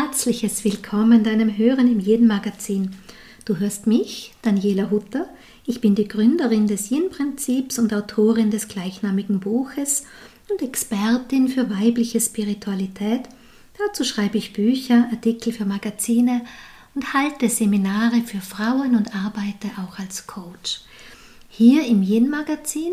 herzliches 0.00 0.62
Willkommen 0.62 1.24
deinem 1.24 1.58
Hören 1.58 1.90
im 1.90 1.98
Jeden 1.98 2.28
Magazin. 2.28 2.94
Du 3.44 3.56
hörst 3.56 3.88
mich, 3.88 4.32
Daniela 4.42 4.92
Hutter. 4.92 5.28
Ich 5.66 5.80
bin 5.80 5.96
die 5.96 6.06
Gründerin 6.06 6.68
des 6.68 6.92
Yin-Prinzips 6.92 7.80
und 7.80 7.92
Autorin 7.92 8.52
des 8.52 8.68
gleichnamigen 8.68 9.40
Buches 9.40 10.04
und 10.48 10.62
Expertin 10.62 11.48
für 11.48 11.68
weibliche 11.68 12.20
Spiritualität. 12.20 13.22
Dazu 13.76 14.04
schreibe 14.04 14.38
ich 14.38 14.52
Bücher, 14.52 15.08
Artikel 15.10 15.52
für 15.52 15.64
Magazine 15.64 16.42
und 16.94 17.12
halte 17.12 17.48
Seminare 17.48 18.20
für 18.20 18.40
Frauen 18.40 18.94
und 18.94 19.16
arbeite 19.16 19.66
auch 19.78 19.98
als 19.98 20.28
Coach. 20.28 20.82
Hier 21.48 21.84
im 21.84 22.04
Yin-Magazin 22.04 22.92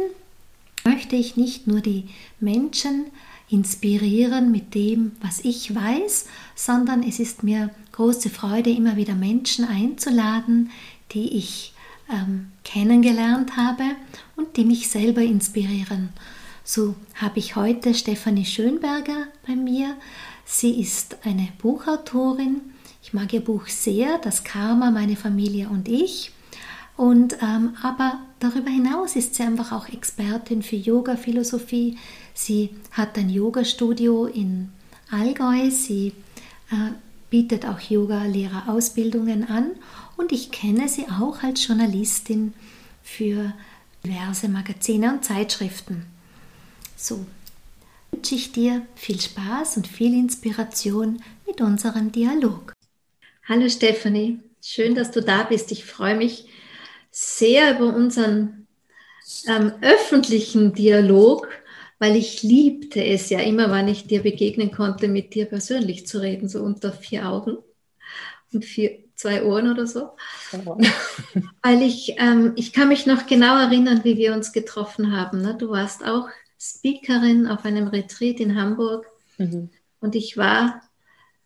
möchte 0.84 1.16
ich 1.16 1.38
nicht 1.38 1.68
nur 1.68 1.82
die 1.82 2.06
Menschen 2.40 3.06
inspirieren 3.50 4.52
mit 4.52 4.74
dem, 4.74 5.12
was 5.22 5.40
ich 5.42 5.74
weiß, 5.74 6.26
sondern 6.56 7.04
es 7.04 7.20
ist 7.20 7.44
mir 7.44 7.70
große 7.92 8.30
Freude, 8.30 8.72
immer 8.72 8.96
wieder 8.96 9.16
Menschen 9.16 9.66
einzuladen, 9.66 10.72
die 11.12 11.38
ich 11.38 11.74
ähm, 12.10 12.52
kennengelernt 12.64 13.58
habe 13.58 13.84
und 14.36 14.58
die 14.58 14.66
mich 14.66 14.90
selber 14.90 15.22
inspirieren. 15.22 16.10
So 16.64 16.96
habe 17.16 17.40
ich 17.40 17.56
heute 17.56 17.94
Stefanie 17.94 18.46
Schönberger 18.46 19.28
bei 19.46 19.56
mir. 19.56 19.96
Sie 20.46 20.80
ist 20.82 21.18
eine 21.24 21.50
Buchautorin. 21.60 22.62
Ich 23.04 23.14
mag 23.14 23.32
ihr 23.34 23.42
Buch 23.42 23.68
sehr, 23.68 24.18
Das 24.18 24.44
Karma, 24.44 24.90
meine 24.90 25.16
Familie 25.16 25.70
und 25.70 25.88
ich. 25.88 26.32
Und 26.98 27.38
ähm, 27.42 27.76
aber 27.82 28.20
darüber 28.40 28.70
hinaus 28.70 29.16
ist 29.16 29.36
sie 29.36 29.44
einfach 29.44 29.72
auch 29.72 29.90
Expertin 29.90 30.62
für 30.64 30.78
Yoga-Philosophie. 30.78 31.98
Sie 32.34 32.70
hat 32.92 33.18
ein 33.18 33.30
Yoga-Studio 33.30 34.26
in 34.26 34.70
Allgäu. 35.12 35.70
Sie 35.70 36.14
äh, 36.72 36.92
bietet 37.30 37.66
auch 37.66 37.80
Yoga-Lehrerausbildungen 37.80 39.50
an 39.50 39.72
und 40.16 40.32
ich 40.32 40.52
kenne 40.52 40.88
sie 40.88 41.08
auch 41.10 41.44
als 41.44 41.68
Journalistin 41.68 42.54
für 43.04 43.54
diverse 44.06 44.48
Magazine 44.48 45.14
und 45.14 45.26
Zeitschriften. 45.26 46.06
So 46.96 47.26
wünsche 48.12 48.36
ich 48.36 48.54
dir 48.54 48.84
viel 48.96 49.20
Spaß 49.20 49.76
und 49.78 49.88
viel 49.88 50.14
Inspiration 50.14 51.22
mit 51.46 51.60
unserem 51.60 52.14
Dialog. 52.14 52.72
Hallo 53.48 53.68
Stephanie, 53.68 54.40
schön, 54.62 54.96
dass 54.96 55.12
du 55.12 55.22
da 55.22 55.44
bist. 55.44 55.74
Ich 55.74 55.84
freue 55.84 56.16
mich 56.16 56.48
sehr 57.18 57.76
über 57.76 57.96
unseren 57.96 58.68
ähm, 59.48 59.72
öffentlichen 59.82 60.74
Dialog, 60.74 61.48
weil 61.98 62.18
ich 62.18 62.44
liebte 62.44 63.02
es 63.02 63.30
ja 63.30 63.40
immer, 63.40 63.72
wann 63.72 63.88
ich 63.88 64.06
dir 64.06 64.22
begegnen 64.22 64.70
konnte, 64.70 65.08
mit 65.08 65.34
dir 65.34 65.46
persönlich 65.46 66.06
zu 66.08 66.22
reden, 66.22 66.50
so 66.50 66.62
unter 66.62 66.92
vier 66.92 67.30
Augen 67.30 67.58
und 68.52 68.66
vier, 68.66 69.00
zwei 69.16 69.46
Ohren 69.46 69.72
oder 69.72 69.88
so. 69.88 70.10
weil 71.64 71.84
ich, 71.84 72.16
ähm, 72.18 72.52
ich 72.58 72.74
kann 72.74 72.90
mich 72.90 73.06
noch 73.06 73.28
genau 73.28 73.58
erinnern, 73.60 74.02
wie 74.04 74.18
wir 74.18 74.34
uns 74.34 74.52
getroffen 74.52 75.16
haben. 75.16 75.42
Ne? 75.42 75.56
Du 75.58 75.70
warst 75.70 76.04
auch 76.04 76.28
Speakerin 76.60 77.48
auf 77.48 77.64
einem 77.64 77.88
Retreat 77.88 78.42
in 78.42 78.60
Hamburg 78.60 79.06
mhm. 79.38 79.70
und 80.02 80.16
ich 80.16 80.36
war 80.36 80.82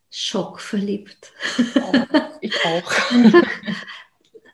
schockverliebt. 0.10 1.32
Ja, 1.76 2.32
ich 2.42 2.56
auch. 2.66 2.92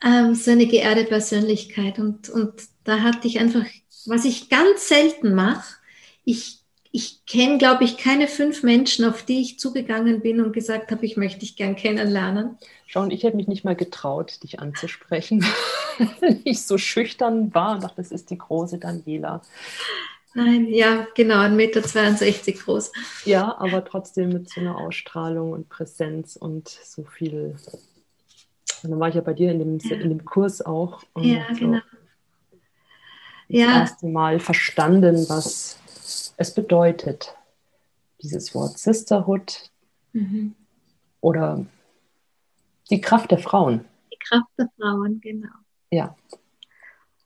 ähm, 0.06 0.36
so 0.36 0.52
eine 0.52 0.68
geehrte 0.68 1.04
Persönlichkeit. 1.04 2.00
Und, 2.00 2.30
und 2.30 2.54
da 2.84 3.02
hatte 3.02 3.28
ich 3.28 3.40
einfach, 3.40 3.66
was 4.06 4.24
ich 4.24 4.50
ganz 4.50 4.88
selten 4.88 5.34
mache, 5.34 5.76
ich, 6.24 6.60
ich 6.92 7.26
kenne, 7.26 7.58
glaube 7.58 7.84
ich, 7.84 7.98
keine 7.98 8.28
fünf 8.28 8.64
Menschen, 8.64 9.04
auf 9.06 9.24
die 9.24 9.42
ich 9.42 9.60
zugegangen 9.60 10.22
bin 10.22 10.42
und 10.42 10.54
gesagt 10.54 10.92
habe, 10.92 11.06
ich 11.06 11.18
möchte 11.18 11.40
dich 11.40 11.56
gern 11.56 11.76
kennenlernen. 11.76 12.58
Schau, 12.88 13.02
und 13.02 13.12
ich 13.12 13.24
hätte 13.24 13.36
mich 13.36 13.48
nicht 13.48 13.66
mal 13.66 13.76
getraut, 13.76 14.44
dich 14.44 14.60
anzusprechen, 14.60 15.44
weil 15.98 16.40
ich 16.44 16.64
so 16.64 16.78
schüchtern 16.78 17.54
war 17.54 17.76
und 17.76 17.84
dachte, 17.84 17.98
das 17.98 18.12
ist 18.12 18.30
die 18.30 18.38
große 18.38 18.78
Daniela. 18.78 19.42
Nein, 20.36 20.68
ja, 20.68 21.08
genau, 21.16 21.36
1,62 21.36 22.26
Meter 22.26 22.52
groß. 22.52 22.92
Ja, 23.24 23.58
aber 23.58 23.86
trotzdem 23.86 24.30
mit 24.30 24.50
so 24.50 24.60
einer 24.60 24.78
Ausstrahlung 24.78 25.54
und 25.54 25.70
Präsenz 25.70 26.36
und 26.36 26.68
so 26.68 27.06
viel 27.06 27.56
und 28.86 28.92
dann 28.92 29.00
war 29.00 29.10
ich 29.10 29.16
ja 29.16 29.22
bei 29.22 29.34
dir 29.34 29.52
in 29.52 29.60
dem, 29.60 29.78
ja. 29.80 29.96
in 29.98 30.10
dem 30.10 30.26
Kurs 30.26 30.62
auch. 30.62 31.04
Und 31.14 31.26
ja, 31.26 31.46
so 31.54 31.60
genau. 31.60 31.82
Ja. 33.48 33.68
Das 33.68 33.92
erste 33.92 34.08
Mal 34.08 34.40
verstanden, 34.40 35.26
was 35.30 35.80
es 36.38 36.54
bedeutet, 36.54 37.36
dieses 38.22 38.56
Wort 38.56 38.78
Sisterhood 38.78 39.70
mhm. 40.14 40.56
oder 41.22 41.66
die 42.90 43.02
Kraft 43.02 43.32
der 43.32 43.40
Frauen. 43.40 43.86
Die 44.12 44.18
Kraft 44.18 44.50
der 44.58 44.70
Frauen, 44.78 45.20
genau. 45.22 45.50
Ja. 45.92 46.16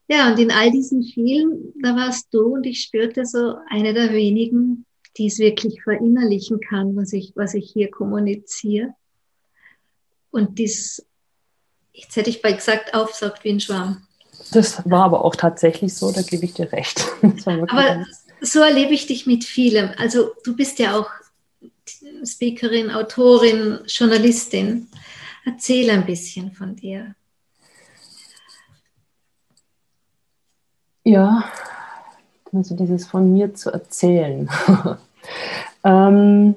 Ja, 0.07 0.31
und 0.31 0.39
in 0.39 0.51
all 0.51 0.71
diesen 0.71 1.03
vielen, 1.03 1.73
da 1.81 1.95
warst 1.95 2.33
du 2.33 2.55
und 2.55 2.65
ich 2.65 2.81
spürte 2.81 3.25
so 3.25 3.57
eine 3.69 3.93
der 3.93 4.11
wenigen, 4.11 4.85
die 5.17 5.27
es 5.27 5.37
wirklich 5.37 5.83
verinnerlichen 5.83 6.59
kann, 6.59 6.95
was 6.95 7.13
ich, 7.13 7.33
was 7.35 7.53
ich 7.53 7.71
hier 7.71 7.91
kommuniziere. 7.91 8.93
Und 10.31 10.57
dies 10.57 11.05
jetzt 12.01 12.15
hätte 12.15 12.29
ich 12.29 12.41
bei 12.41 12.51
gesagt, 12.51 12.93
aufsaugt 12.93 13.43
wie 13.43 13.51
ein 13.51 13.59
Schwamm. 13.59 14.01
Das 14.51 14.81
war 14.89 15.05
aber 15.05 15.23
auch 15.25 15.35
tatsächlich 15.35 15.93
so, 15.93 16.11
da 16.11 16.21
gebe 16.21 16.45
ich 16.45 16.53
dir 16.53 16.71
recht. 16.71 17.05
aber 17.45 18.05
so 18.41 18.61
erlebe 18.61 18.93
ich 18.93 19.07
dich 19.07 19.25
mit 19.25 19.43
vielem. 19.43 19.91
Also 19.97 20.31
du 20.43 20.55
bist 20.55 20.79
ja 20.79 20.97
auch 20.97 21.09
Speakerin, 22.25 22.91
Autorin, 22.91 23.79
Journalistin. 23.85 24.88
Erzähl 25.45 25.89
ein 25.89 26.05
bisschen 26.05 26.51
von 26.51 26.75
dir. 26.75 27.15
Ja, 31.03 31.43
also 32.53 32.75
dieses 32.75 33.07
von 33.07 33.33
mir 33.33 33.53
zu 33.55 33.71
erzählen. 33.71 34.49
ähm, 35.83 36.55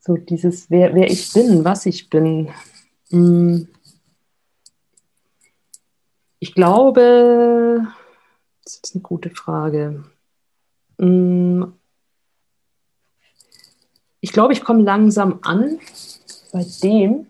so 0.00 0.16
dieses, 0.16 0.70
wer, 0.70 0.94
wer 0.94 1.10
ich 1.10 1.32
bin, 1.32 1.64
was 1.64 1.86
ich 1.86 2.08
bin. 2.08 2.50
Hm. 3.10 3.68
Ich 6.46 6.54
glaube, 6.54 7.88
das 8.62 8.76
ist 8.76 8.94
eine 8.94 9.02
gute 9.02 9.30
Frage. 9.30 10.04
Mm. 10.96 11.64
Ich 14.20 14.30
glaube, 14.30 14.52
ich 14.52 14.62
komme 14.62 14.84
langsam 14.84 15.40
an 15.42 15.80
bei 16.52 16.64
dem, 16.84 17.26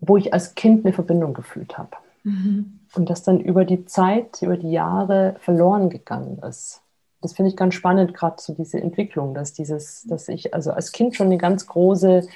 wo 0.00 0.18
ich 0.18 0.34
als 0.34 0.54
Kind 0.54 0.84
eine 0.84 0.92
Verbindung 0.92 1.32
gefühlt 1.32 1.78
habe. 1.78 1.96
Mhm. 2.22 2.80
Und 2.94 3.08
das 3.08 3.22
dann 3.22 3.40
über 3.40 3.64
die 3.64 3.86
Zeit, 3.86 4.42
über 4.42 4.58
die 4.58 4.70
Jahre 4.70 5.36
verloren 5.40 5.88
gegangen 5.88 6.38
ist. 6.40 6.82
Das 7.22 7.32
finde 7.32 7.48
ich 7.48 7.56
ganz 7.56 7.72
spannend, 7.72 8.12
gerade 8.12 8.36
so 8.42 8.52
diese 8.52 8.78
Entwicklung, 8.78 9.32
dass 9.32 9.54
dieses, 9.54 10.02
dass 10.02 10.28
ich 10.28 10.52
also 10.52 10.70
als 10.70 10.92
Kind 10.92 11.16
schon 11.16 11.28
eine 11.28 11.38
ganz 11.38 11.66
große 11.66 12.28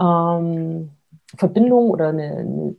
ähm, 0.00 0.90
Verbindung 1.36 1.90
oder 1.90 2.08
eine, 2.08 2.36
eine, 2.36 2.76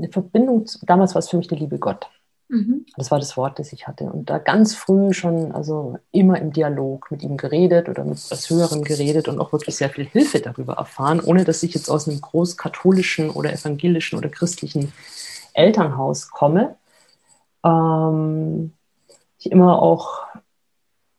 eine 0.00 0.12
Verbindung, 0.12 0.66
damals 0.82 1.14
war 1.14 1.20
es 1.20 1.28
für 1.28 1.36
mich 1.36 1.48
der 1.48 1.58
liebe 1.58 1.78
Gott. 1.78 2.08
Mhm. 2.48 2.84
Das 2.96 3.10
war 3.10 3.18
das 3.20 3.36
Wort, 3.36 3.58
das 3.58 3.72
ich 3.72 3.86
hatte. 3.86 4.04
Und 4.04 4.28
da 4.28 4.38
ganz 4.38 4.74
früh 4.74 5.12
schon, 5.12 5.52
also 5.52 5.98
immer 6.10 6.40
im 6.40 6.52
Dialog 6.52 7.10
mit 7.10 7.22
ihm 7.22 7.36
geredet 7.36 7.88
oder 7.88 8.04
mit 8.04 8.18
etwas 8.18 8.50
Höherem 8.50 8.82
geredet 8.82 9.28
und 9.28 9.38
auch 9.38 9.52
wirklich 9.52 9.76
sehr 9.76 9.90
viel 9.90 10.06
Hilfe 10.06 10.40
darüber 10.40 10.74
erfahren, 10.74 11.20
ohne 11.20 11.44
dass 11.44 11.62
ich 11.62 11.74
jetzt 11.74 11.88
aus 11.88 12.08
einem 12.08 12.20
großkatholischen 12.20 13.30
oder 13.30 13.52
evangelischen 13.52 14.18
oder 14.18 14.28
christlichen 14.28 14.92
Elternhaus 15.54 16.30
komme. 16.30 16.74
Ähm, 17.64 18.72
ich 19.38 19.52
immer 19.52 19.80
auch 19.80 20.26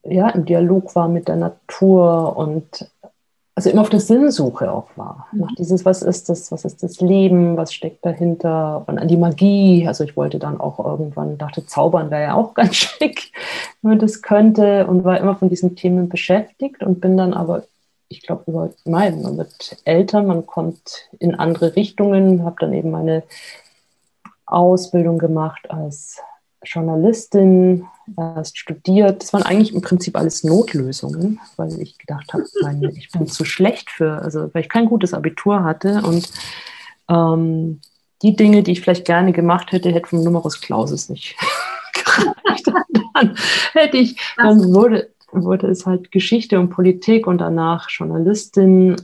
ja, 0.04 0.30
im 0.30 0.46
Dialog 0.46 0.96
war 0.96 1.08
mit 1.08 1.28
der 1.28 1.36
Natur 1.36 2.36
und 2.36 2.90
also 3.56 3.70
immer 3.70 3.82
auf 3.82 3.90
der 3.90 4.00
Sinnsuche 4.00 4.72
auch 4.72 4.88
war. 4.96 5.28
Mhm. 5.32 5.40
Nach 5.42 5.56
dieses, 5.58 5.84
was 5.86 6.02
ist 6.02 6.30
das, 6.30 6.52
was 6.52 6.66
ist 6.66 6.84
das 6.84 7.02
Leben, 7.02 7.58
was 7.58 7.74
steckt 7.74 8.06
dahinter 8.06 8.84
und 8.88 8.98
an 8.98 9.08
die 9.08 9.18
Magie. 9.18 9.88
Also 9.88 10.04
ich 10.04 10.16
wollte 10.16 10.40
dann 10.40 10.60
auch 10.60 10.80
irgendwann, 10.80 11.38
dachte, 11.38 11.66
Zaubern 11.66 12.12
wäre 12.12 12.24
ja 12.24 12.34
auch 12.36 12.54
ganz 12.56 12.76
schick, 12.76 13.32
wenn 13.82 13.92
man 13.92 14.00
das 14.00 14.22
könnte 14.22 14.88
und 14.88 15.04
war 15.04 15.20
immer 15.20 15.36
von 15.36 15.50
diesen 15.50 15.76
Themen 15.76 16.10
beschäftigt 16.10 16.84
und 16.84 17.02
bin 17.02 17.18
dann 17.18 17.34
aber, 17.34 17.64
ich 18.08 18.22
glaube, 18.22 18.44
über, 18.48 18.70
nein, 18.86 19.22
man 19.22 19.38
wird 19.38 19.78
älter, 19.86 20.24
man 20.24 20.46
kommt 20.46 21.10
in 21.20 21.36
andere 21.36 21.76
Richtungen, 21.76 22.44
habe 22.44 22.56
dann 22.60 22.74
eben 22.74 22.92
meine 22.92 23.24
Ausbildung 24.46 25.18
gemacht 25.18 25.70
als 25.70 26.22
Journalistin, 26.64 27.88
erst 28.18 28.58
studiert. 28.58 29.22
Das 29.22 29.34
waren 29.34 29.44
eigentlich 29.44 29.74
im 29.74 29.82
Prinzip 29.82 30.18
alles 30.18 30.44
Notlösungen, 30.44 31.40
weil 31.58 31.80
ich 31.82 31.98
gedacht 31.98 32.34
habe, 32.34 32.44
ich 32.96 33.12
bin 33.12 33.28
zu 33.28 33.46
schlecht 33.46 33.90
für, 33.90 34.22
also 34.22 34.50
weil 34.54 34.64
ich 34.64 34.70
kein 34.70 34.86
gutes 34.86 35.14
Abitur 35.14 35.64
hatte 35.64 36.02
und 36.04 36.30
ähm, 37.10 37.82
die 38.22 38.36
Dinge, 38.36 38.64
die 38.64 38.74
ich 38.74 38.82
vielleicht 38.82 39.06
gerne 39.06 39.32
gemacht 39.34 39.72
hätte, 39.72 39.92
hätte 39.92 40.10
vom 40.10 40.24
Numerus 40.24 40.62
Clausus 40.62 41.10
nicht 41.10 41.36
gereicht. 41.94 42.68
dann 43.14 43.36
hätte 43.74 43.98
ich, 43.98 44.16
dann 44.38 44.74
wurde, 44.74 45.10
wurde 45.32 45.68
es 45.68 45.86
halt 45.86 46.12
Geschichte 46.12 46.60
und 46.60 46.70
Politik 46.70 47.28
und 47.28 47.40
danach 47.40 47.90
Journalistin 47.90 48.96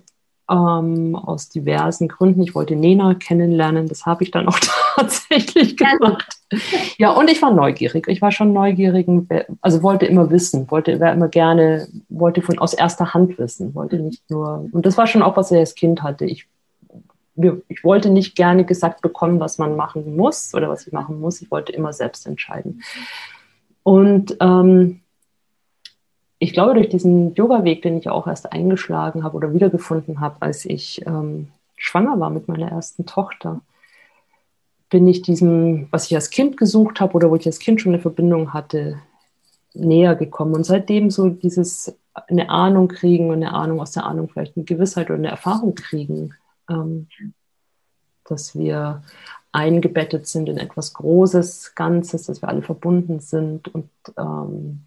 ähm, 0.50 1.16
aus 1.16 1.50
diversen 1.50 2.08
Gründen. 2.08 2.42
Ich 2.42 2.56
wollte 2.56 2.76
Nena 2.76 3.16
kennenlernen, 3.16 3.88
das 3.88 4.06
habe 4.06 4.24
ich 4.24 4.32
dann 4.32 4.48
auch 4.48 4.60
tatsächlich 4.96 5.78
gemacht. 5.78 6.38
Ja, 6.98 7.12
und 7.12 7.30
ich 7.30 7.42
war 7.42 7.52
neugierig. 7.52 8.08
Ich 8.08 8.22
war 8.22 8.32
schon 8.32 8.54
neugierig, 8.54 9.08
also 9.62 9.84
wollte 9.84 10.06
immer 10.06 10.30
wissen, 10.30 10.70
wollte 10.72 10.92
immer 10.92 11.28
gerne, 11.28 11.88
wollte 12.10 12.42
von 12.42 12.60
aus 12.60 12.74
erster 12.74 13.14
Hand 13.14 13.38
wissen, 13.38 13.76
wollte 13.76 14.00
nicht 14.00 14.30
nur, 14.30 14.68
und 14.72 14.86
das 14.86 14.98
war 14.98 15.08
schon 15.08 15.22
auch, 15.22 15.36
was 15.38 15.52
ich 15.52 15.58
als 15.58 15.76
Kind 15.76 16.04
hatte. 16.04 16.26
Ich, 16.26 16.48
ich 17.68 17.84
wollte 17.84 18.10
nicht 18.10 18.36
gerne 18.36 18.66
gesagt 18.66 19.02
bekommen, 19.02 19.40
was 19.40 19.58
man 19.58 19.76
machen 19.76 20.16
muss 20.16 20.54
oder 20.54 20.70
was 20.70 20.88
ich 20.88 20.94
machen 20.94 21.20
muss. 21.20 21.42
Ich 21.42 21.52
wollte 21.52 21.74
immer 21.74 21.94
selbst 21.94 22.26
entscheiden. 22.26 22.82
Und 23.84 24.38
ähm, 24.42 25.02
ich 26.40 26.54
glaube, 26.54 26.76
durch 26.76 26.90
diesen 26.90 27.34
Yoga-Weg, 27.34 27.82
den 27.82 27.98
ich 27.98 28.10
auch 28.10 28.28
erst 28.28 28.52
eingeschlagen 28.52 29.24
habe 29.24 29.36
oder 29.36 29.54
wiedergefunden 29.54 30.20
habe, 30.20 30.38
als 30.42 30.66
ich 30.66 31.06
ähm, 31.06 31.50
schwanger 31.76 32.20
war 32.20 32.30
mit 32.30 32.48
meiner 32.48 32.70
ersten 32.70 33.06
Tochter, 33.06 33.62
bin 34.90 35.08
ich 35.08 35.22
diesem, 35.22 35.88
was 35.92 36.06
ich 36.06 36.16
als 36.16 36.30
Kind 36.30 36.58
gesucht 36.58 37.02
habe 37.02 37.14
oder 37.16 37.30
wo 37.30 37.36
ich 37.36 37.46
als 37.46 37.60
Kind 37.60 37.82
schon 37.82 37.94
eine 37.94 38.02
Verbindung 38.02 38.54
hatte, 38.54 39.00
näher 39.74 40.16
gekommen. 40.16 40.54
Und 40.54 40.66
seitdem 40.66 41.10
so 41.10 41.30
dieses 41.30 41.98
eine 42.14 42.50
Ahnung 42.50 42.88
kriegen 42.88 43.30
und 43.30 43.36
eine 43.36 43.54
Ahnung 43.54 43.82
aus 43.82 43.92
der 43.92 44.06
Ahnung 44.06 44.30
vielleicht 44.30 44.58
eine 44.58 44.66
Gewissheit 44.66 45.10
oder 45.10 45.20
eine 45.20 45.30
Erfahrung 45.30 45.76
kriegen, 45.76 46.34
ähm, 46.70 47.08
dass 48.26 48.56
wir 48.56 49.04
eingebettet 49.52 50.28
sind 50.28 50.50
in 50.50 50.58
etwas 50.58 50.94
Großes, 50.94 51.74
Ganzes, 51.76 52.24
dass 52.24 52.42
wir 52.42 52.50
alle 52.50 52.62
verbunden 52.62 53.20
sind 53.20 53.74
und 53.74 53.90
ähm, 54.18 54.87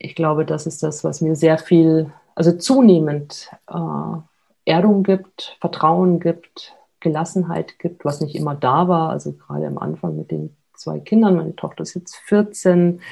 ich 0.00 0.14
glaube, 0.14 0.44
das 0.44 0.66
ist 0.66 0.82
das, 0.82 1.04
was 1.04 1.20
mir 1.20 1.36
sehr 1.36 1.58
viel, 1.58 2.10
also 2.34 2.52
zunehmend 2.52 3.50
äh, 3.68 4.16
Erdung 4.64 5.02
gibt, 5.02 5.56
Vertrauen 5.60 6.20
gibt, 6.20 6.74
Gelassenheit 7.00 7.78
gibt, 7.78 8.04
was 8.04 8.20
nicht 8.20 8.34
immer 8.34 8.54
da 8.54 8.88
war. 8.88 9.10
Also 9.10 9.32
gerade 9.32 9.66
am 9.66 9.78
Anfang 9.78 10.16
mit 10.16 10.30
den 10.30 10.56
zwei 10.74 11.00
Kindern. 11.00 11.36
Meine 11.36 11.54
Tochter 11.54 11.82
ist 11.82 11.94
jetzt 11.94 12.16
14 12.16 13.02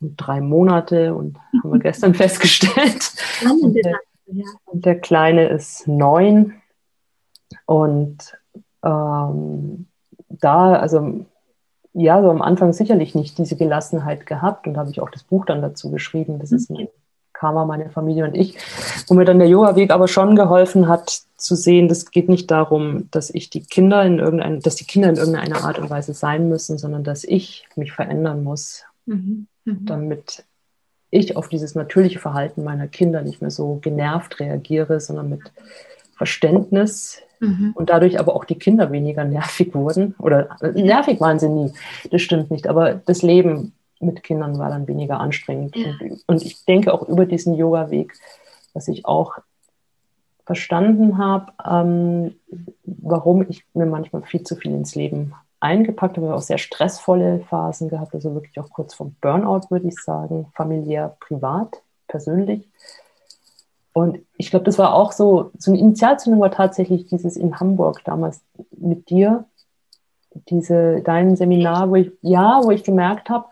und 0.00 0.16
drei 0.16 0.40
Monate 0.40 1.14
und 1.14 1.36
haben 1.62 1.72
wir 1.72 1.80
gestern 1.80 2.14
festgestellt. 2.14 3.12
Und 3.42 3.74
der, 3.74 3.98
und 4.66 4.86
der 4.86 5.00
Kleine 5.00 5.48
ist 5.48 5.88
neun. 5.88 6.54
Und 7.66 8.38
ähm, 8.84 9.88
da, 10.28 10.74
also 10.76 11.26
ja, 11.98 12.20
so 12.22 12.30
am 12.30 12.42
Anfang 12.42 12.72
sicherlich 12.72 13.14
nicht 13.14 13.38
diese 13.38 13.56
Gelassenheit 13.56 14.26
gehabt 14.26 14.66
und 14.66 14.76
habe 14.76 14.90
ich 14.90 15.00
auch 15.00 15.10
das 15.10 15.24
Buch 15.24 15.46
dann 15.46 15.62
dazu 15.62 15.90
geschrieben. 15.90 16.38
Das 16.38 16.52
ist 16.52 16.70
mein 16.70 16.88
Karma, 17.32 17.64
meine 17.64 17.88
Familie 17.88 18.24
und 18.24 18.34
ich, 18.34 18.56
wo 19.08 19.14
mir 19.14 19.24
dann 19.24 19.38
der 19.38 19.48
Yoga-Weg 19.48 19.90
aber 19.90 20.06
schon 20.06 20.36
geholfen 20.36 20.88
hat, 20.88 21.22
zu 21.36 21.54
sehen, 21.54 21.88
das 21.88 22.10
geht 22.10 22.28
nicht 22.28 22.50
darum, 22.50 23.08
dass 23.10 23.30
ich 23.30 23.50
die 23.50 23.62
Kinder 23.62 24.02
in 24.04 24.18
irgendein, 24.18 24.60
dass 24.60 24.76
die 24.76 24.84
Kinder 24.84 25.08
in 25.08 25.16
irgendeiner 25.16 25.64
Art 25.64 25.78
und 25.78 25.88
Weise 25.88 26.12
sein 26.12 26.48
müssen, 26.48 26.78
sondern 26.78 27.04
dass 27.04 27.24
ich 27.24 27.66
mich 27.76 27.92
verändern 27.92 28.42
muss, 28.42 28.84
mhm. 29.06 29.46
Mhm. 29.64 29.86
damit 29.86 30.44
ich 31.10 31.36
auf 31.36 31.48
dieses 31.48 31.74
natürliche 31.74 32.18
Verhalten 32.18 32.64
meiner 32.64 32.88
Kinder 32.88 33.22
nicht 33.22 33.40
mehr 33.40 33.50
so 33.50 33.78
genervt 33.80 34.40
reagiere, 34.40 35.00
sondern 35.00 35.30
mit 35.30 35.52
Verständnis 36.16 37.22
mhm. 37.40 37.72
und 37.74 37.90
dadurch 37.90 38.18
aber 38.18 38.34
auch 38.34 38.44
die 38.44 38.58
Kinder 38.58 38.92
weniger 38.92 39.24
nervig 39.24 39.74
wurden. 39.74 40.14
Oder 40.18 40.56
äh, 40.60 40.70
nervig 40.70 41.20
waren 41.20 41.38
sie 41.38 41.48
nie, 41.48 41.72
das 42.10 42.22
stimmt 42.22 42.50
nicht, 42.50 42.66
aber 42.68 42.94
das 42.94 43.22
Leben 43.22 43.72
mit 44.00 44.22
Kindern 44.22 44.58
war 44.58 44.70
dann 44.70 44.88
weniger 44.88 45.20
anstrengend. 45.20 45.74
Ja. 45.76 45.86
Und, 46.00 46.24
und, 46.26 46.42
ich 46.44 46.64
denke 46.64 46.92
auch 46.92 47.08
über 47.08 47.26
diesen 47.26 47.54
Yoga-Weg, 47.54 48.12
dass 48.74 48.88
ich 48.88 49.06
auch 49.06 49.38
verstanden 50.44 51.18
habe, 51.18 51.52
ähm, 51.68 52.36
warum 52.84 53.46
ich 53.48 53.64
mir 53.74 53.86
manchmal 53.86 54.22
viel 54.22 54.44
zu 54.44 54.54
viel 54.54 54.72
ins 54.72 54.94
Leben 54.94 55.34
eingepackt 55.60 56.16
habe. 56.16 56.34
Auch 56.34 56.42
sehr 56.42 56.58
stressvolle 56.58 57.40
Phasen 57.48 57.88
gehabt, 57.88 58.14
also 58.14 58.34
wirklich 58.34 58.58
auch 58.60 58.70
kurz 58.70 58.94
vom 58.94 59.16
Burnout, 59.20 59.70
würde 59.70 59.88
ich 59.88 59.96
sagen, 59.96 60.46
familiär, 60.54 61.16
privat, 61.20 61.82
persönlich. 62.06 62.68
Und 63.96 64.18
ich 64.36 64.50
glaube, 64.50 64.66
das 64.66 64.76
war 64.76 64.92
auch 64.92 65.10
so, 65.10 65.52
so 65.56 65.70
eine 65.70 65.80
Initialzündung 65.80 66.38
war 66.38 66.50
tatsächlich 66.50 67.06
dieses 67.06 67.34
in 67.34 67.58
Hamburg 67.58 68.02
damals 68.04 68.42
mit 68.76 69.08
dir, 69.08 69.46
diese, 70.50 71.00
dein 71.00 71.34
Seminar, 71.34 71.88
wo 71.88 71.94
ich, 71.94 72.12
ja, 72.20 72.60
wo 72.62 72.70
ich 72.72 72.84
gemerkt 72.84 73.30
habe, 73.30 73.46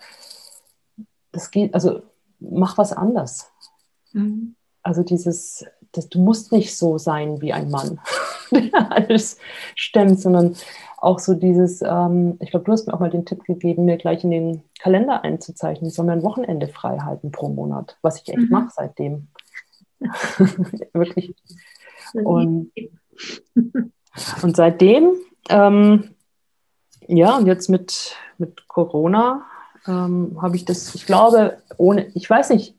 das 1.32 1.50
geht, 1.50 1.72
also 1.72 2.02
mach 2.40 2.76
was 2.76 2.92
anders. 2.92 3.50
Mhm. 4.12 4.54
Also 4.82 5.02
dieses, 5.02 5.64
das, 5.92 6.10
du 6.10 6.20
musst 6.20 6.52
nicht 6.52 6.76
so 6.76 6.98
sein 6.98 7.40
wie 7.40 7.54
ein 7.54 7.70
Mann, 7.70 7.98
der 8.50 8.92
alles 8.92 9.38
stemmt, 9.74 10.20
sondern 10.20 10.56
auch 10.98 11.20
so 11.20 11.32
dieses, 11.32 11.80
ähm, 11.80 12.36
ich 12.40 12.50
glaube, 12.50 12.66
du 12.66 12.72
hast 12.72 12.86
mir 12.86 12.92
auch 12.92 13.00
mal 13.00 13.08
den 13.08 13.24
Tipp 13.24 13.44
gegeben, 13.44 13.86
mir 13.86 13.96
gleich 13.96 14.22
in 14.24 14.30
den 14.30 14.62
Kalender 14.78 15.24
einzuzeichnen, 15.24 15.88
ich 15.88 15.94
soll 15.94 16.04
mir 16.04 16.12
ein 16.12 16.22
Wochenende 16.22 16.68
frei 16.68 16.98
halten 16.98 17.30
pro 17.30 17.48
Monat, 17.48 17.96
was 18.02 18.20
ich 18.20 18.28
echt 18.28 18.40
mhm. 18.40 18.50
mache 18.50 18.68
seitdem. 18.70 19.28
Wirklich. 20.92 21.34
Und, 22.12 22.70
und 24.42 24.56
seitdem, 24.56 25.12
ähm, 25.48 26.14
ja, 27.06 27.36
und 27.36 27.46
jetzt 27.46 27.68
mit, 27.68 28.16
mit 28.38 28.68
Corona 28.68 29.46
ähm, 29.86 30.38
habe 30.40 30.56
ich 30.56 30.64
das, 30.64 30.94
ich 30.94 31.06
glaube, 31.06 31.58
ohne, 31.76 32.06
ich 32.14 32.28
weiß 32.28 32.50
nicht, 32.50 32.74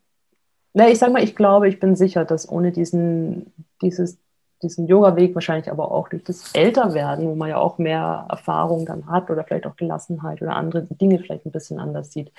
na, 0.74 0.90
ich 0.90 1.00
sage 1.00 1.14
mal, 1.14 1.24
ich 1.24 1.36
glaube, 1.36 1.70
ich 1.70 1.80
bin 1.80 1.96
sicher, 1.96 2.26
dass 2.26 2.50
ohne 2.50 2.72
diesen, 2.72 3.54
dieses, 3.82 4.18
diesen 4.62 4.88
Yoga-Weg, 4.88 5.34
wahrscheinlich 5.36 5.72
aber 5.72 5.92
auch 5.92 6.10
durch 6.10 6.24
das 6.24 6.52
Älterwerden, 6.54 7.28
wo 7.28 7.36
man 7.36 7.50
ja 7.50 7.58
auch 7.58 7.78
mehr 7.78 8.26
Erfahrung 8.30 8.86
dann 8.86 9.08
hat 9.08 9.30
oder 9.30 9.44
vielleicht 9.44 9.68
auch 9.68 9.76
Gelassenheit 9.76 10.42
oder 10.42 10.56
andere 10.56 10.84
Dinge 10.84 11.20
vielleicht 11.20 11.46
ein 11.46 11.52
bisschen 11.52 11.80
anders 11.80 12.12
sieht, 12.12 12.32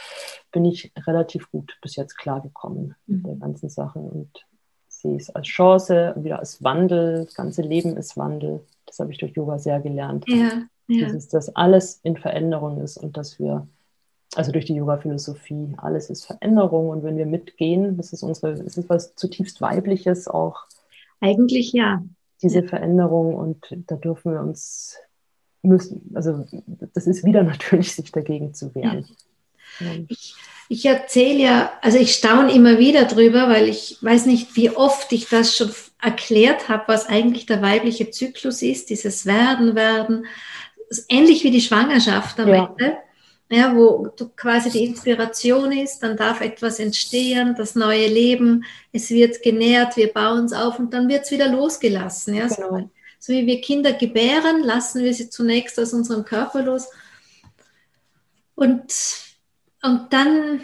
bin 0.53 0.65
ich 0.65 0.93
relativ 1.07 1.51
gut 1.51 1.79
bis 1.81 1.97
jetzt 1.97 2.17
klargekommen 2.19 2.95
mit 3.07 3.27
der 3.27 3.37
ganzen 3.37 3.69
Sache. 3.71 3.99
Und 3.99 4.45
sehe 5.01 5.17
es 5.17 5.31
als 5.31 5.47
Chance, 5.47 6.15
wieder 6.17 6.39
als 6.39 6.63
Wandel. 6.63 7.25
Das 7.25 7.35
ganze 7.35 7.63
Leben 7.63 7.97
ist 7.97 8.17
Wandel. 8.17 8.65
Das 8.87 8.99
habe 8.99 9.13
ich 9.13 9.19
durch 9.19 9.33
Yoga 9.33 9.59
sehr 9.59 9.81
gelernt. 9.81 10.25
Ja, 10.29 10.63
ja. 10.89 11.07
Dieses, 11.07 11.29
dass 11.29 11.55
alles 11.55 12.01
in 12.03 12.17
Veränderung 12.17 12.81
ist 12.81 12.97
und 12.97 13.17
dass 13.17 13.39
wir, 13.39 13.67
also 14.35 14.53
durch 14.53 14.65
die 14.65 14.75
Yoga-Philosophie, 14.75 15.75
alles 15.79 16.11
ist 16.11 16.27
Veränderung 16.27 16.89
und 16.89 17.03
wenn 17.03 17.17
wir 17.17 17.27
mitgehen, 17.27 17.97
das 17.97 18.13
ist 18.13 18.23
unsere, 18.23 18.55
das 18.55 18.77
ist 18.77 18.89
was 18.89 19.15
zutiefst 19.15 19.61
Weibliches 19.61 20.29
auch. 20.29 20.67
Eigentlich 21.21 21.73
ja. 21.73 22.03
Diese 22.43 22.61
ja. 22.61 22.69
Veränderung 22.69 23.35
und 23.35 23.67
da 23.87 23.97
dürfen 23.97 24.33
wir 24.33 24.41
uns 24.41 24.97
müssen, 25.63 26.13
also 26.15 26.47
das 26.95 27.07
ist 27.07 27.25
wieder 27.25 27.43
natürlich, 27.43 27.95
sich 27.95 28.13
dagegen 28.13 28.55
zu 28.55 28.75
wehren. 28.75 29.07
Ich, 30.09 30.37
ich 30.69 30.85
erzähle 30.85 31.43
ja, 31.43 31.73
also 31.81 31.99
ich 31.99 32.13
staune 32.13 32.53
immer 32.53 32.79
wieder 32.79 33.05
drüber, 33.05 33.49
weil 33.49 33.69
ich 33.69 33.99
weiß 34.01 34.27
nicht, 34.27 34.57
wie 34.57 34.71
oft 34.71 35.13
ich 35.13 35.29
das 35.29 35.57
schon 35.57 35.71
erklärt 36.01 36.69
habe, 36.69 36.85
was 36.89 37.07
eigentlich 37.07 37.47
der 37.47 37.63
weibliche 37.63 38.11
Zyklus 38.11 38.63
ist, 38.63 38.91
dieses 38.91 39.27
Werden, 39.27 39.75
Werden, 39.75 40.27
ähnlich 41.09 41.45
wie 41.45 41.51
die 41.51 41.61
Schwangerschaft 41.61 42.39
am 42.41 42.49
ja. 42.49 42.75
Ende. 42.79 42.97
Ja, 43.49 43.77
wo 43.77 44.09
quasi 44.35 44.71
die 44.71 44.85
Inspiration 44.85 45.71
ist, 45.71 46.01
dann 46.01 46.17
darf 46.17 46.41
etwas 46.41 46.81
entstehen, 46.81 47.55
das 47.57 47.77
neue 47.77 48.09
Leben, 48.09 48.65
es 48.93 49.09
wird 49.11 49.41
genährt, 49.41 49.97
wir 49.97 50.13
bauen 50.13 50.47
es 50.47 50.53
auf 50.53 50.81
und 50.81 50.93
dann 50.93 51.09
wird 51.09 51.23
es 51.23 51.31
wieder 51.31 51.49
losgelassen. 51.49 52.35
Ja? 52.35 52.49
Genau. 52.49 52.71
So, 52.71 52.91
so 53.21 53.33
wie 53.33 53.47
wir 53.47 53.61
Kinder 53.61 53.93
gebären, 53.93 54.65
lassen 54.65 55.05
wir 55.05 55.15
sie 55.15 55.31
zunächst 55.31 55.79
aus 55.79 55.93
unserem 55.93 56.25
Körper 56.25 56.63
los. 56.63 56.89
Und 58.57 58.93
und 59.87 60.13
dann 60.13 60.61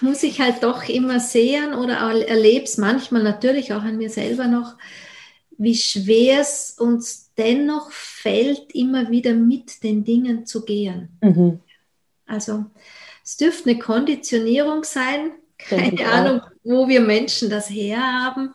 muss 0.00 0.22
ich 0.22 0.40
halt 0.40 0.62
doch 0.62 0.88
immer 0.88 1.20
sehen 1.20 1.74
oder 1.74 1.94
erlebe 2.26 2.64
es 2.64 2.78
manchmal 2.78 3.22
natürlich 3.22 3.72
auch 3.72 3.82
an 3.82 3.96
mir 3.96 4.10
selber 4.10 4.46
noch, 4.46 4.74
wie 5.58 5.74
schwer 5.74 6.40
es 6.40 6.76
uns 6.78 7.32
dennoch 7.36 7.90
fällt, 7.90 8.74
immer 8.74 9.10
wieder 9.10 9.32
mit 9.32 9.82
den 9.82 10.04
Dingen 10.04 10.46
zu 10.46 10.64
gehen. 10.64 11.18
Mhm. 11.22 11.60
Also 12.26 12.66
es 13.24 13.36
dürfte 13.36 13.70
eine 13.70 13.78
Konditionierung 13.78 14.84
sein, 14.84 15.32
keine 15.58 16.06
Ahnung, 16.06 16.40
auch. 16.40 16.50
wo 16.64 16.88
wir 16.88 17.00
Menschen 17.00 17.48
das 17.48 17.70
herhaben. 17.70 18.54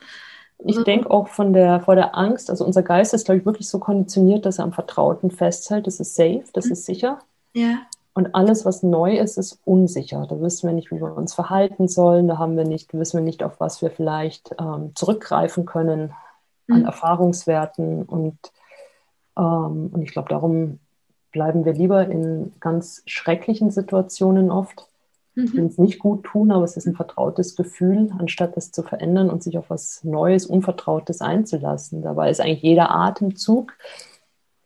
Ich 0.64 0.78
denke 0.84 1.10
auch 1.10 1.28
von 1.28 1.54
der, 1.54 1.80
vor 1.80 1.96
der 1.96 2.16
Angst, 2.16 2.52
also 2.52 2.64
unser 2.66 2.84
Geist 2.84 3.16
ist, 3.16 3.26
glaube 3.26 3.40
ich, 3.40 3.46
wirklich 3.46 3.68
so 3.68 3.80
konditioniert, 3.80 4.46
dass 4.46 4.60
er 4.60 4.66
am 4.66 4.74
Vertrauten 4.74 5.32
festhält, 5.32 5.88
das 5.88 6.00
ist 6.00 6.16
safe, 6.16 6.44
das 6.54 6.66
mhm. 6.66 6.72
ist 6.74 6.86
sicher. 6.86 7.20
Ja. 7.54 7.80
Und 8.14 8.36
alles, 8.36 8.66
was 8.66 8.84
neu 8.84 9.18
ist, 9.18 9.38
ist 9.38 9.60
unsicher. 9.64 10.28
Da 10.30 10.40
wissen 10.42 10.68
wir 10.68 10.74
nicht, 10.74 10.92
wie 10.92 11.00
wir 11.00 11.16
uns 11.16 11.34
verhalten 11.34 11.88
sollen. 11.88 12.28
Da 12.28 12.38
haben 12.38 12.58
wir 12.58 12.66
nicht, 12.66 12.94
wissen 12.94 13.18
wir 13.18 13.24
nicht, 13.24 13.44
auf 13.44 13.60
was 13.60 13.82
wir 13.82 13.90
vielleicht 13.90 14.54
ähm, 14.60 14.92
zurückgreifen 14.96 15.66
können 15.66 16.14
an 16.70 16.80
mhm. 16.80 16.86
Erfahrungswerten. 16.86 18.04
Und, 18.04 18.38
ähm, 19.38 19.90
und 19.94 20.02
ich 20.02 20.12
glaube, 20.12 20.30
darum 20.30 20.80
bleiben 21.32 21.64
wir 21.64 21.74
lieber 21.74 22.08
in 22.08 22.54
ganz 22.60 23.02
schrecklichen 23.06 23.72
Situationen 23.72 24.52
oft, 24.52 24.86
Mhm. 25.36 25.54
Will 25.54 25.66
es 25.66 25.78
nicht 25.78 26.00
gut 26.00 26.24
tun, 26.24 26.52
aber 26.52 26.66
es 26.66 26.76
ist 26.76 26.88
ein 26.88 26.96
vertrautes 26.96 27.56
Gefühl, 27.56 28.12
anstatt 28.18 28.58
es 28.58 28.72
zu 28.72 28.84
verändern 28.84 29.30
und 29.30 29.44
sich 29.44 29.58
auf 29.58 29.70
was 29.70 30.04
Neues, 30.04 30.46
Unvertrautes 30.46 31.22
einzulassen. 31.22 32.02
Dabei 32.02 32.30
ist 32.30 32.42
eigentlich 32.42 32.62
jeder 32.62 32.92
Atemzug, 32.92 33.74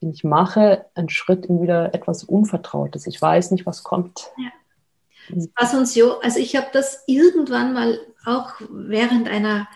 den 0.06 0.14
ich 0.14 0.24
mache, 0.24 0.86
ein 0.94 1.10
Schritt 1.10 1.48
in 1.48 1.62
wieder 1.62 1.94
etwas 1.94 2.24
Unvertrautes. 2.24 3.08
Ich 3.08 3.22
weiß 3.22 3.52
nicht, 3.52 3.66
was 3.66 3.84
kommt. 3.84 4.32
Ja. 4.38 4.52
Was 5.56 5.74
uns 5.74 5.96
jo 5.96 6.20
also 6.20 6.40
ich 6.40 6.56
habe 6.56 6.68
das 6.72 7.04
irgendwann 7.08 7.74
mal 7.74 8.00
auch 8.26 8.54
während 8.70 9.28
einer 9.28 9.68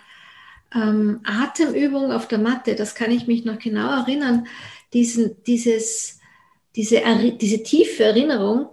ähm, 0.73 1.21
Atemübung 1.23 2.11
auf 2.11 2.27
der 2.27 2.37
Matte, 2.37 2.75
das 2.75 2.93
kann 2.93 3.09
ich 3.09 3.25
mich 3.25 3.45
noch 3.45 3.57
genau 3.57 3.89
erinnern, 3.89 4.45
diesen, 4.93 5.41
dieses, 5.45 6.19
diese, 6.75 7.01
diese 7.41 7.63
tiefe 7.63 8.03
Erinnerung, 8.03 8.69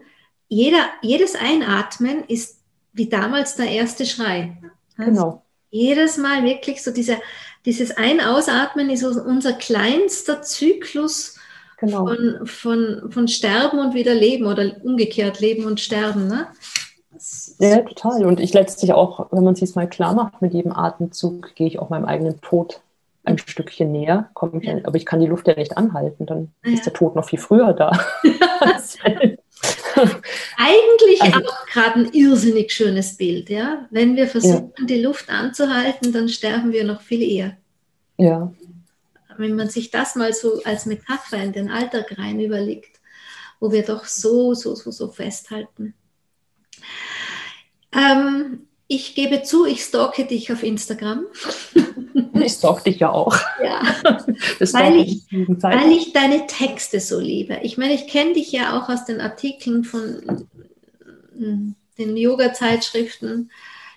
jeder, 0.49 0.87
jedes 1.01 1.35
Einatmen 1.35 2.25
ist 2.29 2.61
wie 2.93 3.09
damals 3.09 3.57
der 3.57 3.71
erste 3.71 4.05
Schrei. 4.05 4.59
Genau. 4.99 5.43
Jedes 5.71 6.19
Mal 6.19 6.45
wirklich 6.45 6.83
so 6.83 6.91
dieser, 6.91 7.17
dieses 7.65 7.97
Ein-Ausatmen 7.97 8.91
ist 8.91 9.03
unser 9.03 9.55
kleinster 9.55 10.43
Zyklus 10.43 11.36
genau. 11.79 12.07
von, 12.07 12.47
von, 12.47 13.11
von 13.11 13.29
Sterben 13.29 13.79
und 13.79 13.95
wieder 13.95 14.15
Leben 14.15 14.47
oder 14.47 14.73
umgekehrt 14.83 15.41
Leben 15.41 15.65
und 15.65 15.81
Sterben. 15.81 16.29
Ne? 16.29 16.47
Ja, 17.59 17.79
total. 17.79 18.27
Und 18.27 18.41
ich 18.41 18.53
letztlich 18.53 18.93
auch, 18.93 19.29
wenn 19.33 19.45
man 19.45 19.55
es 19.55 19.61
sich 19.61 19.75
mal 19.75 19.89
klar 19.89 20.15
macht, 20.15 20.43
mit 20.43 20.53
jedem 20.53 20.73
Atemzug 20.73 21.55
gehe 21.55 21.67
ich 21.67 21.79
auch 21.79 21.89
meinem 21.91 22.05
eigenen 22.05 22.41
Tod 22.41 22.81
ein 23.25 23.39
Stückchen 23.39 23.91
näher, 23.91 24.31
komme 24.35 24.61
ich, 24.61 24.69
ja. 24.69 24.77
aber 24.85 24.97
ich 24.97 25.05
kann 25.05 25.21
die 25.21 25.27
Luft 25.27 25.49
ja 25.49 25.55
nicht 25.55 25.77
anhalten, 25.77 26.27
dann 26.27 26.53
ja. 26.65 26.73
ist 26.73 26.87
der 26.87 26.93
Tod 26.93 27.17
noch 27.17 27.29
viel 27.29 27.41
früher 27.41 27.73
da. 27.73 27.91
Eigentlich 30.59 31.23
also, 31.23 31.39
auch 31.39 31.67
gerade 31.67 32.01
ein 32.01 32.13
irrsinnig 32.13 32.73
schönes 32.73 33.17
Bild, 33.17 33.51
ja. 33.51 33.87
Wenn 33.91 34.15
wir 34.15 34.29
versuchen, 34.29 34.73
ja. 34.79 34.85
die 34.85 35.03
Luft 35.03 35.29
anzuhalten, 35.29 36.13
dann 36.13 36.29
sterben 36.29 36.73
wir 36.73 36.85
noch 36.85 37.01
viel 37.01 37.23
eher. 37.23 37.57
Ja. 38.17 38.53
Wenn 39.39 39.57
man 39.57 39.71
sich 39.71 39.91
das 39.91 40.15
mal 40.15 40.33
so 40.33 40.63
als 40.65 40.87
Metapher 40.87 41.43
in 41.43 41.53
den 41.53 41.71
Alltag 41.71 42.17
rein 42.19 42.41
überlegt, 42.41 43.01
wo 43.61 43.73
wir 43.73 43.85
doch 43.85 44.05
so, 44.05 44.55
so, 44.55 44.75
so, 44.75 44.91
so 44.91 45.09
festhalten. 45.09 45.95
Ähm, 47.93 48.67
ich 48.89 49.15
gebe 49.15 49.43
zu, 49.43 49.67
ich 49.67 49.83
stalke 49.83 50.25
dich 50.25 50.53
auf 50.53 50.63
Instagram. 50.63 51.27
Ich 52.35 52.53
stalk 52.53 52.85
dich 52.85 52.99
ja 52.99 53.11
auch. 53.11 53.37
Ja. 53.63 53.81
weil, 54.73 54.97
ich, 54.97 55.23
weil 55.31 55.93
ich 55.93 56.13
deine 56.13 56.47
Texte 56.47 57.01
so 57.01 57.19
liebe. 57.19 57.59
Ich 57.63 57.79
meine, 57.79 57.95
ich 57.95 58.07
kenne 58.09 58.35
dich 58.35 58.53
ja 58.53 58.79
auch 58.79 58.89
aus 58.89 59.05
den 59.07 59.21
Artikeln 59.21 59.85
von 59.85 60.47
hm, 61.37 61.75
den 61.99 62.17
Yoga-Zeitschriften, 62.17 63.51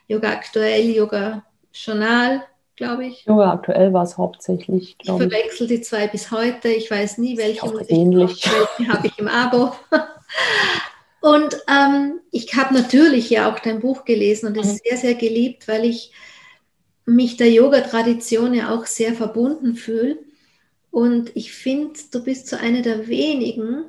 Yoga 0.08 0.32
Aktuell, 0.32 0.90
Yoga 0.90 1.46
Journal, 1.74 2.44
glaube 2.80 3.06
ich. 3.06 3.26
Yoga 3.26 3.52
Aktuell 3.52 3.94
war 3.94 4.04
es 4.04 4.18
hauptsächlich. 4.18 4.96
Ich 5.02 5.08
verwechsel 5.10 5.68
die 5.68 5.82
zwei 5.82 6.08
bis 6.08 6.32
heute. 6.32 6.70
Ich 6.70 6.90
weiß 6.90 7.18
nie, 7.20 7.38
welche 7.38 7.68
ähnlich. 7.90 8.44
welche 8.78 8.92
habe 8.92 9.08
ich 9.08 9.20
im 9.20 9.28
Abo. 9.28 9.74
Und 11.22 11.58
ähm, 11.68 12.22
ich 12.32 12.56
habe 12.56 12.74
natürlich 12.74 13.30
ja 13.30 13.52
auch 13.52 13.60
dein 13.60 13.82
Buch 13.82 14.06
gelesen 14.06 14.48
und 14.48 14.58
es 14.58 14.68
mhm. 14.68 14.80
sehr, 14.86 14.98
sehr 14.98 15.16
geliebt, 15.16 15.68
weil 15.68 15.84
ich 15.84 16.14
mich 17.06 17.36
der 17.36 17.52
Yoga-Tradition 17.52 18.54
ja 18.54 18.74
auch 18.74 18.86
sehr 18.86 19.14
verbunden 19.14 19.76
fühle. 19.76 20.18
Und 20.92 21.36
ich 21.36 21.52
finde, 21.52 22.00
du 22.10 22.24
bist 22.24 22.48
so 22.48 22.56
eine 22.56 22.84
der 22.84 23.10
wenigen, 23.10 23.84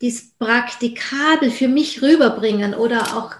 die 0.00 0.08
es 0.08 0.32
praktikabel 0.38 1.50
für 1.50 1.66
mich 1.66 2.02
rüberbringen 2.02 2.74
oder 2.74 3.16
auch 3.16 3.32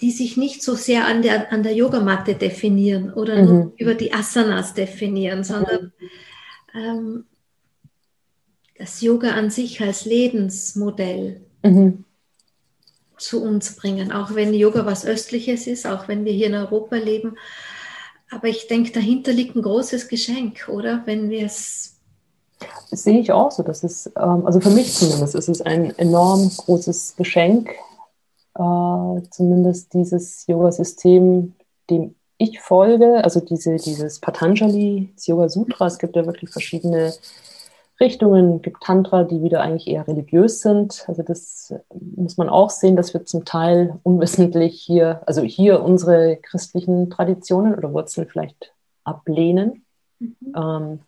die 0.00 0.10
sich 0.10 0.36
nicht 0.36 0.62
so 0.62 0.74
sehr 0.74 1.06
an 1.06 1.22
der, 1.22 1.52
an 1.52 1.62
der 1.62 1.74
Yogamatte 1.74 2.34
definieren 2.34 3.12
oder 3.12 3.40
mhm. 3.40 3.48
nur 3.48 3.72
über 3.76 3.94
die 3.94 4.12
Asanas 4.12 4.74
definieren, 4.74 5.44
sondern 5.44 5.92
ähm, 6.74 7.24
das 8.78 9.00
Yoga 9.00 9.30
an 9.30 9.50
sich 9.50 9.80
als 9.80 10.04
Lebensmodell 10.04 11.40
mhm. 11.62 12.04
zu 13.16 13.42
uns 13.42 13.76
bringen. 13.76 14.10
Auch 14.10 14.34
wenn 14.34 14.52
Yoga 14.52 14.84
was 14.84 15.06
Östliches 15.06 15.66
ist, 15.66 15.86
auch 15.86 16.08
wenn 16.08 16.24
wir 16.24 16.32
hier 16.32 16.48
in 16.48 16.54
Europa 16.54 16.96
leben. 16.96 17.36
Aber 18.30 18.48
ich 18.48 18.66
denke, 18.66 18.90
dahinter 18.90 19.32
liegt 19.32 19.54
ein 19.54 19.62
großes 19.62 20.08
Geschenk, 20.08 20.68
oder? 20.68 21.02
Wenn 21.04 21.30
wir 21.30 21.46
es. 21.46 21.96
Das 22.90 23.04
sehe 23.04 23.20
ich 23.20 23.30
auch 23.30 23.52
so. 23.52 23.62
Das 23.62 23.84
ist, 23.84 24.10
ähm, 24.16 24.44
also 24.44 24.60
für 24.60 24.70
mich 24.70 24.92
zumindest, 24.92 25.36
ist 25.36 25.48
es 25.48 25.60
ein 25.60 25.96
enorm 25.98 26.50
großes 26.56 27.14
Geschenk, 27.16 27.70
äh, 28.54 29.22
zumindest 29.30 29.94
dieses 29.94 30.46
Yoga-System, 30.46 31.54
dem 31.90 32.14
ich 32.38 32.60
folge, 32.60 33.22
also 33.22 33.40
diese, 33.40 33.76
dieses 33.76 34.20
Patanjali, 34.20 35.12
das 35.14 35.26
Yoga 35.26 35.48
Sutra, 35.48 35.86
es 35.86 35.98
gibt 35.98 36.16
ja 36.16 36.26
wirklich 36.26 36.50
verschiedene 36.50 37.12
Richtungen, 38.00 38.60
gibt 38.60 38.82
Tantra, 38.82 39.22
die 39.22 39.42
wieder 39.42 39.60
eigentlich 39.60 39.86
eher 39.86 40.06
religiös 40.08 40.60
sind. 40.60 41.04
Also 41.06 41.22
das 41.22 41.72
muss 42.16 42.36
man 42.36 42.48
auch 42.48 42.70
sehen, 42.70 42.96
dass 42.96 43.14
wir 43.14 43.24
zum 43.24 43.44
Teil 43.44 44.00
unwissentlich 44.02 44.80
hier, 44.80 45.22
also 45.26 45.42
hier 45.42 45.82
unsere 45.82 46.36
christlichen 46.36 47.08
Traditionen 47.08 47.74
oder 47.76 47.92
Wurzeln 47.92 48.28
vielleicht 48.28 48.72
ablehnen. 49.04 49.84
Mhm. 50.18 50.36
Ähm, 50.56 50.98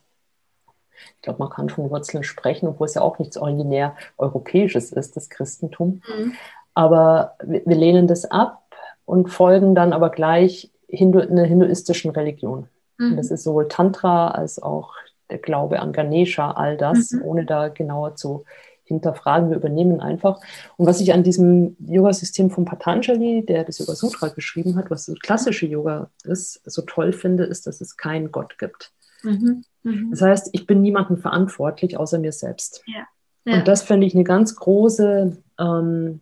ich 1.17 1.23
glaube, 1.23 1.41
man 1.41 1.51
kann 1.51 1.69
von 1.69 1.91
Wurzeln 1.91 2.23
sprechen, 2.23 2.69
obwohl 2.69 2.87
es 2.87 2.95
ja 2.95 3.03
auch 3.03 3.19
nichts 3.19 3.37
originär 3.37 3.97
Europäisches 4.17 4.93
ist, 4.93 5.17
das 5.17 5.29
Christentum. 5.29 6.03
Mhm. 6.09 6.33
Aber 6.77 7.37
wir, 7.43 7.63
lehnen 7.65 8.07
das 8.07 8.27
ab 8.27 8.63
und 9.07 9.31
folgen 9.31 9.75
dann 9.75 9.95
aber 9.95 10.11
gleich 10.11 10.71
Hindu, 10.89 11.21
einer 11.21 11.45
hinduistischen 11.45 12.11
Religion. 12.11 12.69
Mhm. 12.99 13.17
Das 13.17 13.31
ist 13.31 13.45
sowohl 13.45 13.67
Tantra 13.69 14.29
als 14.29 14.63
auch 14.63 14.93
der 15.31 15.39
Glaube 15.39 15.81
an 15.81 15.95
Ganesha, 15.95 16.51
all 16.51 16.77
das, 16.77 17.13
mhm. 17.13 17.23
ohne 17.23 17.47
da 17.47 17.69
genauer 17.69 18.15
zu 18.17 18.45
hinterfragen. 18.85 19.49
Wir 19.49 19.57
übernehmen 19.57 20.01
einfach. 20.01 20.39
Und 20.77 20.85
was 20.85 21.01
ich 21.01 21.15
an 21.15 21.23
diesem 21.23 21.77
Yoga-System 21.81 22.51
von 22.51 22.67
Patanjali, 22.67 23.47
der 23.47 23.65
das 23.65 23.79
Yoga 23.79 23.95
Sutra 23.95 24.29
geschrieben 24.29 24.77
hat, 24.77 24.91
was 24.91 25.07
so 25.07 25.15
klassische 25.15 25.67
Yoga 25.67 26.11
ist, 26.25 26.61
so 26.71 26.83
toll 26.83 27.15
finde, 27.15 27.45
ist, 27.45 27.67
dass 27.67 27.81
es 27.81 27.97
keinen 27.97 28.31
Gott 28.31 28.59
gibt. 28.59 28.93
Mhm. 29.23 29.65
Mhm. 29.83 30.11
Das 30.11 30.21
heißt, 30.21 30.51
ich 30.53 30.67
bin 30.67 30.83
niemandem 30.83 31.17
verantwortlich 31.17 31.97
außer 31.97 32.19
mir 32.19 32.33
selbst. 32.33 32.83
Ja. 32.87 33.07
Ja. 33.47 33.61
Und 33.61 33.67
das 33.67 33.83
finde 33.83 34.07
ich 34.07 34.15
eine 34.15 34.25
ganz 34.25 34.57
große, 34.57 35.39
ähm, 35.59 36.21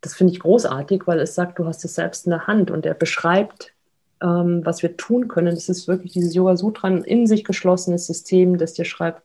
das 0.00 0.14
finde 0.14 0.32
ich 0.32 0.40
großartig, 0.40 1.06
weil 1.06 1.20
es 1.20 1.34
sagt, 1.34 1.58
du 1.58 1.66
hast 1.66 1.84
es 1.84 1.94
selbst 1.94 2.26
in 2.26 2.30
der 2.30 2.46
Hand 2.46 2.70
und 2.70 2.86
er 2.86 2.94
beschreibt 2.94 3.74
ähm, 4.22 4.64
was 4.64 4.82
wir 4.82 4.96
tun 4.96 5.28
können. 5.28 5.54
Das 5.54 5.68
ist 5.68 5.88
wirklich 5.88 6.12
dieses 6.12 6.34
Yoga 6.34 6.56
Sutra, 6.56 6.88
ein 6.88 7.04
in 7.04 7.26
sich 7.26 7.44
geschlossenes 7.44 8.06
System, 8.06 8.58
das 8.58 8.74
dir 8.74 8.84
schreibt, 8.84 9.22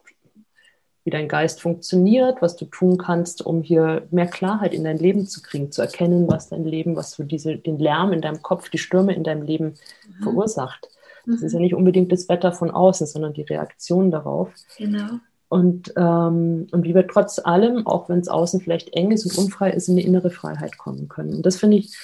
wie 1.06 1.10
dein 1.10 1.28
Geist 1.28 1.62
funktioniert, 1.62 2.42
was 2.42 2.56
du 2.56 2.66
tun 2.66 2.98
kannst, 2.98 3.46
um 3.46 3.62
hier 3.62 4.08
mehr 4.12 4.28
Klarheit 4.28 4.74
in 4.74 4.86
dein 4.86 4.98
Leben 4.98 5.28
zu 5.28 5.42
kriegen, 5.42 5.72
zu 5.72 5.82
erkennen, 5.82 6.30
was 6.30 6.50
dein 6.50 6.64
Leben, 6.64 6.96
was 6.96 7.16
du 7.16 7.24
diese, 7.24 7.58
den 7.58 7.78
Lärm 7.78 8.14
in 8.14 8.22
deinem 8.22 8.42
Kopf, 8.42 8.70
die 8.70 8.78
Stürme 8.78 9.14
in 9.14 9.24
deinem 9.24 9.42
Leben 9.42 9.74
mhm. 10.08 10.24
verursacht. 10.24 10.88
Das 11.26 11.42
mhm. 11.42 11.46
ist 11.46 11.54
ja 11.54 11.60
nicht 11.60 11.76
unbedingt 11.76 12.12
das 12.12 12.30
Wetter 12.30 12.54
von 12.54 12.72
außen, 12.72 13.08
sondern 13.08 13.34
die 13.34 13.42
Reaktion 13.42 14.12
darauf. 14.12 14.50
Genau. 14.78 15.20
Und, 15.54 15.94
ähm, 15.98 16.66
und 16.72 16.84
wie 16.84 16.96
wir 16.96 17.08
trotz 17.08 17.38
allem, 17.38 17.86
auch 17.86 18.10
wenn 18.10 18.18
es 18.18 18.28
außen 18.28 18.60
vielleicht 18.60 18.92
eng 18.96 19.12
ist 19.12 19.24
und 19.28 19.38
unfrei 19.38 19.70
ist, 19.70 19.88
in 19.88 19.94
eine 19.94 20.04
innere 20.04 20.32
Freiheit 20.32 20.80
kommen 20.80 21.08
können. 21.10 21.36
Und 21.36 21.46
das 21.46 21.58
finde 21.58 21.78
ich 21.78 21.96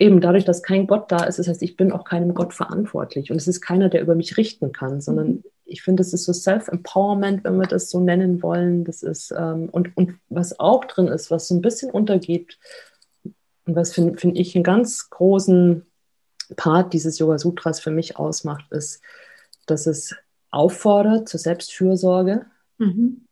eben 0.00 0.20
dadurch, 0.20 0.44
dass 0.44 0.64
kein 0.64 0.88
Gott 0.88 1.12
da 1.12 1.22
ist, 1.22 1.38
das 1.38 1.46
heißt, 1.46 1.62
ich 1.62 1.76
bin 1.76 1.92
auch 1.92 2.02
keinem 2.02 2.34
Gott 2.34 2.52
verantwortlich 2.52 3.30
und 3.30 3.36
es 3.36 3.46
ist 3.46 3.60
keiner, 3.60 3.88
der 3.88 4.02
über 4.02 4.16
mich 4.16 4.36
richten 4.36 4.72
kann, 4.72 5.00
sondern 5.00 5.28
mhm. 5.28 5.44
ich 5.64 5.82
finde, 5.82 6.00
es 6.00 6.12
ist 6.12 6.24
so 6.24 6.32
Self-Empowerment, 6.32 7.44
wenn 7.44 7.56
wir 7.56 7.68
das 7.68 7.88
so 7.88 8.00
nennen 8.00 8.42
wollen. 8.42 8.82
Das 8.82 9.04
ist, 9.04 9.32
ähm, 9.38 9.68
und, 9.70 9.96
und 9.96 10.16
was 10.28 10.58
auch 10.58 10.84
drin 10.84 11.06
ist, 11.06 11.30
was 11.30 11.46
so 11.46 11.54
ein 11.54 11.62
bisschen 11.62 11.88
untergeht 11.88 12.58
und 13.64 13.76
was 13.76 13.92
finde 13.92 14.18
find 14.18 14.36
ich 14.36 14.56
einen 14.56 14.64
ganz 14.64 15.08
großen 15.08 15.86
Part 16.56 16.94
dieses 16.94 17.20
Yoga 17.20 17.38
Sutras 17.38 17.78
für 17.78 17.92
mich 17.92 18.16
ausmacht, 18.16 18.72
ist, 18.72 19.00
dass 19.66 19.86
es 19.86 20.16
auffordert 20.50 21.28
zur 21.28 21.38
Selbstfürsorge. 21.38 22.44
Mhm. 22.82 23.22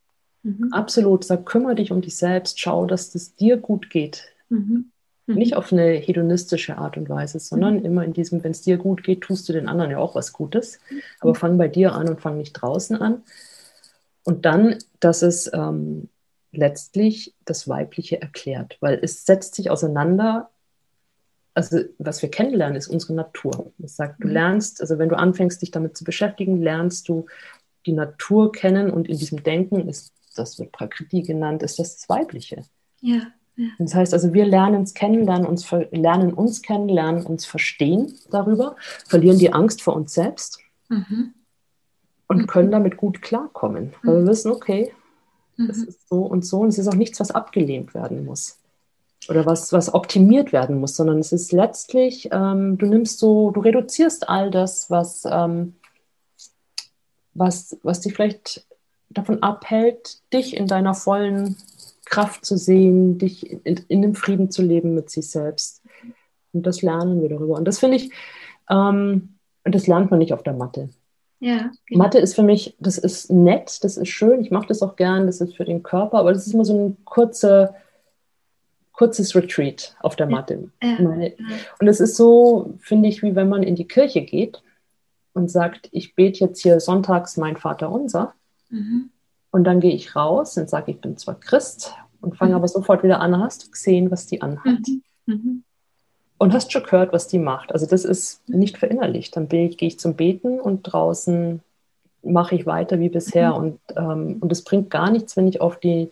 Mhm. 0.43 0.73
Absolut, 0.73 1.25
sag, 1.25 1.45
kümmere 1.45 1.75
dich 1.75 1.93
um 1.93 2.01
dich 2.01 2.17
selbst, 2.17 2.59
schau, 2.61 2.87
dass 2.87 3.15
es 3.15 3.35
dir 3.35 3.57
gut 3.57 3.91
geht. 3.91 4.25
Mhm. 4.49 4.91
Mhm. 5.27 5.35
Nicht 5.35 5.57
auf 5.57 5.73
eine 5.73 5.93
hedonistische 5.93 6.79
Art 6.79 6.97
und 6.97 7.09
Weise, 7.09 7.39
sondern 7.41 7.79
mhm. 7.79 7.85
immer 7.85 8.05
in 8.05 8.13
diesem, 8.13 8.43
wenn 8.43 8.53
es 8.53 8.63
dir 8.63 8.79
gut 8.79 9.03
geht, 9.03 9.23
tust 9.23 9.49
du 9.49 9.53
den 9.53 9.69
anderen 9.69 9.91
ja 9.91 9.99
auch 9.99 10.15
was 10.15 10.33
Gutes. 10.33 10.79
Mhm. 10.91 11.01
Aber 11.21 11.35
fang 11.35 11.59
bei 11.59 11.69
dir 11.69 11.95
an 11.95 12.09
und 12.09 12.21
fang 12.21 12.39
nicht 12.39 12.53
draußen 12.53 12.97
an. 12.97 13.23
Und 14.25 14.45
dann, 14.45 14.79
dass 15.01 15.23
es 15.23 15.51
ähm, 15.53 16.09
letztlich 16.53 17.35
das 17.45 17.69
Weibliche 17.69 18.21
erklärt, 18.21 18.77
weil 18.81 18.99
es 19.03 19.25
setzt 19.25 19.55
sich 19.55 19.71
auseinander. 19.71 20.51
Also, 21.53 21.81
was 21.99 22.23
wir 22.23 22.31
kennenlernen, 22.31 22.77
ist 22.77 22.89
unsere 22.89 23.15
Natur. 23.15 23.73
Das 23.79 23.97
sagt, 23.97 24.23
du 24.23 24.29
mhm. 24.29 24.35
lernst, 24.35 24.81
also 24.81 24.99
wenn 24.99 25.09
du 25.09 25.19
anfängst, 25.19 25.61
dich 25.61 25.71
damit 25.71 25.97
zu 25.97 26.05
beschäftigen, 26.05 26.63
lernst 26.63 27.09
du 27.09 27.27
die 27.87 27.93
Natur 27.93 28.53
kennen 28.53 28.91
und 28.91 29.09
in 29.09 29.19
diesem 29.19 29.43
Denken 29.43 29.89
ist, 29.89 30.13
das 30.37 30.59
wird 30.59 30.73
Prakriti 30.73 31.23
genannt, 31.23 31.63
ist 31.63 31.79
das 31.79 31.97
das 31.97 32.09
Weibliche. 32.09 32.65
Ja. 33.01 33.23
Das 33.79 33.95
heißt 33.95 34.15
also, 34.15 34.33
wir 34.33 34.47
lernen 34.47 34.77
uns 34.77 34.95
kennen, 34.95 35.25
lernen 35.25 35.47
uns, 35.47 35.71
lernen 35.91 36.33
uns 36.33 36.63
kennen, 36.63 36.89
lernen 36.89 37.27
uns 37.27 37.45
verstehen 37.45 38.15
darüber, 38.31 38.77
verlieren 39.07 39.39
die 39.39 39.53
Angst 39.53 39.83
vor 39.83 39.97
uns 39.97 40.15
selbst 40.15 40.61
mhm. 40.89 41.35
und 42.27 42.39
mhm. 42.39 42.47
können 42.47 42.71
damit 42.71 42.97
gut 42.97 43.21
klarkommen. 43.21 43.93
Weil 44.03 44.17
wir 44.17 44.23
mhm. 44.23 44.29
wissen, 44.29 44.51
okay, 44.51 44.93
das 45.59 45.79
mhm. 45.79 45.89
ist 45.89 46.09
so 46.09 46.23
und 46.23 46.45
so 46.45 46.61
und 46.61 46.69
es 46.69 46.79
ist 46.79 46.89
auch 46.89 46.95
nichts, 46.95 47.21
was 47.21 47.33
abgelehnt 47.33 47.93
werden 47.93 48.25
muss 48.25 48.57
oder 49.29 49.45
was, 49.45 49.73
was 49.73 49.93
optimiert 49.93 50.53
werden 50.53 50.81
muss, 50.81 50.97
sondern 50.97 51.19
es 51.19 51.33
ist 51.33 51.53
letztlich, 51.53 52.31
ähm, 52.33 52.79
du 52.79 52.87
nimmst 52.87 53.19
so, 53.19 53.51
du 53.51 53.61
reduzierst 53.61 54.29
all 54.29 54.51
das, 54.51 54.91
was, 54.91 55.27
ähm, 55.31 55.75
was, 57.35 57.79
was 57.83 58.01
dich 58.01 58.15
vielleicht 58.15 58.67
davon 59.09 59.43
abhält, 59.43 60.19
dich 60.33 60.57
in 60.57 60.67
deiner 60.67 60.95
vollen 60.95 61.57
Kraft 62.05 62.45
zu 62.45 62.57
sehen, 62.57 63.19
dich 63.19 63.51
in, 63.51 63.81
in 63.89 64.03
dem 64.03 64.15
Frieden 64.15 64.51
zu 64.51 64.63
leben 64.63 64.95
mit 64.95 65.11
sich 65.11 65.31
selbst. 65.31 65.83
Und 66.53 66.67
das 66.67 66.83
lernen 66.83 67.23
wir 67.23 67.29
darüber. 67.29 67.57
Und 67.57 67.67
das 67.67 67.79
finde 67.79 67.97
ich, 67.97 68.11
ähm, 68.69 69.37
das 69.65 69.87
lernt 69.87 70.11
man 70.11 70.19
nicht 70.19 70.33
auf 70.33 70.43
der 70.43 70.55
Matte. 70.55 70.89
Ja, 71.39 71.71
genau. 71.87 72.05
Mathe 72.05 72.19
ist 72.19 72.35
für 72.35 72.43
mich, 72.43 72.77
das 72.81 72.99
ist 72.99 73.31
nett, 73.31 73.83
das 73.83 73.97
ist 73.97 74.09
schön, 74.09 74.43
ich 74.43 74.51
mache 74.51 74.67
das 74.67 74.83
auch 74.83 74.97
gern, 74.97 75.27
das 75.27 75.41
ist 75.41 75.57
für 75.57 75.65
den 75.65 75.83
Körper, 75.83 76.19
aber 76.19 76.35
das 76.35 76.47
ist 76.47 76.53
immer 76.53 76.67
so 76.67 76.77
ein 76.77 76.97
kurzer, 77.07 77.75
kurzes 78.93 79.35
Retreat 79.35 79.97
auf 80.01 80.17
der 80.17 80.27
Matte. 80.27 80.71
Ja, 80.83 80.99
ja. 81.01 81.31
Und 81.81 81.89
es 81.89 81.99
ist 82.01 82.17
so, 82.17 82.75
finde 82.81 83.09
ich, 83.09 83.23
wie 83.23 83.35
wenn 83.35 83.49
man 83.49 83.63
in 83.63 83.75
die 83.75 83.89
Kirche 83.89 84.21
geht 84.21 84.63
und 85.33 85.51
sagt, 85.51 85.89
ich 85.93 86.15
bete 86.15 86.41
jetzt 86.41 86.63
hier 86.63 86.81
sonntags 86.81 87.37
mein 87.37 87.57
Vater 87.57 87.91
unser. 87.91 88.35
Mhm. 88.69 89.11
Und 89.51 89.65
dann 89.65 89.81
gehe 89.81 89.95
ich 89.95 90.15
raus 90.15 90.57
und 90.57 90.69
sage, 90.69 90.93
ich 90.93 91.01
bin 91.01 91.17
zwar 91.17 91.39
Christ 91.39 91.95
und 92.21 92.37
fange 92.37 92.53
mhm. 92.53 92.57
aber 92.57 92.69
sofort 92.69 93.03
wieder 93.03 93.21
an, 93.21 93.39
hast 93.39 93.67
du 93.67 93.71
gesehen, 93.71 94.11
was 94.11 94.27
die 94.27 94.43
anhat. 94.43 94.81
Mhm. 94.87 95.03
mhm. 95.27 95.65
Und 96.39 96.55
hast 96.55 96.73
schon 96.73 96.85
gehört, 96.85 97.13
was 97.13 97.29
die 97.29 97.39
macht. 97.39 97.71
Also 97.71 97.85
das 97.85 98.07
ist 98.07 98.49
nicht 98.49 98.79
verinnerlicht. 98.79 99.37
Dann 99.37 99.47
gehe 99.49 99.69
ich 99.79 99.99
zum 99.99 100.15
Beten 100.15 100.59
und 100.59 100.85
draußen 100.85 101.61
mache 102.23 102.55
ich 102.55 102.65
weiter 102.65 102.99
wie 102.99 103.11
bisher. 103.11 103.51
Mhm. 103.51 103.57
Und, 103.57 103.81
ähm, 103.97 104.37
und 104.41 104.51
es 104.51 104.65
bringt 104.65 104.89
gar 104.89 105.11
nichts, 105.11 105.37
wenn 105.37 105.49
ich 105.49 105.61
auf 105.61 105.79
die 105.79 106.11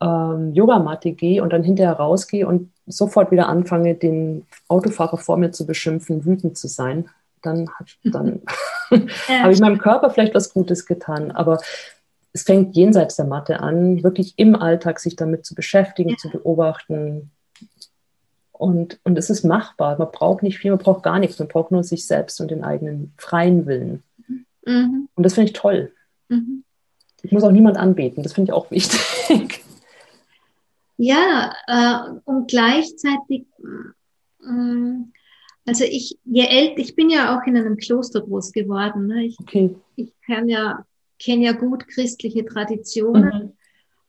ähm, 0.00 0.52
Yogamatte 0.54 1.12
gehe 1.12 1.42
und 1.42 1.52
dann 1.52 1.62
hinterher 1.62 1.94
rausgehe 1.94 2.46
und 2.46 2.70
sofort 2.86 3.30
wieder 3.30 3.48
anfange, 3.48 3.94
den 3.94 4.46
Autofahrer 4.68 5.18
vor 5.18 5.36
mir 5.36 5.52
zu 5.52 5.66
beschimpfen, 5.66 6.24
wütend 6.24 6.58
zu 6.58 6.68
sein. 6.68 7.08
Dann, 7.42 7.68
dann 8.04 8.42
ja. 8.90 9.40
habe 9.40 9.52
ich 9.52 9.60
meinem 9.60 9.78
Körper 9.78 10.10
vielleicht 10.10 10.34
was 10.34 10.52
Gutes 10.52 10.86
getan. 10.86 11.30
Aber 11.30 11.60
es 12.32 12.44
fängt 12.44 12.76
jenseits 12.76 13.16
der 13.16 13.26
Matte 13.26 13.60
an, 13.60 14.02
wirklich 14.02 14.34
im 14.36 14.56
Alltag 14.56 15.00
sich 15.00 15.16
damit 15.16 15.44
zu 15.44 15.54
beschäftigen, 15.54 16.10
ja. 16.10 16.16
zu 16.16 16.30
beobachten. 16.30 17.30
Und, 18.52 19.00
und 19.04 19.18
es 19.18 19.28
ist 19.28 19.44
machbar. 19.44 19.98
Man 19.98 20.10
braucht 20.10 20.42
nicht 20.42 20.58
viel, 20.58 20.70
man 20.70 20.78
braucht 20.78 21.02
gar 21.02 21.18
nichts. 21.18 21.38
Man 21.38 21.48
braucht 21.48 21.72
nur 21.72 21.84
sich 21.84 22.06
selbst 22.06 22.40
und 22.40 22.50
den 22.50 22.64
eigenen 22.64 23.12
freien 23.18 23.66
Willen. 23.66 24.02
Mhm. 24.64 25.08
Und 25.14 25.22
das 25.24 25.34
finde 25.34 25.50
ich 25.50 25.52
toll. 25.52 25.92
Mhm. 26.28 26.64
Ich 27.22 27.32
muss 27.32 27.42
auch 27.42 27.52
niemand 27.52 27.76
anbeten. 27.76 28.22
Das 28.22 28.32
finde 28.32 28.50
ich 28.50 28.52
auch 28.52 28.70
wichtig. 28.70 29.00
Ja, 31.04 31.52
äh, 31.66 32.20
und 32.26 32.48
gleichzeitig, 32.48 33.46
äh, 33.58 35.04
also 35.66 35.84
ich, 35.84 36.18
je 36.24 36.46
älter, 36.46 36.78
ich 36.78 36.94
bin 36.96 37.10
ja 37.10 37.36
auch 37.36 37.46
in 37.46 37.56
einem 37.56 37.76
Kloster 37.76 38.20
groß 38.20 38.52
geworden. 38.52 39.06
Ne? 39.06 39.26
Ich, 39.26 39.38
okay. 39.40 39.74
ich 39.96 40.12
kann 40.26 40.48
ja 40.48 40.84
kenne 41.22 41.44
ja 41.44 41.52
gut 41.52 41.86
christliche 41.88 42.44
Traditionen, 42.44 43.24
mhm. 43.24 43.52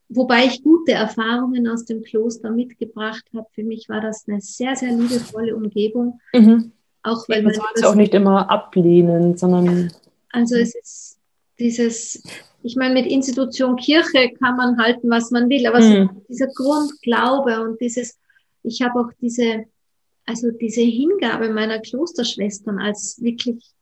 wobei 0.09 0.45
ich 0.45 0.63
gute 0.63 0.93
Erfahrungen 0.93 1.67
aus 1.67 1.85
dem 1.85 2.01
Kloster 2.01 2.51
mitgebracht 2.51 3.23
habe. 3.35 3.47
Für 3.53 3.63
mich 3.63 3.87
war 3.89 4.01
das 4.01 4.25
eine 4.27 4.41
sehr, 4.41 4.75
sehr 4.75 4.91
liebevolle 4.91 5.55
Umgebung. 5.55 6.19
Mhm. 6.33 6.71
Auch 7.03 7.27
weil 7.27 7.43
man 7.43 7.53
soll 7.53 7.65
es 7.75 7.83
auch 7.83 7.95
nicht 7.95 8.13
immer 8.13 8.49
ablehnen, 8.49 9.37
sondern. 9.37 9.91
Also 10.31 10.55
es 10.55 10.73
ist 10.73 11.19
dieses, 11.59 12.23
ich 12.63 12.75
meine, 12.75 12.93
mit 12.93 13.05
Institution 13.05 13.75
Kirche 13.75 14.31
kann 14.39 14.55
man 14.55 14.77
halten, 14.77 15.09
was 15.09 15.29
man 15.29 15.49
will, 15.49 15.67
aber 15.67 15.81
mhm. 15.81 16.09
so 16.13 16.21
dieser 16.29 16.47
Grundglaube 16.47 17.61
und 17.61 17.79
dieses, 17.81 18.17
ich 18.63 18.81
habe 18.81 18.99
auch 19.01 19.11
diese, 19.21 19.65
also 20.25 20.51
diese 20.51 20.81
Hingabe 20.81 21.49
meiner 21.49 21.79
Klosterschwestern 21.79 22.79
als 22.79 23.21
wirklich 23.21 23.73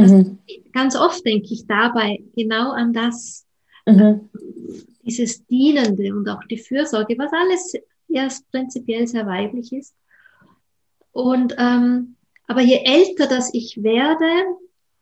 Mhm. 0.00 0.38
Ganz 0.72 0.96
oft 0.96 1.24
denke 1.24 1.52
ich 1.52 1.66
dabei 1.66 2.22
genau 2.34 2.72
an 2.72 2.92
das, 2.92 3.46
mhm. 3.86 4.28
dieses 5.04 5.44
Dienende 5.46 6.14
und 6.14 6.28
auch 6.28 6.42
die 6.44 6.58
Fürsorge, 6.58 7.16
was 7.18 7.32
alles 7.32 7.74
ja 8.08 8.28
prinzipiell 8.50 9.06
sehr 9.06 9.26
weiblich 9.26 9.72
ist. 9.72 9.94
Und 11.12 11.54
ähm, 11.58 12.16
aber 12.46 12.62
je 12.62 12.82
älter 12.84 13.26
das 13.26 13.52
ich 13.52 13.82
werde, 13.82 14.26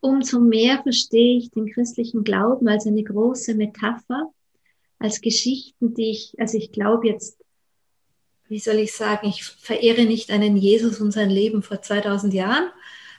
umso 0.00 0.40
mehr 0.40 0.82
verstehe 0.82 1.38
ich 1.38 1.50
den 1.50 1.70
christlichen 1.70 2.24
Glauben 2.24 2.68
als 2.68 2.86
eine 2.86 3.02
große 3.02 3.54
Metapher, 3.54 4.30
als 4.98 5.20
Geschichten, 5.20 5.94
die 5.94 6.10
ich, 6.10 6.34
also 6.38 6.58
ich 6.58 6.72
glaube 6.72 7.08
jetzt, 7.08 7.38
wie 8.48 8.58
soll 8.58 8.76
ich 8.76 8.94
sagen, 8.94 9.28
ich 9.28 9.44
verehre 9.44 10.04
nicht 10.04 10.30
einen 10.30 10.56
Jesus 10.56 11.00
und 11.00 11.12
sein 11.12 11.30
Leben 11.30 11.62
vor 11.62 11.82
2000 11.82 12.32
Jahren, 12.34 12.70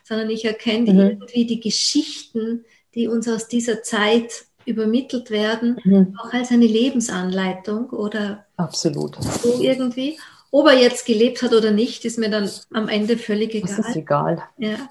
sondern 0.03 0.29
ich 0.29 0.45
erkenne 0.45 0.93
mhm. 0.93 0.99
irgendwie 0.99 1.45
die 1.45 1.59
Geschichten, 1.59 2.65
die 2.95 3.07
uns 3.07 3.27
aus 3.27 3.47
dieser 3.47 3.83
Zeit 3.83 4.45
übermittelt 4.65 5.31
werden, 5.31 5.79
mhm. 5.83 6.17
auch 6.21 6.33
als 6.33 6.51
eine 6.51 6.65
Lebensanleitung 6.65 7.89
oder 7.89 8.45
Absolut. 8.57 9.17
so 9.23 9.61
irgendwie. 9.61 10.17
Ob 10.51 10.67
er 10.67 10.79
jetzt 10.79 11.05
gelebt 11.05 11.41
hat 11.43 11.53
oder 11.53 11.71
nicht, 11.71 12.05
ist 12.05 12.17
mir 12.17 12.29
dann 12.29 12.49
am 12.73 12.87
Ende 12.87 13.17
völlig 13.17 13.53
egal. 13.53 13.75
Das 13.77 13.87
ist 13.87 13.95
egal. 13.95 14.43
Ja. 14.57 14.89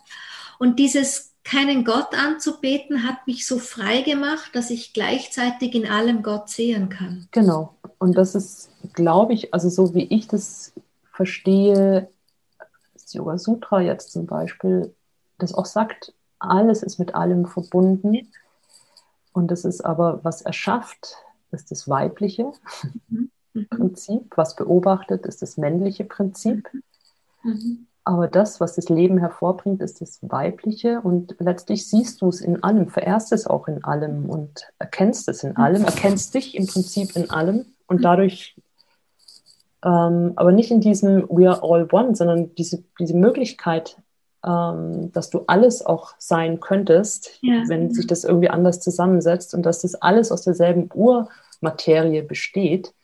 Und 0.59 0.79
dieses 0.79 1.28
keinen 1.49 1.85
Gott 1.85 2.15
anzubeten 2.15 3.09
hat 3.09 3.27
mich 3.27 3.47
so 3.47 3.59
frei 3.59 4.03
gemacht, 4.03 4.51
dass 4.55 4.69
ich 4.69 4.93
gleichzeitig 4.93 5.75
in 5.75 5.87
allem 5.87 6.23
Gott 6.23 6.51
sehen 6.51 6.91
kann. 6.91 7.27
Genau. 7.31 7.75
Und 7.99 8.19
das 8.19 8.35
ist, 8.35 8.71
glaube 8.93 9.33
ich, 9.33 9.55
also 9.55 9.71
so 9.71 9.95
wie 9.95 10.05
ich 10.05 10.29
das 10.29 10.73
verstehe, 11.11 12.11
das 12.93 13.15
Yoga 13.15 13.39
Sutra 13.39 13.81
jetzt 13.81 14.13
zum 14.13 14.27
Beispiel, 14.27 14.95
das 15.39 15.55
auch 15.55 15.65
sagt, 15.65 16.13
alles 16.39 16.83
ist 16.83 16.99
mit 16.99 17.15
allem 17.15 17.47
verbunden. 17.47 18.31
Und 19.33 19.51
das 19.51 19.65
ist 19.65 19.81
aber, 19.81 20.21
was 20.25 20.43
erschafft, 20.43 21.17
ist 21.51 21.71
das 21.71 21.89
weibliche 21.89 22.53
mhm. 23.09 23.31
Prinzip, 23.71 24.37
was 24.37 24.55
beobachtet, 24.55 25.25
ist 25.25 25.41
das 25.41 25.57
männliche 25.57 26.05
Prinzip. 26.05 26.69
Mhm. 27.43 27.88
Aber 28.09 28.27
das, 28.27 28.59
was 28.59 28.75
das 28.75 28.89
Leben 28.89 29.19
hervorbringt, 29.19 29.83
ist 29.83 30.01
das 30.01 30.19
Weibliche. 30.23 31.03
Und 31.03 31.37
letztlich 31.41 31.87
siehst 31.87 32.23
du 32.23 32.31
es 32.31 32.41
in 32.41 32.63
allem, 32.63 32.89
verehrst 32.89 33.33
es 33.33 33.47
auch 33.47 33.69
in 33.69 33.85
allem 33.85 34.31
und 34.31 34.67
erkennst 34.79 35.29
es 35.29 35.45
in 35.45 35.59
allem, 35.59 35.85
erkennst 35.85 36.33
dich 36.33 36.57
im 36.57 36.67
Prinzip 36.67 37.15
in 37.17 37.29
allem. 37.29 37.67
Und 37.87 38.03
dadurch, 38.03 38.57
ähm, 39.85 40.33
aber 40.37 40.53
nicht 40.53 40.71
in 40.71 40.81
diesem 40.81 41.29
We 41.29 41.51
are 41.51 41.63
all 41.63 41.87
one, 41.93 42.17
sondern 42.17 42.55
diese, 42.55 42.83
diese 42.99 43.15
Möglichkeit, 43.15 43.99
ähm, 44.43 45.13
dass 45.13 45.29
du 45.29 45.45
alles 45.47 45.85
auch 45.85 46.15
sein 46.17 46.61
könntest, 46.61 47.33
ja. 47.43 47.65
wenn 47.67 47.93
sich 47.93 48.07
das 48.07 48.25
irgendwie 48.25 48.49
anders 48.49 48.81
zusammensetzt 48.81 49.53
und 49.53 49.67
dass 49.67 49.83
das 49.83 49.97
alles 49.97 50.33
aus 50.33 50.41
derselben 50.41 50.89
Urmaterie 50.95 52.23
besteht. 52.23 52.95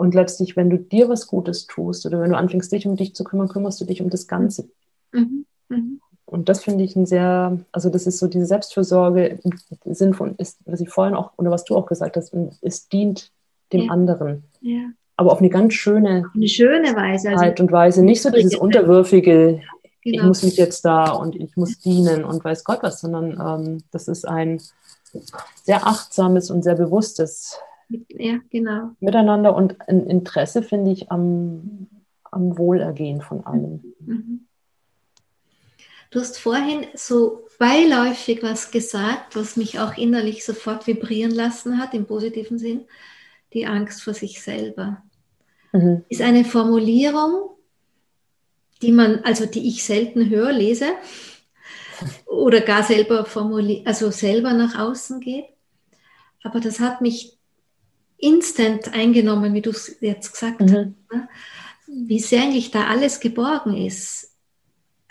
Und 0.00 0.14
letztlich, 0.14 0.56
wenn 0.56 0.70
du 0.70 0.78
dir 0.78 1.10
was 1.10 1.26
Gutes 1.26 1.66
tust 1.66 2.06
oder 2.06 2.22
wenn 2.22 2.30
du 2.30 2.36
anfängst, 2.38 2.72
dich 2.72 2.86
um 2.86 2.96
dich 2.96 3.14
zu 3.14 3.22
kümmern, 3.22 3.48
kümmerst 3.48 3.78
du 3.82 3.84
dich 3.84 4.00
um 4.00 4.08
das 4.08 4.26
Ganze. 4.26 4.70
Mhm. 5.12 5.44
Mhm. 5.68 6.00
Und 6.24 6.48
das 6.48 6.64
finde 6.64 6.84
ich 6.84 6.96
ein 6.96 7.04
sehr, 7.04 7.58
also 7.70 7.90
das 7.90 8.06
ist 8.06 8.16
so 8.16 8.26
diese 8.26 8.46
Selbstfürsorge 8.46 9.40
im 9.84 9.94
Sinn 9.94 10.14
von, 10.14 10.36
ist, 10.36 10.58
was 10.64 10.80
ich 10.80 10.88
vorhin 10.88 11.14
auch, 11.14 11.32
oder 11.36 11.50
was 11.50 11.64
du 11.64 11.76
auch 11.76 11.84
gesagt 11.84 12.16
hast, 12.16 12.34
es 12.62 12.88
dient 12.88 13.30
dem 13.74 13.82
ja. 13.82 13.92
anderen. 13.92 14.44
Ja. 14.62 14.88
Aber 15.18 15.32
auf 15.32 15.40
eine 15.40 15.50
ganz 15.50 15.74
schöne, 15.74 16.24
eine 16.34 16.48
schöne 16.48 16.96
Weise. 16.96 17.28
Also 17.28 17.44
Art 17.44 17.60
und 17.60 17.70
Weise. 17.70 18.02
Nicht 18.02 18.22
so 18.22 18.30
dieses 18.30 18.56
unterwürfige, 18.56 19.60
Genau. 20.02 20.22
Ich 20.22 20.26
muss 20.28 20.42
mich 20.42 20.56
jetzt 20.56 20.82
da 20.86 21.10
und 21.10 21.36
ich 21.36 21.58
muss 21.58 21.78
dienen 21.78 22.24
und 22.24 22.42
weiß 22.42 22.64
Gott 22.64 22.78
was, 22.80 23.02
sondern 23.02 23.32
ähm, 23.32 23.84
das 23.90 24.08
ist 24.08 24.26
ein 24.26 24.62
sehr 25.62 25.86
achtsames 25.86 26.50
und 26.50 26.62
sehr 26.62 26.74
bewusstes 26.74 27.58
ja, 28.08 28.38
genau. 28.50 28.90
Miteinander 29.00 29.54
und 29.54 29.80
ein 29.88 30.06
Interesse, 30.06 30.62
finde 30.62 30.90
ich, 30.92 31.10
am, 31.10 31.88
am 32.24 32.56
Wohlergehen 32.56 33.20
von 33.20 33.44
allem. 33.44 33.94
Mhm. 34.00 34.46
Du 36.10 36.18
hast 36.18 36.38
vorhin 36.38 36.86
so 36.94 37.46
beiläufig 37.58 38.42
was 38.42 38.72
gesagt, 38.72 39.36
was 39.36 39.56
mich 39.56 39.78
auch 39.78 39.96
innerlich 39.96 40.44
sofort 40.44 40.86
vibrieren 40.88 41.30
lassen 41.30 41.78
hat, 41.78 41.94
im 41.94 42.06
positiven 42.06 42.58
Sinn, 42.58 42.86
die 43.52 43.66
Angst 43.66 44.02
vor 44.02 44.14
sich 44.14 44.42
selber. 44.42 45.02
Mhm. 45.72 46.04
Ist 46.08 46.22
eine 46.22 46.44
Formulierung, 46.44 47.50
die 48.82 48.92
man, 48.92 49.20
also 49.20 49.46
die 49.46 49.68
ich 49.68 49.84
selten 49.84 50.30
höre, 50.30 50.52
lese 50.52 50.94
oder 52.26 52.60
gar 52.60 52.82
selber 52.82 53.24
formuliert, 53.24 53.86
also 53.86 54.10
selber 54.10 54.52
nach 54.52 54.78
außen 54.78 55.20
geht. 55.20 55.44
Aber 56.42 56.60
das 56.60 56.80
hat 56.80 57.02
mich 57.02 57.38
instant 58.20 58.92
eingenommen, 58.92 59.54
wie 59.54 59.62
du 59.62 59.70
es 59.70 59.96
jetzt 60.00 60.32
gesagt 60.32 60.60
mhm. 60.60 60.64
hast. 60.64 61.12
Ne? 61.12 61.28
Wie 61.86 62.20
sehr 62.20 62.42
eigentlich 62.42 62.70
da 62.70 62.86
alles 62.86 63.20
geborgen 63.20 63.76
ist 63.76 64.32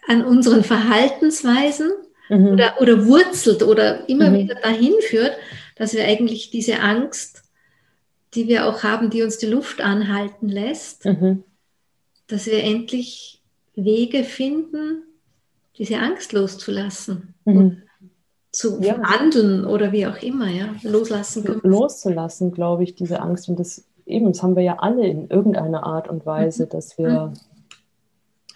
an 0.07 0.23
unseren 0.23 0.63
Verhaltensweisen 0.63 1.91
mhm. 2.29 2.47
oder, 2.47 2.81
oder 2.81 3.05
wurzelt 3.05 3.63
oder 3.63 4.07
immer 4.09 4.29
mhm. 4.29 4.37
wieder 4.37 4.55
dahin 4.55 4.93
führt, 5.01 5.35
dass 5.75 5.93
wir 5.93 6.05
eigentlich 6.05 6.51
diese 6.51 6.79
Angst, 6.79 7.43
die 8.33 8.47
wir 8.47 8.65
auch 8.65 8.83
haben, 8.83 9.09
die 9.09 9.23
uns 9.23 9.37
die 9.37 9.47
Luft 9.47 9.81
anhalten 9.81 10.47
lässt, 10.47 11.05
mhm. 11.05 11.43
dass 12.27 12.45
wir 12.45 12.63
endlich 12.63 13.41
Wege 13.75 14.23
finden, 14.23 15.03
diese 15.77 15.97
Angst 15.97 16.33
loszulassen. 16.33 17.33
Mhm 17.45 17.83
zu 18.51 18.79
ja. 18.81 18.99
handeln 19.01 19.65
oder 19.65 19.91
wie 19.91 20.07
auch 20.07 20.17
immer, 20.21 20.47
ja, 20.47 20.69
loslassen 20.81 21.43
können. 21.43 21.61
Loszulassen, 21.63 22.51
glaube 22.51 22.83
ich, 22.83 22.95
diese 22.95 23.21
Angst. 23.21 23.47
Und 23.49 23.59
das 23.59 23.85
eben, 24.05 24.31
das 24.31 24.41
haben 24.41 24.55
wir 24.55 24.63
ja 24.63 24.77
alle 24.79 25.07
in 25.07 25.29
irgendeiner 25.29 25.83
Art 25.83 26.07
und 26.07 26.25
Weise, 26.25 26.65
mhm. 26.65 26.69
dass 26.69 26.97
wir 26.97 27.27
mhm. 27.27 27.33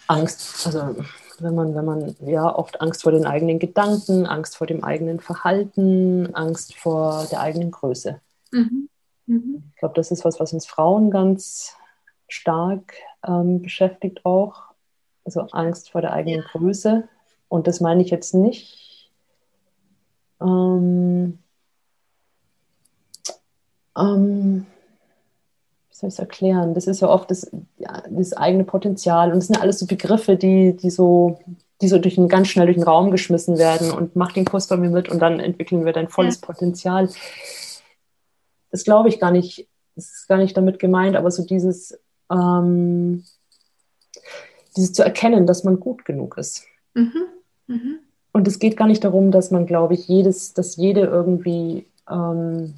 Angst, 0.08 0.66
also 0.66 0.96
wenn 1.38 1.54
man, 1.54 1.74
wenn 1.74 1.84
man 1.84 2.16
ja 2.26 2.54
oft 2.54 2.80
Angst 2.80 3.02
vor 3.02 3.12
den 3.12 3.26
eigenen 3.26 3.58
Gedanken, 3.58 4.26
Angst 4.26 4.56
vor 4.56 4.66
dem 4.66 4.84
eigenen 4.84 5.20
Verhalten, 5.20 6.34
Angst 6.34 6.74
vor 6.76 7.26
der 7.30 7.40
eigenen 7.40 7.70
Größe. 7.70 8.20
Mhm. 8.52 8.88
Mhm. 9.26 9.62
Ich 9.74 9.80
glaube, 9.80 9.94
das 9.94 10.10
ist 10.10 10.24
was, 10.24 10.40
was 10.40 10.52
uns 10.52 10.66
Frauen 10.66 11.10
ganz 11.10 11.76
stark 12.28 12.94
ähm, 13.26 13.62
beschäftigt 13.62 14.24
auch. 14.24 14.64
Also 15.24 15.40
Angst 15.52 15.90
vor 15.90 16.00
der 16.00 16.12
eigenen 16.12 16.40
ja. 16.40 16.46
Größe. 16.50 17.08
Und 17.48 17.66
das 17.66 17.80
meine 17.80 18.02
ich 18.02 18.10
jetzt 18.10 18.34
nicht 18.34 18.83
ähm, 20.44 21.38
ähm, 23.96 24.66
wie 25.88 25.94
soll 25.94 26.08
ich 26.08 26.14
es 26.14 26.18
erklären? 26.18 26.74
Das 26.74 26.86
ist 26.86 27.00
ja 27.00 27.08
oft 27.08 27.30
das, 27.30 27.50
ja, 27.78 28.02
das 28.10 28.32
eigene 28.34 28.64
Potenzial 28.64 29.30
und 29.30 29.36
das 29.36 29.46
sind 29.46 29.56
ja 29.56 29.62
alles 29.62 29.78
so 29.78 29.86
Begriffe, 29.86 30.36
die, 30.36 30.76
die 30.76 30.90
so 30.90 31.38
die 31.80 31.88
so 31.88 31.98
durch 31.98 32.18
einen, 32.18 32.28
ganz 32.28 32.48
schnell 32.48 32.66
durch 32.66 32.76
den 32.76 32.84
Raum 32.84 33.10
geschmissen 33.10 33.58
werden 33.58 33.90
und 33.90 34.16
mach 34.16 34.32
den 34.32 34.44
Kurs 34.44 34.68
bei 34.68 34.76
mir 34.76 34.90
mit 34.90 35.08
und 35.08 35.18
dann 35.18 35.40
entwickeln 35.40 35.84
wir 35.84 35.92
dein 35.92 36.08
volles 36.08 36.40
ja. 36.40 36.46
Potenzial. 36.46 37.10
Das 38.70 38.84
glaube 38.84 39.08
ich 39.08 39.20
gar 39.20 39.30
nicht, 39.30 39.68
das 39.94 40.06
ist 40.06 40.28
gar 40.28 40.38
nicht 40.38 40.56
damit 40.56 40.78
gemeint, 40.78 41.16
aber 41.16 41.30
so 41.30 41.44
dieses, 41.44 41.98
ähm, 42.30 43.24
dieses 44.76 44.92
zu 44.92 45.02
erkennen, 45.02 45.46
dass 45.46 45.64
man 45.64 45.80
gut 45.80 46.04
genug 46.04 46.38
ist. 46.38 46.64
Mhm. 46.94 47.26
Mhm. 47.66 47.98
Und 48.34 48.48
es 48.48 48.58
geht 48.58 48.76
gar 48.76 48.88
nicht 48.88 49.04
darum, 49.04 49.30
dass 49.30 49.52
man, 49.52 49.64
glaube 49.64 49.94
ich, 49.94 50.08
jedes, 50.08 50.54
dass 50.54 50.74
jede 50.74 51.02
irgendwie 51.02 51.86
ähm, 52.10 52.74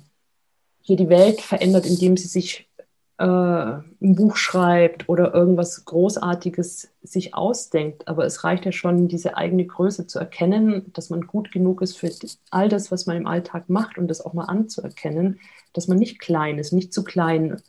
hier 0.83 0.97
die 0.97 1.09
Welt 1.09 1.41
verändert, 1.41 1.87
indem 1.87 2.19
sie 2.19 2.29
sich 2.29 2.69
äh, 3.17 3.25
ein 3.25 4.15
Buch 4.15 4.37
schreibt 4.37 5.09
oder 5.09 5.33
irgendwas 5.33 5.87
Großartiges 5.87 6.91
sich 7.03 7.35
ausdenkt. 7.35 8.07
Aber 8.07 8.27
es 8.27 8.45
reicht 8.45 8.67
ja 8.67 8.73
schon, 8.73 9.09
diese 9.09 9.39
eigene 9.39 9.65
Größe 9.65 10.07
zu 10.07 10.19
erkennen, 10.19 10.93
dass 10.93 11.09
man 11.09 11.23
gut 11.23 11.51
genug 11.51 11.81
ist 11.81 11.97
für 11.97 12.11
all 12.51 12.69
das, 12.69 12.93
was 12.93 13.07
man 13.07 13.17
im 13.17 13.27
Alltag 13.27 13.71
macht 13.71 13.97
und 13.97 14.09
das 14.09 14.21
auch 14.21 14.35
mal 14.35 14.45
anzuerkennen, 14.45 15.41
dass 15.73 15.89
man 15.89 15.97
nicht 15.97 16.19
klein 16.19 16.59
ist, 16.59 16.75
nicht 16.75 16.93
zu 16.93 17.03
klein, 17.03 17.63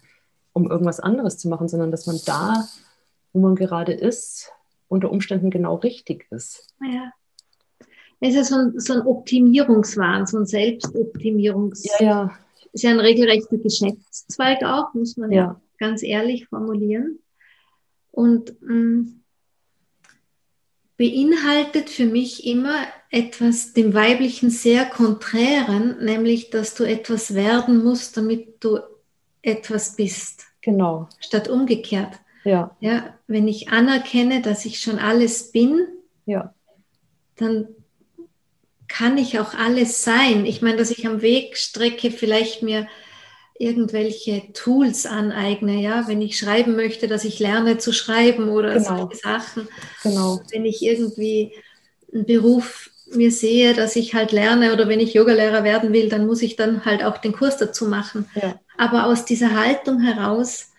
um 0.52 0.69
irgendwas 0.69 1.00
anderes 1.00 1.38
zu 1.38 1.47
machen, 1.47 1.69
sondern 1.69 1.91
dass 1.91 2.06
man 2.06 2.19
da, 2.26 2.67
wo 3.32 3.39
man 3.39 3.56
gerade 3.56 3.93
ist, 3.93 4.52
unter 4.89 5.10
Umständen 5.10 5.52
genau 5.52 5.76
richtig 5.76 6.28
ist. 6.32 6.67
Ja. 6.82 7.13
Es 8.20 8.30
ist 8.30 8.36
ja 8.36 8.44
so 8.44 8.56
ein, 8.56 8.80
so 8.80 8.94
ein 8.94 9.02
Optimierungswahn, 9.02 10.26
so 10.26 10.38
ein 10.38 10.46
Selbstoptimierungs... 10.46 11.86
Ja, 12.00 12.06
ja. 12.06 12.38
Ist 12.74 12.84
ja 12.84 12.92
ein 12.92 13.00
regelrechter 13.00 13.58
Geschäftszweig 13.58 14.64
auch, 14.64 14.94
muss 14.94 15.18
man 15.18 15.32
ja, 15.32 15.38
ja 15.38 15.62
ganz 15.78 16.04
ehrlich 16.04 16.48
formulieren. 16.48 17.20
Und 18.12 18.62
mh, 18.62 18.74
mm, 18.74 19.24
beinhaltet 20.98 21.90
für 21.90 22.06
mich 22.06 22.46
immer 22.46 22.76
etwas 23.12 23.74
dem 23.74 23.94
Weiblichen 23.94 24.50
sehr 24.50 24.86
Konträren, 24.86 26.04
nämlich 26.04 26.50
dass 26.50 26.74
du 26.74 26.84
etwas 26.84 27.36
werden 27.36 27.84
musst, 27.84 28.18
damit 28.18 28.64
du 28.64 28.80
etwas 29.44 29.96
bist. 29.96 30.46
Genau. 30.62 31.08
Statt 31.20 31.48
umgekehrt. 31.48 32.20
Ja. 32.44 32.76
ja 32.80 33.14
wenn 33.28 33.48
ich 33.48 33.70
anerkenne, 33.70 34.42
dass 34.42 34.66
ich 34.66 34.80
schon 34.80 34.98
alles 34.98 35.52
bin, 35.52 35.88
ja. 36.26 36.54
dann 37.36 37.68
kann 38.98 39.18
ich 39.18 39.40
auch 39.40 39.54
alles 39.54 40.04
sein. 40.04 40.46
Ich 40.46 40.62
meine, 40.62 40.78
dass 40.78 40.92
ich 40.92 41.06
am 41.06 41.22
Wegstrecke 41.22 42.10
vielleicht 42.10 42.64
mir 42.64 42.88
irgendwelche 43.60 44.54
Tools 44.54 45.06
aneigne, 45.06 45.82
ja, 45.82 46.08
wenn 46.08 46.22
ich 46.22 46.38
schreiben 46.38 46.76
möchte, 46.76 47.08
dass 47.08 47.24
ich 47.24 47.40
lerne 47.40 47.78
zu 47.78 47.92
schreiben 47.92 48.50
oder 48.50 48.74
genau. 48.74 48.98
solche 48.98 49.18
Sachen. 49.18 49.68
Genau. 50.04 50.42
Wenn 50.52 50.66
ich 50.66 50.82
irgendwie 50.82 51.54
einen 52.14 52.26
Beruf 52.26 52.90
mir 53.12 53.32
sehe, 53.32 53.74
dass 53.74 53.96
ich 53.96 54.14
halt 54.14 54.32
lerne 54.32 54.74
oder 54.74 54.88
wenn 54.88 55.00
ich 55.00 55.14
Yogalehrer 55.14 55.64
werden 55.64 55.94
will, 55.94 56.10
dann 56.10 56.28
muss 56.28 56.42
ich 56.42 56.56
dann 56.56 56.86
halt 56.86 57.04
auch 57.04 57.18
den 57.20 57.34
Kurs 57.34 57.58
dazu 57.58 57.88
machen. 57.88 58.30
Ja. 58.36 58.60
Aber 58.78 59.06
aus 59.06 59.26
dieser 59.26 59.56
Haltung 59.56 60.02
heraus, 60.02 60.72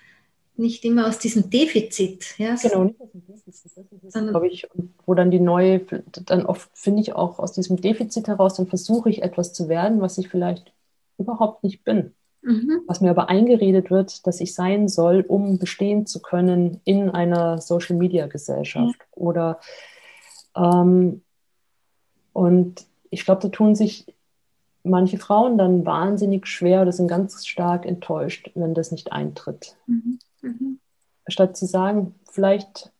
nicht 0.59 0.85
immer 0.85 1.07
aus 1.07 1.19
diesem 1.19 1.51
Defizit. 1.51 2.39
Ja? 2.39 2.55
Genau, 2.57 2.85
nicht 2.85 3.01
aus 3.01 3.11
dem 3.13 3.27
Defizit. 3.27 3.73
Das 4.03 4.15
ist, 4.15 4.29
glaube 4.31 4.49
ich, 4.49 4.69
wo 5.07 5.15
dann 5.15 5.31
die 5.31 5.41
neue, 5.41 5.81
dann 6.27 6.47
oft 6.47 6.71
finde 6.75 7.03
ich 7.03 7.15
auch 7.15 7.39
aus 7.39 7.53
diesem 7.53 7.81
Defizit 7.81 8.29
heraus, 8.29 8.55
dann 8.55 8.67
versuche 8.67 9.11
ich 9.11 9.23
etwas 9.23 9.53
zu 9.53 9.69
werden, 9.69 10.01
was 10.01 10.19
ich 10.19 10.29
vielleicht 10.29 10.73
überhaupt 11.19 11.65
nicht 11.65 11.85
bin. 11.85 12.15
Mhm. 12.43 12.83
Was 12.87 13.01
mir 13.01 13.11
aber 13.11 13.29
eingeredet 13.29 13.91
wird, 13.91 14.27
dass 14.27 14.41
ich 14.41 14.55
sein 14.55 14.89
soll, 14.89 15.25
um 15.27 15.59
bestehen 15.59 16.07
zu 16.07 16.21
können 16.21 16.81
in 16.85 17.11
einer 17.11 17.61
Social-Media-Gesellschaft. 17.61 18.99
Mhm. 18.99 19.23
Oder 19.23 19.61
ähm, 20.57 21.23
und 22.33 22.87
ich 23.11 23.25
glaube, 23.25 23.43
da 23.43 23.49
tun 23.49 23.75
sich 23.75 24.07
manche 24.85 25.19
Frauen 25.19 25.59
dann 25.59 25.85
wahnsinnig 25.85 26.47
schwer 26.47 26.83
oder 26.83 26.93
sind 26.93 27.09
ganz 27.09 27.47
stark 27.47 27.85
enttäuscht, 27.85 28.51
wenn 28.55 28.75
das 28.75 28.93
nicht 28.93 29.13
eintritt. 29.13 29.77
Mhm. 29.87 30.19
Mhm. 30.43 30.79
Statt 31.27 31.57
zu 31.57 31.67
sagen, 31.67 32.15
vielleicht, 32.31 32.91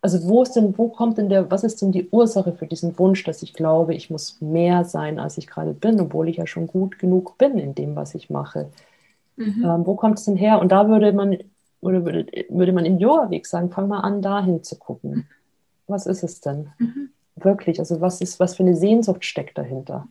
also 0.00 0.28
wo 0.28 0.42
ist 0.42 0.52
denn, 0.52 0.76
wo 0.76 0.88
kommt 0.88 1.18
denn 1.18 1.28
der, 1.28 1.50
was 1.50 1.64
ist 1.64 1.80
denn 1.82 1.92
die 1.92 2.08
Ursache 2.10 2.52
für 2.52 2.66
diesen 2.66 2.98
Wunsch, 2.98 3.24
dass 3.24 3.42
ich 3.42 3.54
glaube, 3.54 3.94
ich 3.94 4.10
muss 4.10 4.40
mehr 4.40 4.84
sein, 4.84 5.18
als 5.18 5.38
ich 5.38 5.46
gerade 5.46 5.72
bin, 5.72 6.00
obwohl 6.00 6.28
ich 6.28 6.36
ja 6.36 6.46
schon 6.46 6.66
gut 6.66 6.98
genug 6.98 7.38
bin 7.38 7.58
in 7.58 7.74
dem, 7.74 7.96
was 7.96 8.14
ich 8.14 8.30
mache. 8.30 8.70
Mhm. 9.36 9.64
Ähm, 9.64 9.86
wo 9.86 9.94
kommt 9.94 10.18
es 10.18 10.24
denn 10.24 10.36
her? 10.36 10.60
Und 10.60 10.72
da 10.72 10.88
würde 10.88 11.12
man, 11.12 11.38
oder 11.80 12.04
würde, 12.04 12.26
würde 12.48 12.72
man 12.72 12.84
im 12.84 12.98
Yoga-Weg 12.98 13.46
sagen, 13.46 13.70
fang 13.70 13.88
mal 13.88 14.00
an, 14.00 14.22
dahin 14.22 14.62
zu 14.62 14.76
gucken. 14.76 15.26
Was 15.86 16.06
ist 16.06 16.22
es 16.22 16.40
denn? 16.40 16.70
Mhm. 16.78 17.10
Wirklich, 17.36 17.78
also 17.78 18.00
was 18.00 18.20
ist, 18.20 18.40
was 18.40 18.56
für 18.56 18.62
eine 18.62 18.76
Sehnsucht 18.76 19.24
steckt 19.24 19.58
dahinter? 19.58 20.08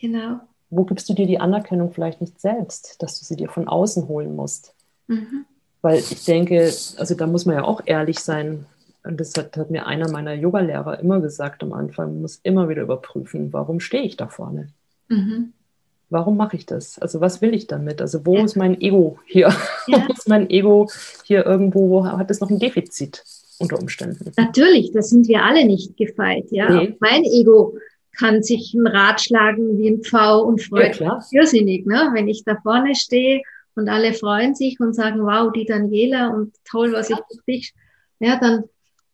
Genau. 0.00 0.40
Wo 0.70 0.84
gibst 0.84 1.08
du 1.08 1.14
dir 1.14 1.26
die 1.26 1.38
Anerkennung 1.38 1.92
vielleicht 1.92 2.20
nicht 2.20 2.40
selbst, 2.40 3.02
dass 3.02 3.18
du 3.18 3.24
sie 3.24 3.36
dir 3.36 3.48
von 3.48 3.68
außen 3.68 4.08
holen 4.08 4.34
musst? 4.34 4.74
Mhm. 5.08 5.44
Weil 5.82 5.98
ich 5.98 6.24
denke, 6.24 6.60
also 6.96 7.14
da 7.14 7.26
muss 7.26 7.46
man 7.46 7.56
ja 7.56 7.64
auch 7.64 7.82
ehrlich 7.84 8.18
sein. 8.18 8.66
Und 9.04 9.20
das 9.20 9.34
hat, 9.36 9.56
hat 9.56 9.70
mir 9.70 9.86
einer 9.86 10.10
meiner 10.10 10.34
Yogalehrer 10.34 10.98
immer 10.98 11.20
gesagt 11.20 11.62
am 11.62 11.72
Anfang, 11.72 12.14
man 12.14 12.22
muss 12.22 12.40
immer 12.42 12.68
wieder 12.68 12.82
überprüfen, 12.82 13.52
warum 13.52 13.78
stehe 13.78 14.02
ich 14.02 14.16
da 14.16 14.26
vorne? 14.26 14.68
Mhm. 15.08 15.52
Warum 16.08 16.36
mache 16.36 16.56
ich 16.56 16.66
das? 16.66 16.98
Also 16.98 17.20
was 17.20 17.40
will 17.40 17.54
ich 17.54 17.66
damit? 17.66 18.00
Also 18.00 18.24
wo 18.26 18.36
ja. 18.36 18.44
ist 18.44 18.56
mein 18.56 18.80
Ego 18.80 19.18
hier? 19.26 19.52
Ja. 19.88 20.04
wo 20.08 20.12
ist 20.12 20.28
mein 20.28 20.50
Ego 20.50 20.90
hier 21.22 21.46
irgendwo? 21.46 21.88
Wo 21.88 22.04
hat 22.04 22.28
es 22.28 22.40
noch 22.40 22.50
ein 22.50 22.58
Defizit 22.58 23.22
unter 23.60 23.78
Umständen? 23.78 24.32
Natürlich, 24.36 24.90
da 24.90 25.00
sind 25.00 25.28
wir 25.28 25.44
alle 25.44 25.64
nicht 25.64 25.96
gefeit. 25.96 26.46
Ja, 26.50 26.68
nee. 26.68 26.96
mein 26.98 27.22
Ego 27.22 27.78
kann 28.18 28.42
sich 28.42 28.74
ein 28.74 28.86
Rad 28.86 29.20
schlagen 29.20 29.78
wie 29.78 29.88
ein 29.88 30.02
Pfau 30.02 30.42
und 30.42 30.60
freut 30.60 30.98
ja, 30.98 31.20
sich 31.20 31.38
irrsinnig, 31.38 31.86
ne? 31.86 32.10
wenn 32.14 32.26
ich 32.26 32.42
da 32.44 32.56
vorne 32.62 32.96
stehe 32.96 33.42
und 33.76 33.88
alle 33.88 34.12
freuen 34.14 34.54
sich 34.54 34.80
und 34.80 34.94
sagen, 34.94 35.22
wow, 35.22 35.52
die 35.52 35.66
Daniela 35.66 36.28
und 36.28 36.54
toll, 36.64 36.92
was 36.92 37.10
ich 37.10 37.16
für 37.16 37.42
dich, 37.46 37.74
ja, 38.18 38.38
dann 38.40 38.64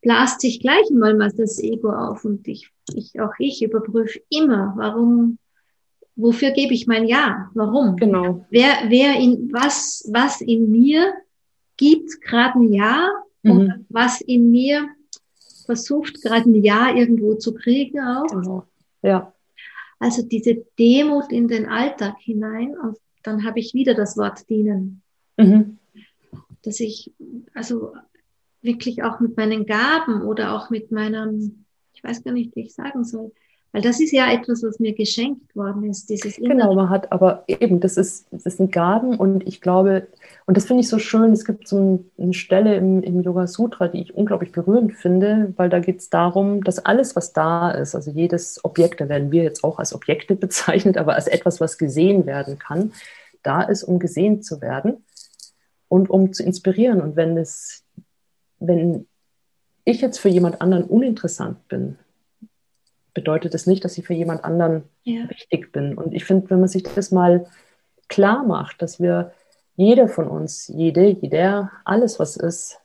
blast 0.01 0.41
sich 0.41 0.61
gleich 0.61 0.89
mal 0.91 1.15
mal 1.15 1.33
das 1.33 1.59
Ego 1.59 1.91
auf 1.91 2.25
und 2.25 2.47
ich, 2.49 2.71
ich 2.95 3.21
auch 3.21 3.33
ich 3.39 3.63
überprüfe 3.63 4.21
immer, 4.31 4.75
warum, 4.77 5.39
wofür 6.17 6.51
gebe 6.51 6.75
ich 6.75 6.87
mein 6.87 7.07
Ja? 7.07 7.51
Warum? 7.55 7.97
Genau. 7.97 8.47
Wer, 8.51 8.73
wer 8.89 9.19
in, 9.19 9.53
was, 9.53 10.09
was 10.13 10.41
in 10.41 10.71
mir 10.71 11.13
gibt 11.77 12.21
gerade 12.21 12.59
ein 12.59 12.73
Ja 12.73 13.11
mhm. 13.43 13.51
und 13.51 13.87
was 13.89 14.21
in 14.21 14.51
mir 14.51 14.89
versucht 15.67 16.23
gerade 16.23 16.51
ein 16.51 16.63
Ja 16.63 16.95
irgendwo 16.95 17.35
zu 17.35 17.55
kriegen 17.55 18.01
auch. 18.01 18.27
Genau. 18.27 18.65
Ja. 19.03 19.33
Also 19.99 20.23
diese 20.23 20.65
Demut 20.79 21.31
in 21.31 21.47
den 21.47 21.67
Alltag 21.67 22.17
hinein 22.19 22.77
und 22.77 22.97
dann 23.23 23.45
habe 23.45 23.61
ich 23.61 23.75
wieder 23.75 23.95
das 23.95 24.17
Wort 24.17 24.49
dienen. 24.49 25.03
Mhm. 25.37 25.79
Dass 26.63 26.81
ich 26.81 27.13
also 27.55 27.95
wirklich 28.63 29.03
auch 29.03 29.21
mit 29.21 29.37
meinen 29.37 29.67
Gaben 29.67 30.23
oder 30.23 30.55
auch 30.55 30.71
mit 30.71 30.93
meinem, 30.93 31.65
ich 31.95 32.05
weiß 32.05 32.23
gar 32.23 32.33
nicht, 32.33 32.55
wie 32.55 32.63
ich 32.63 32.75
sagen 32.75 33.05
soll, 33.05 33.33
Weil 33.73 33.83
das 33.83 34.01
ist 34.01 34.13
ja 34.13 34.31
etwas, 34.31 34.63
was 34.63 34.79
mir 34.79 34.95
geschenkt 34.95 35.57
worden 35.57 35.85
ist. 35.85 36.11
Dieses 36.11 36.37
genau, 36.37 36.75
man 36.75 36.91
hat 36.91 37.11
aber 37.11 37.45
eben, 37.49 37.81
das 37.81 37.97
ist, 37.97 38.27
das 38.31 38.45
sind 38.57 38.71
Gaben 38.71 39.17
und 39.17 39.47
ich 39.49 39.61
glaube, 39.61 40.09
und 40.47 40.57
das 40.57 40.67
finde 40.67 40.83
ich 40.83 40.89
so 40.89 40.99
schön, 40.99 41.33
es 41.33 41.45
gibt 41.45 41.69
so 41.69 42.05
eine 42.19 42.35
Stelle 42.35 42.75
im, 42.75 43.03
im 43.03 43.23
Yoga 43.23 43.47
Sutra, 43.47 43.89
die 43.89 44.03
ich 44.03 44.15
unglaublich 44.15 44.51
berührend 44.51 44.95
finde, 44.95 45.53
weil 45.57 45.69
da 45.69 45.79
geht 45.79 46.01
es 46.01 46.11
darum, 46.11 46.65
dass 46.65 46.85
alles, 46.85 47.15
was 47.15 47.33
da 47.33 47.71
ist, 47.71 47.95
also 47.95 48.11
jedes 48.11 48.65
Objekt, 48.65 49.01
da 49.01 49.09
werden 49.09 49.31
wir 49.31 49.45
jetzt 49.45 49.63
auch 49.63 49.79
als 49.79 49.95
Objekte 49.95 50.35
bezeichnet, 50.37 50.97
aber 50.97 51.15
als 51.15 51.29
etwas, 51.29 51.61
was 51.61 51.79
gesehen 51.79 52.27
werden 52.27 52.59
kann, 52.59 52.93
da 53.43 53.63
ist, 53.63 53.85
um 53.85 53.99
gesehen 53.99 54.43
zu 54.43 54.61
werden 54.61 55.05
und 55.89 56.11
um 56.11 56.33
zu 56.33 56.43
inspirieren. 56.43 57.01
Und 57.01 57.17
wenn 57.17 57.37
es, 57.37 57.85
wenn 58.59 59.07
ich 59.85 60.01
jetzt 60.01 60.19
für 60.19 60.29
jemand 60.29 60.61
anderen 60.61 60.85
uninteressant 60.85 61.69
bin, 61.69 61.99
bedeutet 63.15 63.55
das 63.55 63.67
nicht, 63.67 63.85
dass 63.85 63.99
ich 63.99 64.07
für 64.07 64.15
jemand 64.15 64.45
anderen 64.45 64.85
ja. 65.05 65.29
wichtig 65.29 65.71
bin. 65.71 65.97
Und 65.97 66.15
ich 66.15 66.25
finde, 66.25 66.51
wenn 66.51 66.61
man 66.61 66.69
sich 66.69 66.83
das 66.83 67.11
mal 67.11 67.47
klar 68.09 68.45
macht, 68.45 68.83
dass 68.83 69.01
wir 69.01 69.33
jeder 69.77 70.09
von 70.09 70.29
uns, 70.29 70.69
jede, 70.69 71.09
jeder, 71.09 71.71
alles, 71.85 72.19
was 72.19 72.37
ist, 72.37 72.79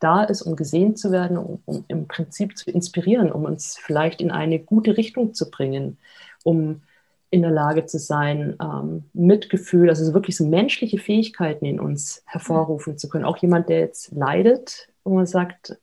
da 0.00 0.24
ist, 0.24 0.42
um 0.42 0.56
gesehen 0.56 0.96
zu 0.96 1.10
werden, 1.10 1.36
um, 1.36 1.62
um, 1.64 1.84
im 1.88 2.06
Prinzip 2.06 2.56
zu 2.56 2.70
inspirieren, 2.70 3.32
um 3.32 3.44
uns 3.44 3.76
vielleicht 3.76 4.20
in 4.20 4.30
eine 4.30 4.58
gute 4.58 4.96
Richtung 4.96 5.34
zu 5.34 5.50
bringen, 5.50 5.98
um 6.44 6.82
in 7.30 7.42
der 7.42 7.50
Lage 7.50 7.84
zu 7.84 7.98
sein, 7.98 8.56
ähm, 8.62 9.04
Mitgefühl, 9.12 9.88
also 9.88 10.14
wirklich 10.14 10.36
so 10.36 10.46
menschliche 10.46 10.98
Fähigkeiten 10.98 11.66
in 11.66 11.80
uns 11.80 12.22
hervorrufen 12.26 12.96
zu 12.96 13.08
können. 13.08 13.24
Auch 13.24 13.36
jemand, 13.38 13.68
der 13.68 13.80
jetzt 13.80 14.12
leidet, 14.12 14.88
wo 15.04 15.14
man 15.14 15.26
sagt, 15.26 15.76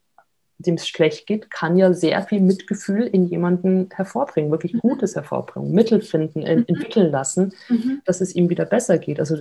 dem 0.57 0.75
es 0.75 0.87
schlecht 0.87 1.27
geht, 1.27 1.51
kann 1.51 1.77
ja 1.77 1.93
sehr 1.93 2.23
viel 2.23 2.39
Mitgefühl 2.39 3.03
in 3.03 3.27
jemanden 3.27 3.89
hervorbringen, 3.93 4.51
wirklich 4.51 4.73
mhm. 4.73 4.79
Gutes 4.79 5.15
hervorbringen, 5.15 5.71
Mittel 5.71 6.01
finden, 6.01 6.39
mhm. 6.39 6.65
entwickeln 6.67 7.11
lassen, 7.11 7.53
mhm. 7.67 8.01
dass 8.05 8.21
es 8.21 8.33
ihm 8.33 8.49
wieder 8.49 8.65
besser 8.65 8.97
geht. 8.97 9.19
Also 9.19 9.37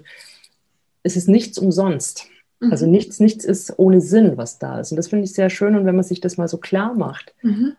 es 1.04 1.16
ist 1.16 1.28
nichts 1.28 1.58
umsonst. 1.58 2.26
Mhm. 2.58 2.72
Also 2.72 2.86
nichts, 2.86 3.20
nichts 3.20 3.44
ist 3.44 3.78
ohne 3.78 4.00
Sinn, 4.00 4.36
was 4.36 4.58
da 4.58 4.80
ist. 4.80 4.90
Und 4.90 4.96
das 4.96 5.08
finde 5.08 5.24
ich 5.24 5.32
sehr 5.32 5.50
schön. 5.50 5.76
Und 5.76 5.86
wenn 5.86 5.94
man 5.94 6.04
sich 6.04 6.20
das 6.20 6.36
mal 6.36 6.48
so 6.48 6.58
klar 6.58 6.94
macht, 6.94 7.32
mhm. 7.42 7.74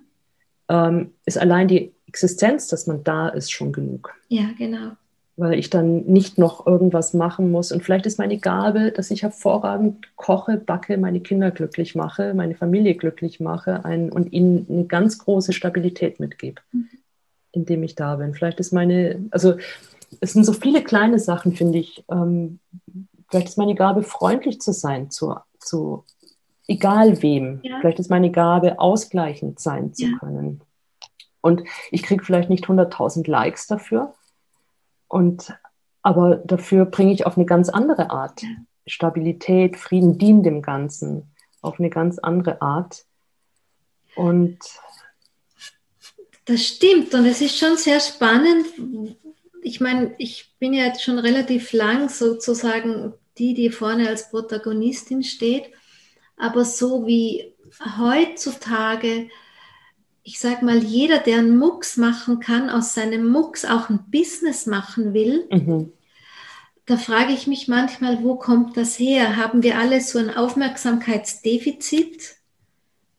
ähm, 0.69 1.11
ist 1.25 1.37
allein 1.37 1.67
die 1.67 1.91
Existenz, 2.07 2.69
dass 2.69 2.87
man 2.87 3.03
da 3.03 3.27
ist, 3.27 3.51
schon 3.51 3.73
genug. 3.73 4.15
Ja, 4.29 4.51
genau 4.57 4.91
weil 5.37 5.59
ich 5.59 5.69
dann 5.69 6.05
nicht 6.05 6.37
noch 6.37 6.65
irgendwas 6.65 7.13
machen 7.13 7.51
muss. 7.51 7.71
Und 7.71 7.83
vielleicht 7.83 8.05
ist 8.05 8.19
meine 8.19 8.37
Gabe, 8.37 8.91
dass 8.91 9.11
ich 9.11 9.23
hervorragend 9.23 10.15
koche, 10.15 10.57
backe, 10.57 10.97
meine 10.97 11.19
Kinder 11.19 11.51
glücklich 11.51 11.93
mache, 11.93 12.33
meine 12.33 12.55
Familie 12.55 12.95
glücklich 12.95 13.39
mache 13.39 13.83
ein, 13.83 14.11
und 14.11 14.31
ihnen 14.31 14.65
eine 14.69 14.85
ganz 14.85 15.17
große 15.17 15.51
Stabilität 15.51 16.19
mitgebe, 16.19 16.61
mhm. 16.71 16.87
indem 17.51 17.83
ich 17.83 17.95
da 17.95 18.15
bin. 18.15 18.33
Vielleicht 18.33 18.59
ist 18.61 18.71
meine, 18.71 19.25
also 19.31 19.55
es 20.21 20.33
sind 20.33 20.45
so 20.45 20.53
viele 20.53 20.83
kleine 20.83 21.19
Sachen, 21.19 21.53
finde 21.53 21.79
ich. 21.79 22.05
Ähm, 22.09 22.59
vielleicht 23.35 23.49
ist 23.49 23.57
meine 23.57 23.75
Gabe, 23.75 24.01
freundlich 24.03 24.61
zu 24.61 24.71
sein, 24.71 25.11
zu, 25.11 25.35
zu 25.59 26.05
egal 26.67 27.21
wem. 27.21 27.59
Ja. 27.63 27.79
Vielleicht 27.79 27.99
ist 27.99 28.09
meine 28.09 28.31
Gabe, 28.31 28.79
ausgleichend 28.79 29.59
sein 29.59 29.93
zu 29.93 30.05
ja. 30.05 30.17
können. 30.19 30.61
Und 31.41 31.63
ich 31.91 32.03
kriege 32.03 32.23
vielleicht 32.23 32.49
nicht 32.49 32.65
100.000 32.65 33.29
Likes 33.29 33.67
dafür, 33.67 34.13
und 35.07 35.53
aber 36.01 36.37
dafür 36.37 36.85
bringe 36.85 37.13
ich 37.13 37.25
auf 37.25 37.37
eine 37.37 37.45
ganz 37.45 37.69
andere 37.69 38.09
Art 38.09 38.41
Stabilität, 38.87 39.77
Frieden, 39.77 40.17
Dien 40.17 40.43
dem 40.43 40.61
Ganzen, 40.61 41.31
auf 41.61 41.79
eine 41.79 41.89
ganz 41.89 42.19
andere 42.19 42.61
Art. 42.61 43.05
Und 44.15 44.59
das 46.45 46.63
stimmt 46.63 47.13
und 47.13 47.25
es 47.25 47.41
ist 47.41 47.57
schon 47.57 47.77
sehr 47.77 47.99
spannend. 47.99 48.65
Ich 49.61 49.81
meine, 49.81 50.13
ich 50.17 50.53
bin 50.59 50.73
ja 50.73 50.85
jetzt 50.85 51.03
schon 51.03 51.17
relativ 51.17 51.73
lang 51.73 52.09
sozusagen 52.09 53.13
die, 53.37 53.53
die 53.53 53.69
vorne 53.69 54.07
als 54.07 54.29
Protagonistin 54.29 55.23
steht, 55.23 55.65
aber 56.37 56.65
so 56.65 57.05
wie 57.05 57.53
heutzutage 57.97 59.29
ich 60.27 60.39
sag 60.39 60.63
mal, 60.63 60.83
jeder, 60.83 61.19
der 61.19 61.37
einen 61.37 61.55
Mucks 61.55 61.97
machen 61.97 62.39
kann, 62.39 62.71
aus 62.71 62.95
seinem 62.95 63.29
Mucks 63.29 63.63
auch 63.63 63.89
ein 63.89 64.05
Business 64.09 64.65
machen 64.65 65.13
will, 65.13 65.47
mhm. 65.51 65.93
da 66.87 66.97
frage 66.97 67.31
ich 67.31 67.45
mich 67.45 67.67
manchmal, 67.67 68.23
wo 68.23 68.35
kommt 68.35 68.75
das 68.75 68.97
her? 68.97 69.37
Haben 69.37 69.61
wir 69.61 69.77
alle 69.77 70.01
so 70.01 70.17
ein 70.17 70.35
Aufmerksamkeitsdefizit 70.35 72.37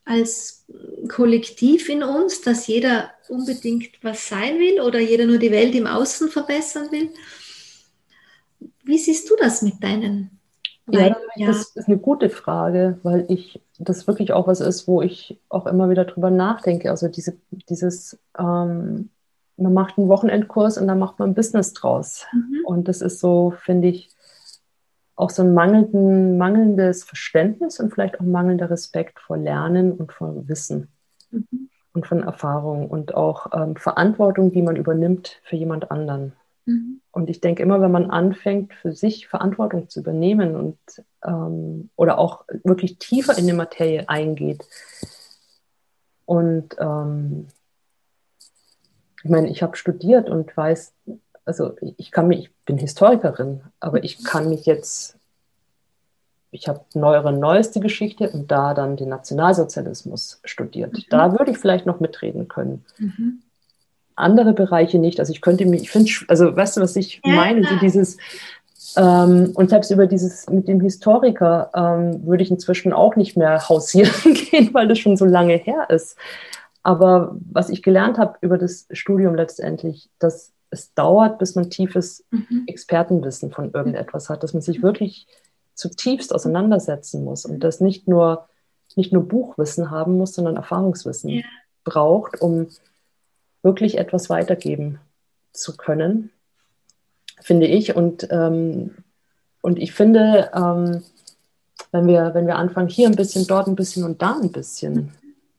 als 0.04 0.66
Kollektiv 1.08 1.88
in 1.88 2.02
uns, 2.02 2.40
dass 2.40 2.66
jeder 2.66 3.12
unbedingt 3.28 4.02
was 4.02 4.28
sein 4.28 4.58
will 4.58 4.80
oder 4.80 4.98
jeder 4.98 5.26
nur 5.26 5.38
die 5.38 5.52
Welt 5.52 5.76
im 5.76 5.86
Außen 5.86 6.28
verbessern 6.28 6.90
will? 6.90 7.10
Wie 8.86 8.98
siehst 8.98 9.28
du 9.28 9.34
das 9.38 9.62
mit 9.62 9.82
deinen 9.82 10.36
ja, 10.88 11.16
ja, 11.34 11.46
das 11.48 11.72
ist 11.74 11.88
eine 11.88 11.98
gute 11.98 12.30
Frage, 12.30 12.98
weil 13.02 13.26
ich 13.28 13.60
das 13.78 14.06
wirklich 14.06 14.32
auch 14.32 14.46
was 14.46 14.60
ist, 14.60 14.86
wo 14.86 15.02
ich 15.02 15.40
auch 15.48 15.66
immer 15.66 15.90
wieder 15.90 16.04
drüber 16.04 16.30
nachdenke. 16.30 16.90
Also 16.90 17.08
diese, 17.08 17.36
dieses, 17.68 18.18
ähm, 18.38 19.10
man 19.56 19.74
macht 19.74 19.98
einen 19.98 20.08
Wochenendkurs 20.08 20.78
und 20.78 20.86
dann 20.86 20.98
macht 20.98 21.18
man 21.18 21.30
ein 21.30 21.34
Business 21.34 21.72
draus. 21.72 22.26
Mhm. 22.32 22.64
Und 22.64 22.88
das 22.88 23.00
ist 23.00 23.18
so, 23.18 23.52
finde 23.58 23.88
ich, 23.88 24.10
auch 25.16 25.30
so 25.30 25.42
ein 25.42 25.54
mangelnden, 25.54 26.38
mangelndes 26.38 27.02
Verständnis 27.02 27.80
und 27.80 27.92
vielleicht 27.92 28.20
auch 28.20 28.24
mangelnder 28.24 28.70
Respekt 28.70 29.18
vor 29.18 29.38
Lernen 29.38 29.92
und 29.92 30.12
vor 30.12 30.46
Wissen 30.46 30.88
mhm. 31.30 31.70
und 31.94 32.06
von 32.06 32.22
Erfahrung 32.22 32.88
und 32.88 33.14
auch 33.14 33.52
ähm, 33.52 33.76
Verantwortung, 33.76 34.52
die 34.52 34.62
man 34.62 34.76
übernimmt 34.76 35.40
für 35.42 35.56
jemand 35.56 35.90
anderen. 35.90 36.34
Mhm. 36.66 37.00
Und 37.16 37.30
ich 37.30 37.40
denke 37.40 37.62
immer, 37.62 37.80
wenn 37.80 37.90
man 37.90 38.10
anfängt, 38.10 38.74
für 38.74 38.92
sich 38.92 39.26
Verantwortung 39.26 39.88
zu 39.88 40.00
übernehmen 40.00 40.54
und 40.54 40.76
ähm, 41.24 41.88
oder 41.96 42.18
auch 42.18 42.44
wirklich 42.62 42.98
tiefer 42.98 43.38
in 43.38 43.46
die 43.46 43.54
Materie 43.54 44.06
eingeht. 44.06 44.62
Und 46.26 46.76
ähm, 46.78 47.46
ich 49.24 49.30
meine, 49.30 49.48
ich 49.48 49.62
habe 49.62 49.78
studiert 49.78 50.28
und 50.28 50.54
weiß, 50.54 50.92
also 51.46 51.74
ich 51.80 52.10
kann 52.10 52.28
mich, 52.28 52.40
ich 52.40 52.54
bin 52.66 52.76
Historikerin, 52.76 53.62
aber 53.80 54.04
ich 54.04 54.22
kann 54.22 54.50
mich 54.50 54.66
jetzt, 54.66 55.16
ich 56.50 56.68
habe 56.68 56.84
neuere, 56.92 57.32
neueste 57.32 57.80
Geschichte 57.80 58.28
und 58.28 58.50
da 58.50 58.74
dann 58.74 58.98
den 58.98 59.08
Nationalsozialismus 59.08 60.38
studiert. 60.44 60.92
Mhm. 60.92 61.04
Da 61.08 61.32
würde 61.32 61.52
ich 61.52 61.56
vielleicht 61.56 61.86
noch 61.86 61.98
mitreden 61.98 62.46
können. 62.46 62.84
Mhm 62.98 63.40
andere 64.16 64.52
Bereiche 64.52 64.98
nicht. 64.98 65.20
Also 65.20 65.32
ich 65.32 65.40
könnte 65.40 65.66
mich, 65.66 65.82
ich 65.82 65.90
finde, 65.90 66.10
also 66.28 66.56
weißt 66.56 66.76
du, 66.76 66.80
was 66.80 66.96
ich 66.96 67.20
meine? 67.24 67.62
So 67.62 67.76
dieses, 67.80 68.16
ähm, 68.96 69.52
und 69.54 69.70
selbst 69.70 69.90
über 69.90 70.06
dieses 70.06 70.48
mit 70.48 70.68
dem 70.68 70.80
Historiker 70.80 71.70
ähm, 71.74 72.26
würde 72.26 72.42
ich 72.42 72.50
inzwischen 72.50 72.92
auch 72.92 73.14
nicht 73.14 73.36
mehr 73.36 73.68
hausieren 73.68 74.34
gehen, 74.50 74.72
weil 74.72 74.88
das 74.88 74.98
schon 74.98 75.16
so 75.16 75.24
lange 75.24 75.54
her 75.54 75.88
ist. 75.90 76.16
Aber 76.82 77.36
was 77.50 77.68
ich 77.68 77.82
gelernt 77.82 78.18
habe 78.18 78.38
über 78.40 78.58
das 78.58 78.86
Studium 78.90 79.34
letztendlich, 79.34 80.08
dass 80.18 80.52
es 80.70 80.94
dauert, 80.94 81.38
bis 81.38 81.54
man 81.54 81.70
tiefes 81.70 82.24
mhm. 82.30 82.64
Expertenwissen 82.66 83.50
von 83.50 83.72
irgendetwas 83.72 84.30
hat, 84.30 84.42
dass 84.42 84.52
man 84.52 84.62
sich 84.62 84.82
wirklich 84.82 85.26
zutiefst 85.74 86.34
auseinandersetzen 86.34 87.22
muss 87.22 87.44
und 87.44 87.60
das 87.60 87.80
nicht 87.80 88.08
nur, 88.08 88.48
nicht 88.94 89.12
nur 89.12 89.28
Buchwissen 89.28 89.90
haben 89.90 90.16
muss, 90.16 90.34
sondern 90.34 90.56
Erfahrungswissen 90.56 91.30
ja. 91.30 91.42
braucht, 91.84 92.40
um 92.40 92.68
wirklich 93.66 93.98
etwas 93.98 94.30
weitergeben 94.30 95.00
zu 95.52 95.76
können, 95.76 96.30
finde 97.40 97.66
ich. 97.66 97.96
Und, 97.96 98.28
ähm, 98.30 98.94
und 99.60 99.80
ich 99.80 99.92
finde, 99.92 100.52
ähm, 100.54 101.02
wenn, 101.90 102.06
wir, 102.06 102.32
wenn 102.32 102.46
wir 102.46 102.56
anfangen, 102.56 102.88
hier 102.88 103.08
ein 103.08 103.16
bisschen, 103.16 103.44
dort 103.48 103.66
ein 103.66 103.74
bisschen 103.74 104.04
und 104.04 104.22
da 104.22 104.38
ein 104.40 104.52
bisschen, 104.52 105.12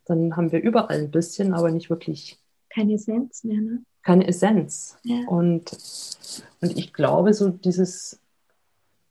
dann 0.06 0.38
haben 0.38 0.54
wir 0.54 0.62
überall 0.62 1.00
ein 1.00 1.12
bisschen, 1.12 1.54
aber 1.54 1.70
nicht 1.70 1.90
wirklich. 1.90 2.40
Keine 2.70 2.94
Essenz 2.94 3.44
mehr, 3.44 3.60
ne? 3.60 3.84
Keine 4.04 4.26
Essenz. 4.26 4.98
Ja. 5.04 5.28
Und, 5.28 5.72
und 6.62 6.78
ich 6.78 6.94
glaube, 6.94 7.34
so 7.34 7.50
dieses, 7.50 8.22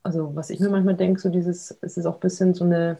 also 0.01 0.35
was 0.35 0.49
ich 0.49 0.59
mir 0.59 0.69
manchmal 0.69 0.95
denke, 0.95 1.21
so 1.21 1.29
dieses, 1.29 1.77
es 1.81 1.97
ist 1.97 2.07
auch 2.07 2.15
ein 2.15 2.19
bisschen 2.19 2.55
so 2.55 2.65
eine 2.65 2.97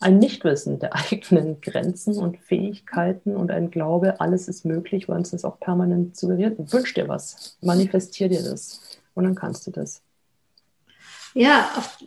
ein 0.00 0.18
Nichtwissen 0.18 0.78
der 0.78 0.94
eigenen 1.10 1.60
Grenzen 1.60 2.16
und 2.18 2.38
Fähigkeiten 2.38 3.36
und 3.36 3.50
ein 3.50 3.70
Glaube, 3.70 4.20
alles 4.20 4.48
ist 4.48 4.64
möglich, 4.64 5.08
weil 5.08 5.18
uns 5.18 5.30
das 5.30 5.44
auch 5.44 5.60
permanent 5.60 6.16
suggeriert. 6.16 6.56
Wünsch 6.72 6.94
dir 6.94 7.08
was, 7.08 7.56
manifestier 7.60 8.28
dir 8.28 8.42
das 8.42 8.80
und 9.14 9.24
dann 9.24 9.34
kannst 9.34 9.66
du 9.66 9.70
das. 9.70 10.02
Ja, 11.34 11.68
auf, 11.76 11.98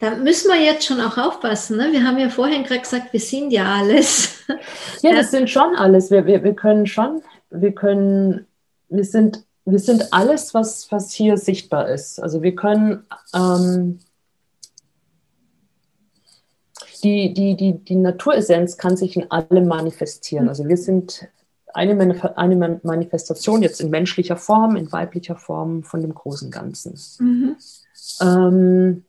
da 0.00 0.16
müssen 0.16 0.48
wir 0.48 0.60
jetzt 0.60 0.86
schon 0.86 1.00
auch 1.00 1.16
aufpassen. 1.16 1.76
Ne? 1.76 1.92
Wir 1.92 2.04
haben 2.04 2.18
ja 2.18 2.28
vorhin 2.28 2.64
gerade 2.64 2.80
gesagt, 2.80 3.12
wir 3.12 3.20
sind 3.20 3.52
ja 3.52 3.76
alles. 3.76 4.32
Ja, 5.00 5.14
das 5.14 5.30
sind 5.30 5.50
schon 5.50 5.74
alles. 5.76 6.10
Wir, 6.10 6.26
wir, 6.26 6.44
wir 6.44 6.54
können 6.54 6.86
schon, 6.86 7.22
wir 7.50 7.72
können, 7.72 8.46
wir 8.88 9.04
sind, 9.04 9.44
wir 9.64 9.78
sind 9.78 10.12
alles, 10.12 10.54
was, 10.54 10.90
was 10.92 11.12
hier 11.12 11.36
sichtbar 11.36 11.88
ist. 11.88 12.18
Also 12.20 12.42
wir 12.42 12.54
können 12.54 13.04
ähm, 13.34 14.00
die, 17.04 17.34
die, 17.34 17.54
die, 17.54 17.74
die 17.74 17.96
Naturessenz 17.96 18.78
kann 18.78 18.96
sich 18.96 19.14
in 19.16 19.30
allem 19.30 19.68
manifestieren. 19.68 20.48
Also 20.48 20.66
wir 20.66 20.78
sind 20.78 21.28
eine, 21.74 22.38
eine 22.38 22.80
Manifestation 22.82 23.62
jetzt 23.62 23.80
in 23.80 23.90
menschlicher 23.90 24.36
Form, 24.36 24.76
in 24.76 24.90
weiblicher 24.90 25.36
Form 25.36 25.82
von 25.82 26.00
dem 26.00 26.14
großen 26.14 26.50
Ganzen. 26.50 26.98
Mhm. 27.18 27.56
Ähm, 28.22 29.04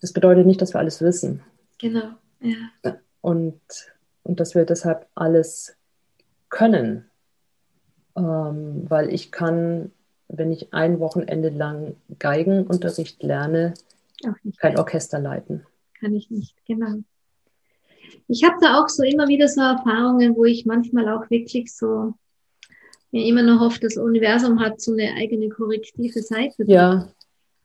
das 0.00 0.12
bedeutet 0.12 0.46
nicht, 0.46 0.60
dass 0.60 0.74
wir 0.74 0.80
alles 0.80 1.00
wissen. 1.00 1.42
Genau, 1.78 2.10
ja. 2.40 2.98
Und, 3.22 3.60
und 4.24 4.40
dass 4.40 4.54
wir 4.54 4.64
deshalb 4.64 5.06
alles 5.14 5.74
können. 6.50 7.08
Ähm, 8.16 8.84
weil 8.88 9.12
ich 9.12 9.32
kann, 9.32 9.92
wenn 10.28 10.52
ich 10.52 10.74
ein 10.74 11.00
Wochenende 11.00 11.48
lang 11.48 11.96
Geigenunterricht 12.18 13.22
lerne, 13.22 13.74
kein 14.58 14.76
Orchester 14.76 15.18
leiten. 15.18 15.64
Kann 16.00 16.14
ich 16.14 16.30
nicht, 16.30 16.54
genau. 16.66 17.02
Ich 18.28 18.44
habe 18.44 18.56
da 18.60 18.80
auch 18.80 18.88
so 18.88 19.02
immer 19.02 19.28
wieder 19.28 19.48
so 19.48 19.60
Erfahrungen, 19.60 20.36
wo 20.36 20.44
ich 20.44 20.66
manchmal 20.66 21.08
auch 21.08 21.28
wirklich 21.30 21.74
so 21.74 22.14
mir 23.10 23.26
immer 23.26 23.42
noch 23.42 23.60
hoffe, 23.60 23.80
das 23.80 23.96
Universum 23.96 24.60
hat 24.60 24.80
so 24.80 24.92
eine 24.92 25.14
eigene 25.14 25.48
korrektive 25.48 26.22
Seite. 26.22 26.64
Ja. 26.66 27.08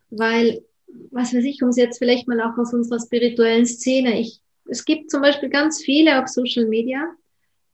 Weil, 0.10 0.63
was 1.12 1.34
weiß 1.34 1.43
ich, 1.43 1.62
um 1.62 1.69
es 1.69 1.78
jetzt 1.78 1.98
vielleicht 1.98 2.28
mal 2.28 2.41
auch 2.41 2.58
aus 2.58 2.74
unserer 2.74 3.00
spirituellen 3.00 3.65
Szene, 3.65 4.19
ich, 4.19 4.39
es 4.65 4.86
gibt 4.86 5.12
zum 5.12 5.22
Beispiel 5.22 5.50
ganz 5.50 5.82
viele 5.82 6.22
auf 6.22 6.28
Social 6.28 6.65
Media, 6.65 7.06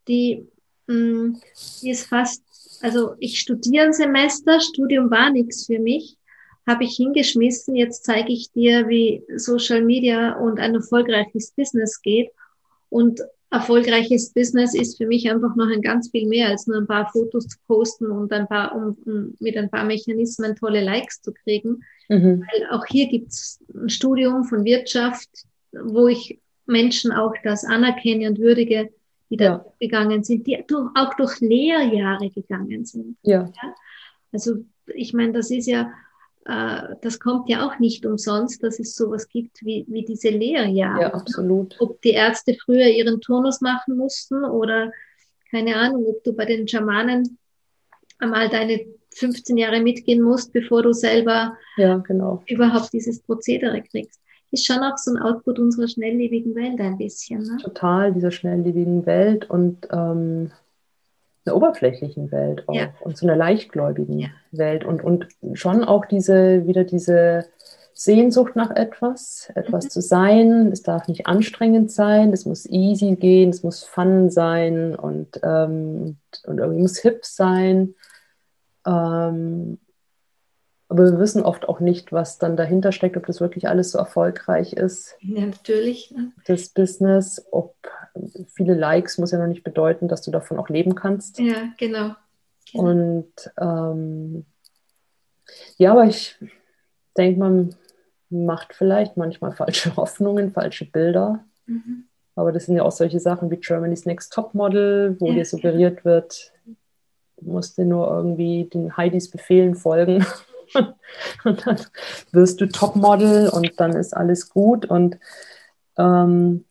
die, 0.08 0.48
mh, 0.88 0.95
mm, 0.95 1.41
die 1.82 1.91
ist 1.91 2.08
fast, 2.08 2.43
also 2.82 3.15
ich 3.19 3.39
studiere 3.39 3.86
ein 3.86 3.93
Semester, 3.93 4.60
Studium 4.60 5.12
war 5.12 5.30
nichts 5.30 5.67
für 5.67 5.80
mich, 5.80 6.17
habe 6.67 6.84
ich 6.84 6.95
hingeschmissen, 6.95 7.76
jetzt 7.76 8.06
zeige 8.06 8.32
ich 8.32 8.52
dir, 8.52 8.88
wie 8.88 9.24
Social 9.36 9.82
Media 9.82 10.34
und 10.38 10.60
ein 10.60 10.76
erfolgreiches 10.76 11.52
Business 11.52 12.02
geht 12.02 12.30
und 12.89 13.22
erfolgreiches 13.52 14.32
Business 14.32 14.76
ist 14.76 14.98
für 14.98 15.08
mich 15.08 15.30
einfach 15.30 15.56
noch 15.56 15.69
ein 15.69 15.82
ganz 15.82 16.12
viel 16.12 16.28
mehr 16.28 16.50
als 16.50 16.67
nur 16.67 16.78
ein 16.78 16.88
paar 16.88 17.10
Fotos 17.12 17.48
zu 17.48 17.58
posten 17.67 18.12
und 18.12 18.32
ein 18.32 18.48
paar, 18.48 18.76
um, 18.76 18.98
um 19.06 19.36
mit 19.39 19.58
ein 19.58 19.69
paar 19.69 19.86
Mechanismen 19.86 20.56
tolle 20.56 20.84
Likes 20.84 21.22
zu 21.22 21.34
kriegen. 21.34 21.84
Mhm. 22.10 22.41
Weil 22.41 22.69
auch 22.72 22.86
hier 22.86 23.08
gibt 23.08 23.30
es 23.30 23.60
ein 23.74 23.89
Studium 23.89 24.43
von 24.43 24.65
Wirtschaft, 24.65 25.30
wo 25.72 26.08
ich 26.08 26.39
Menschen 26.67 27.12
auch 27.12 27.34
das 27.43 27.65
anerkenne 27.65 28.30
und 28.30 28.39
würdige, 28.39 28.91
die 29.32 29.38
da 29.38 29.45
ja. 29.45 29.65
gegangen 29.80 30.24
sind, 30.24 30.45
die 30.45 30.63
auch 30.95 31.13
durch 31.15 31.39
Lehrjahre 31.39 32.30
gegangen 32.30 32.86
sind. 32.86 33.17
Ja. 33.24 33.45
ja? 33.45 33.76
Also 34.32 34.58
ich 34.93 35.13
meine, 35.13 35.34
das 35.34 35.50
ist 35.50 35.67
ja 35.67 35.91
äh, 36.45 36.95
das 37.02 37.19
kommt 37.19 37.49
ja 37.49 37.65
auch 37.67 37.80
nicht 37.80 38.06
umsonst, 38.06 38.63
dass 38.63 38.80
es 38.80 38.95
sowas 38.95 39.28
gibt 39.28 39.63
wie, 39.63 39.86
wie 39.88 40.06
diese 40.06 40.30
Lehrjahre. 40.30 41.02
Ja, 41.02 41.13
absolut. 41.13 41.75
Ob 41.80 42.02
die 42.02 42.12
Ärzte 42.12 42.56
früher 42.56 42.88
ihren 42.88 43.21
Turnus 43.21 43.62
machen 43.62 43.97
mussten 43.97 44.43
oder 44.45 44.91
keine 45.52 45.75
Ahnung, 45.75 46.06
ob 46.08 46.23
du 46.23 46.34
bei 46.34 46.45
den 46.45 46.67
Schamanen 46.67 47.38
einmal 48.19 48.49
deine 48.49 48.86
15 49.15 49.58
Jahre 49.58 49.82
mitgehen 49.82 50.21
musst, 50.21 50.54
bevor 50.54 50.84
du 50.84 50.93
selber 50.93 51.58
ja, 51.78 51.97
genau. 51.97 52.43
überhaupt 52.47 52.93
dieses 52.93 53.21
Prozedere 53.21 53.82
kriegst. 53.82 54.19
Ist 54.52 54.65
schon 54.65 54.80
auch 54.80 54.97
so 54.97 55.12
ein 55.12 55.21
Output 55.21 55.60
unserer 55.60 55.88
schnelllebigen 55.88 56.56
Welt 56.56 56.80
ein 56.80 56.97
bisschen. 56.97 57.43
Ne? 57.43 57.58
Total, 57.62 58.13
dieser 58.13 58.32
schnelllebigen 58.32 59.06
Welt 59.06 59.49
und 59.49 59.88
ähm, 59.91 60.52
einer 61.50 61.58
oberflächlichen 61.58 62.32
Welt 62.32 62.68
auch 62.68 62.76
ja. 62.76 62.94
und 63.02 63.18
zu 63.18 63.26
einer 63.26 63.36
leichtgläubigen 63.36 64.20
ja. 64.20 64.30
Welt 64.52 64.86
und, 64.86 65.04
und 65.04 65.28
schon 65.54 65.84
auch 65.84 66.06
diese, 66.06 66.66
wieder 66.68 66.84
diese 66.84 67.46
Sehnsucht 67.94 68.56
nach 68.56 68.72
etwas, 68.72 69.52
etwas 69.56 69.86
mhm. 69.86 69.90
zu 69.90 70.02
sein. 70.02 70.72
Es 70.72 70.84
darf 70.84 71.08
nicht 71.08 71.28
anstrengend 71.28 71.92
sein, 71.92 72.32
es 72.32 72.46
muss 72.46 72.66
easy 72.66 73.16
gehen, 73.16 73.50
es 73.50 73.64
muss 73.64 73.84
fun 73.84 74.30
sein 74.30 74.96
und, 74.96 75.40
ähm, 75.44 76.18
und 76.46 76.58
irgendwie 76.60 76.82
muss 76.82 77.00
hip 77.00 77.26
sein. 77.26 77.96
Ähm, 78.88 79.80
aber 80.88 81.04
wir 81.12 81.20
wissen 81.20 81.44
oft 81.44 81.70
auch 81.70 81.82
nicht, 81.82 82.12
was 82.12 82.40
dann 82.40 82.58
dahinter 82.58 82.92
steckt, 82.92 83.16
ob 83.16 83.26
das 83.28 83.42
wirklich 83.42 83.68
alles 83.68 83.92
so 83.92 84.00
erfolgreich 84.00 84.74
ist. 84.74 85.16
Ja, 85.20 85.46
natürlich. 85.46 86.12
Ne? 86.12 86.32
Das 86.46 86.70
Business, 86.70 87.46
ob 87.52 87.76
viele 88.56 88.74
Likes 88.74 89.17
muss 89.17 89.32
ja 89.32 89.39
noch 89.39 89.48
nicht 89.48 89.63
bedeuten, 89.63 90.08
dass 90.08 90.22
du 90.22 90.32
davon 90.32 90.58
auch 90.60 90.69
leben 90.69 90.95
kannst. 90.95 91.39
Ja, 91.39 91.69
genau. 91.78 92.15
genau. 92.72 92.84
Und 92.89 93.34
ähm, 93.60 94.45
ja, 95.78 95.91
aber 95.91 96.06
ich 96.06 96.38
denke, 97.17 97.39
man 97.39 97.76
macht 98.30 98.74
vielleicht 98.74 99.17
manchmal 99.17 99.52
falsche 99.52 99.95
Hoffnungen, 99.95 100.52
falsche 100.52 100.86
Bilder. 100.86 101.43
Mhm. 101.65 102.06
Aber 102.36 102.52
das 102.52 102.67
sind 102.67 102.76
ja 102.78 102.84
auch 102.84 102.91
solche 102.91 103.19
Sachen 103.19 103.52
wie 103.52 103.58
Germany's 103.58 104.06
Next 104.06 104.32
Top 104.32 104.54
Model, 104.54 105.17
wo 105.19 105.28
ja, 105.28 105.34
dir 105.34 105.45
suggeriert 105.45 106.04
genau. 106.04 106.15
wird, 106.15 106.54
du 107.38 107.52
musst 107.52 107.78
dir 107.78 107.86
nur 107.86 108.10
irgendwie 108.10 108.65
den 108.65 108.95
Heidis 108.95 109.30
Befehlen 109.30 109.76
folgen 109.76 110.26
und 111.43 111.65
dann 111.65 111.80
wirst 112.32 112.62
du 112.62 112.67
Topmodel 112.67 113.50
und 113.50 113.80
dann 113.80 113.91
ist 113.95 114.15
alles 114.15 114.50
gut. 114.50 114.86
Und 114.86 115.19
ähm, 115.98 116.65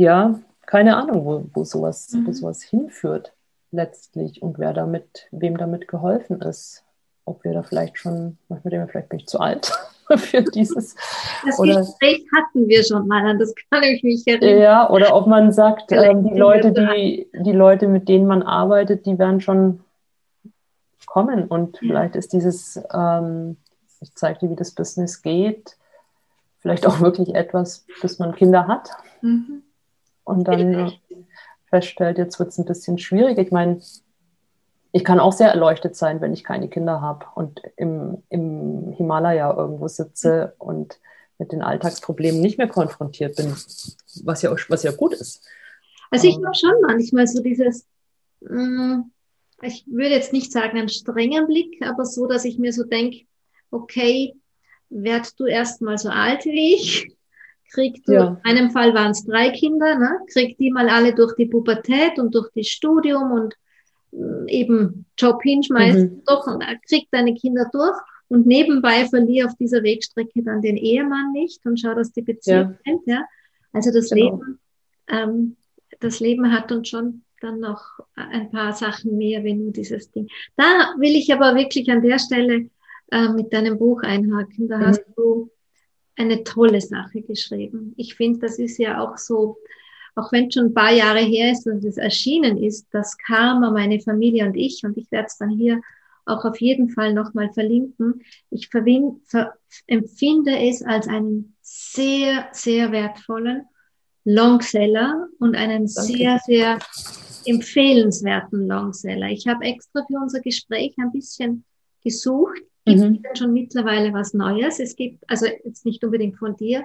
ja, 0.00 0.40
keine 0.66 0.96
Ahnung, 0.96 1.24
wo, 1.24 1.44
wo, 1.52 1.64
sowas, 1.64 2.10
mhm. 2.12 2.26
wo 2.26 2.32
sowas 2.32 2.62
hinführt 2.62 3.32
letztlich 3.70 4.42
und 4.42 4.58
wer 4.58 4.72
damit, 4.72 5.28
wem 5.30 5.58
damit 5.58 5.88
geholfen 5.88 6.40
ist. 6.40 6.84
Ob 7.26 7.44
wir 7.44 7.52
da 7.52 7.62
vielleicht 7.62 7.98
schon, 7.98 8.38
manchmal 8.48 8.70
denken 8.70 8.86
wir, 8.86 8.90
vielleicht 8.90 9.08
bin 9.10 9.18
ich 9.20 9.26
zu 9.26 9.38
alt 9.38 9.70
für 10.16 10.42
dieses. 10.42 10.96
Das 11.44 11.58
oder, 11.58 11.80
Gespräch 11.80 12.24
hatten 12.34 12.66
wir 12.66 12.82
schon 12.82 13.06
mal, 13.06 13.36
das 13.36 13.54
kann 13.70 13.82
ich 13.82 14.02
mich 14.02 14.26
erinnern. 14.26 14.62
Ja, 14.62 14.90
oder 14.90 15.14
ob 15.14 15.26
man 15.26 15.52
sagt, 15.52 15.92
ähm, 15.92 16.24
die 16.24 16.38
Leute, 16.38 16.72
die, 16.72 17.28
die 17.34 17.52
Leute, 17.52 17.86
mit 17.86 18.08
denen 18.08 18.26
man 18.26 18.42
arbeitet, 18.42 19.04
die 19.04 19.18
werden 19.18 19.40
schon 19.40 19.80
kommen. 21.04 21.46
Und 21.46 21.76
vielleicht 21.76 22.16
ist 22.16 22.32
dieses, 22.32 22.80
ähm, 22.92 23.58
ich 24.00 24.14
zeige 24.14 24.40
dir, 24.40 24.50
wie 24.50 24.56
das 24.56 24.72
Business 24.72 25.20
geht, 25.20 25.76
vielleicht 26.60 26.86
auch 26.86 27.00
wirklich 27.00 27.34
etwas, 27.34 27.84
bis 28.00 28.18
man 28.18 28.34
Kinder 28.34 28.66
hat. 28.66 28.90
Mhm. 29.20 29.62
Und 30.24 30.44
dann 30.44 30.92
feststellt, 31.66 32.18
jetzt 32.18 32.38
wird 32.38 32.50
es 32.50 32.58
ein 32.58 32.64
bisschen 32.64 32.98
schwierig. 32.98 33.38
Ich 33.38 33.52
meine, 33.52 33.80
ich 34.92 35.04
kann 35.04 35.20
auch 35.20 35.32
sehr 35.32 35.48
erleuchtet 35.48 35.96
sein, 35.96 36.20
wenn 36.20 36.32
ich 36.32 36.44
keine 36.44 36.68
Kinder 36.68 37.00
habe 37.00 37.26
und 37.34 37.62
im, 37.76 38.22
im 38.28 38.92
Himalaya 38.92 39.54
irgendwo 39.56 39.88
sitze 39.88 40.54
und 40.58 40.98
mit 41.38 41.52
den 41.52 41.62
Alltagsproblemen 41.62 42.40
nicht 42.40 42.58
mehr 42.58 42.68
konfrontiert 42.68 43.36
bin, 43.36 43.52
was 44.24 44.42
ja, 44.42 44.54
was 44.68 44.82
ja 44.82 44.92
gut 44.92 45.14
ist. 45.14 45.42
Also 46.10 46.26
ich 46.26 46.36
habe 46.36 46.54
schon 46.54 46.80
manchmal 46.82 47.26
so 47.26 47.40
dieses, 47.42 47.86
mh, 48.40 48.96
mm, 48.96 49.10
ich 49.62 49.84
würde 49.86 50.10
jetzt 50.10 50.32
nicht 50.32 50.52
sagen 50.52 50.78
einen 50.78 50.88
strengen 50.88 51.46
Blick, 51.46 51.80
aber 51.86 52.04
so, 52.04 52.26
dass 52.26 52.44
ich 52.44 52.58
mir 52.58 52.72
so 52.72 52.84
denke, 52.84 53.26
okay, 53.70 54.34
werd 54.88 55.38
du 55.38 55.46
erstmal 55.46 55.98
so 55.98 56.08
alt 56.08 56.44
wie 56.44 56.74
ich, 56.74 57.12
krieg 57.72 58.04
du, 58.04 58.12
ja. 58.12 58.40
in 58.44 58.54
meinem 58.54 58.70
Fall 58.70 58.94
waren 58.94 59.12
es 59.12 59.24
drei 59.24 59.50
Kinder, 59.50 59.98
ne? 59.98 60.18
krieg 60.32 60.56
die 60.58 60.70
mal 60.70 60.88
alle 60.88 61.14
durch 61.14 61.34
die 61.36 61.46
Pubertät 61.46 62.18
und 62.18 62.34
durch 62.34 62.48
das 62.54 62.66
Studium 62.66 63.32
und 63.32 63.54
äh, 64.12 64.60
eben 64.60 65.06
Job 65.16 65.42
hinschmeißen, 65.42 66.02
mhm. 66.02 66.22
doch, 66.26 66.46
und 66.46 66.64
krieg 66.88 67.08
deine 67.10 67.34
Kinder 67.34 67.68
durch 67.72 67.98
und 68.28 68.46
nebenbei 68.46 69.06
verliere 69.06 69.48
auf 69.48 69.56
dieser 69.56 69.82
Wegstrecke 69.82 70.42
dann 70.42 70.62
den 70.62 70.76
Ehemann 70.76 71.32
nicht 71.32 71.64
und 71.66 71.80
schau, 71.80 71.94
dass 71.94 72.12
die 72.12 72.22
Beziehung 72.22 72.70
ja. 72.70 72.78
hält, 72.84 73.00
ja. 73.06 73.24
Also 73.72 73.92
das 73.92 74.10
genau. 74.10 74.36
Leben, 74.36 74.58
ähm, 75.08 75.56
das 76.00 76.20
Leben 76.20 76.52
hat 76.52 76.72
uns 76.72 76.88
schon 76.88 77.22
dann 77.40 77.60
noch 77.60 77.82
ein 78.14 78.50
paar 78.50 78.72
Sachen 78.72 79.16
mehr, 79.16 79.42
wenn 79.44 79.62
nur 79.62 79.72
dieses 79.72 80.10
Ding. 80.10 80.28
Da 80.56 80.94
will 80.98 81.16
ich 81.16 81.32
aber 81.32 81.54
wirklich 81.54 81.90
an 81.90 82.02
der 82.02 82.18
Stelle 82.18 82.68
äh, 83.10 83.28
mit 83.28 83.52
deinem 83.52 83.78
Buch 83.78 84.02
einhaken. 84.02 84.68
Da 84.68 84.78
mhm. 84.78 84.86
hast 84.86 85.04
du 85.16 85.50
eine 86.20 86.44
tolle 86.44 86.80
Sache 86.80 87.22
geschrieben. 87.22 87.94
Ich 87.96 88.14
finde, 88.14 88.40
das 88.40 88.58
ist 88.58 88.78
ja 88.78 89.00
auch 89.00 89.16
so, 89.16 89.56
auch 90.14 90.30
wenn 90.32 90.48
es 90.48 90.54
schon 90.54 90.66
ein 90.66 90.74
paar 90.74 90.92
Jahre 90.92 91.20
her 91.20 91.52
ist, 91.52 91.64
dass 91.64 91.82
es 91.84 91.96
erschienen 91.96 92.58
ist, 92.62 92.86
das 92.92 93.16
Karma, 93.16 93.70
meine 93.70 94.00
Familie 94.00 94.46
und 94.46 94.54
ich, 94.56 94.82
und 94.84 94.96
ich 94.98 95.10
werde 95.10 95.26
es 95.26 95.38
dann 95.38 95.50
hier 95.50 95.80
auch 96.26 96.44
auf 96.44 96.60
jeden 96.60 96.90
Fall 96.90 97.14
nochmal 97.14 97.50
verlinken. 97.52 98.22
Ich 98.50 98.68
empfinde 99.86 100.58
es 100.58 100.82
als 100.82 101.08
einen 101.08 101.56
sehr, 101.62 102.48
sehr 102.52 102.92
wertvollen 102.92 103.62
Longseller 104.24 105.28
und 105.38 105.56
einen 105.56 105.86
Danke. 105.86 106.12
sehr, 106.12 106.38
sehr 106.44 106.78
empfehlenswerten 107.46 108.68
Longseller. 108.68 109.28
Ich 109.30 109.46
habe 109.48 109.64
extra 109.64 110.04
für 110.06 110.18
unser 110.20 110.40
Gespräch 110.40 110.94
ein 110.98 111.10
bisschen 111.10 111.64
gesucht. 112.04 112.62
Gibt 112.94 113.10
mhm. 113.10 113.22
es 113.32 113.38
schon 113.38 113.52
mittlerweile 113.52 114.12
was 114.12 114.34
Neues? 114.34 114.78
Es 114.78 114.96
gibt, 114.96 115.28
also 115.28 115.46
jetzt 115.46 115.84
nicht 115.84 116.02
unbedingt 116.04 116.36
von 116.36 116.56
dir, 116.56 116.84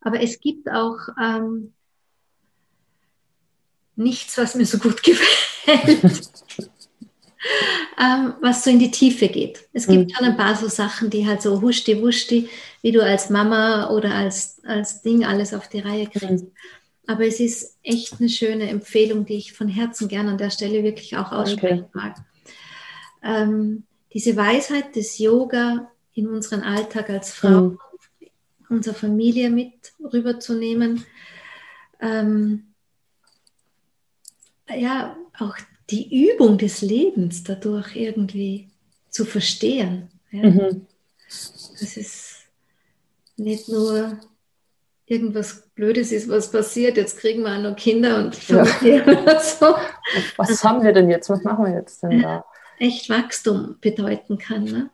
aber 0.00 0.20
es 0.20 0.40
gibt 0.40 0.70
auch 0.70 0.98
ähm, 1.20 1.72
nichts, 3.96 4.36
was 4.38 4.54
mir 4.54 4.66
so 4.66 4.78
gut 4.78 5.02
gefällt. 5.02 6.30
ähm, 8.00 8.34
was 8.40 8.64
so 8.64 8.70
in 8.70 8.78
die 8.78 8.90
Tiefe 8.90 9.28
geht. 9.28 9.68
Es 9.72 9.86
gibt 9.86 10.10
mhm. 10.10 10.14
schon 10.14 10.26
ein 10.26 10.36
paar 10.36 10.54
so 10.56 10.68
Sachen, 10.68 11.10
die 11.10 11.26
halt 11.26 11.42
so 11.42 11.60
huschti 11.60 12.00
wuschti, 12.00 12.48
wie 12.82 12.92
du 12.92 13.02
als 13.02 13.30
Mama 13.30 13.90
oder 13.90 14.14
als, 14.14 14.60
als 14.64 15.02
Ding 15.02 15.24
alles 15.24 15.54
auf 15.54 15.68
die 15.68 15.80
Reihe 15.80 16.06
kriegst. 16.06 16.44
Mhm. 16.44 16.52
aber 17.06 17.26
es 17.26 17.40
ist 17.40 17.78
echt 17.82 18.20
eine 18.20 18.28
schöne 18.28 18.68
Empfehlung, 18.68 19.26
die 19.26 19.34
ich 19.34 19.52
von 19.52 19.68
Herzen 19.68 20.08
gerne 20.08 20.30
an 20.30 20.38
der 20.38 20.50
Stelle 20.50 20.82
wirklich 20.82 21.16
auch 21.16 21.32
aussprechen 21.32 21.86
okay. 21.88 21.90
mag. 21.92 22.16
Ähm, 23.24 23.84
diese 24.12 24.36
Weisheit 24.36 24.94
des 24.96 25.18
Yoga 25.18 25.90
in 26.14 26.28
unseren 26.28 26.60
Alltag 26.60 27.10
als 27.10 27.32
Frau, 27.32 27.60
mhm. 27.60 27.78
unsere 28.68 28.94
Familie 28.94 29.50
mit 29.50 29.92
rüberzunehmen. 30.00 31.04
Ähm, 32.00 32.64
ja, 34.68 35.16
auch 35.38 35.56
die 35.90 36.28
Übung 36.30 36.58
des 36.58 36.82
Lebens 36.82 37.44
dadurch 37.44 37.96
irgendwie 37.96 38.68
zu 39.10 39.24
verstehen. 39.24 40.10
Ja? 40.30 40.50
Mhm. 40.50 40.86
Das 41.28 41.96
ist 41.96 42.36
nicht 43.36 43.68
nur 43.68 44.18
irgendwas 45.06 45.68
Blödes 45.74 46.12
ist, 46.12 46.28
was 46.28 46.50
passiert, 46.50 46.96
jetzt 46.96 47.18
kriegen 47.18 47.42
wir 47.42 47.56
auch 47.56 47.62
noch 47.62 47.76
Kinder 47.76 48.18
und 48.18 48.48
ja. 48.48 48.64
so. 49.40 49.74
Was 50.36 50.64
haben 50.64 50.82
wir 50.82 50.92
denn 50.92 51.10
jetzt? 51.10 51.28
Was 51.28 51.42
machen 51.42 51.64
wir 51.66 51.72
jetzt 51.74 52.02
denn 52.02 52.22
da? 52.22 52.44
Echt 52.82 53.08
Wachstum 53.10 53.76
bedeuten 53.80 54.38
kann, 54.38 54.64
ne? 54.64 54.90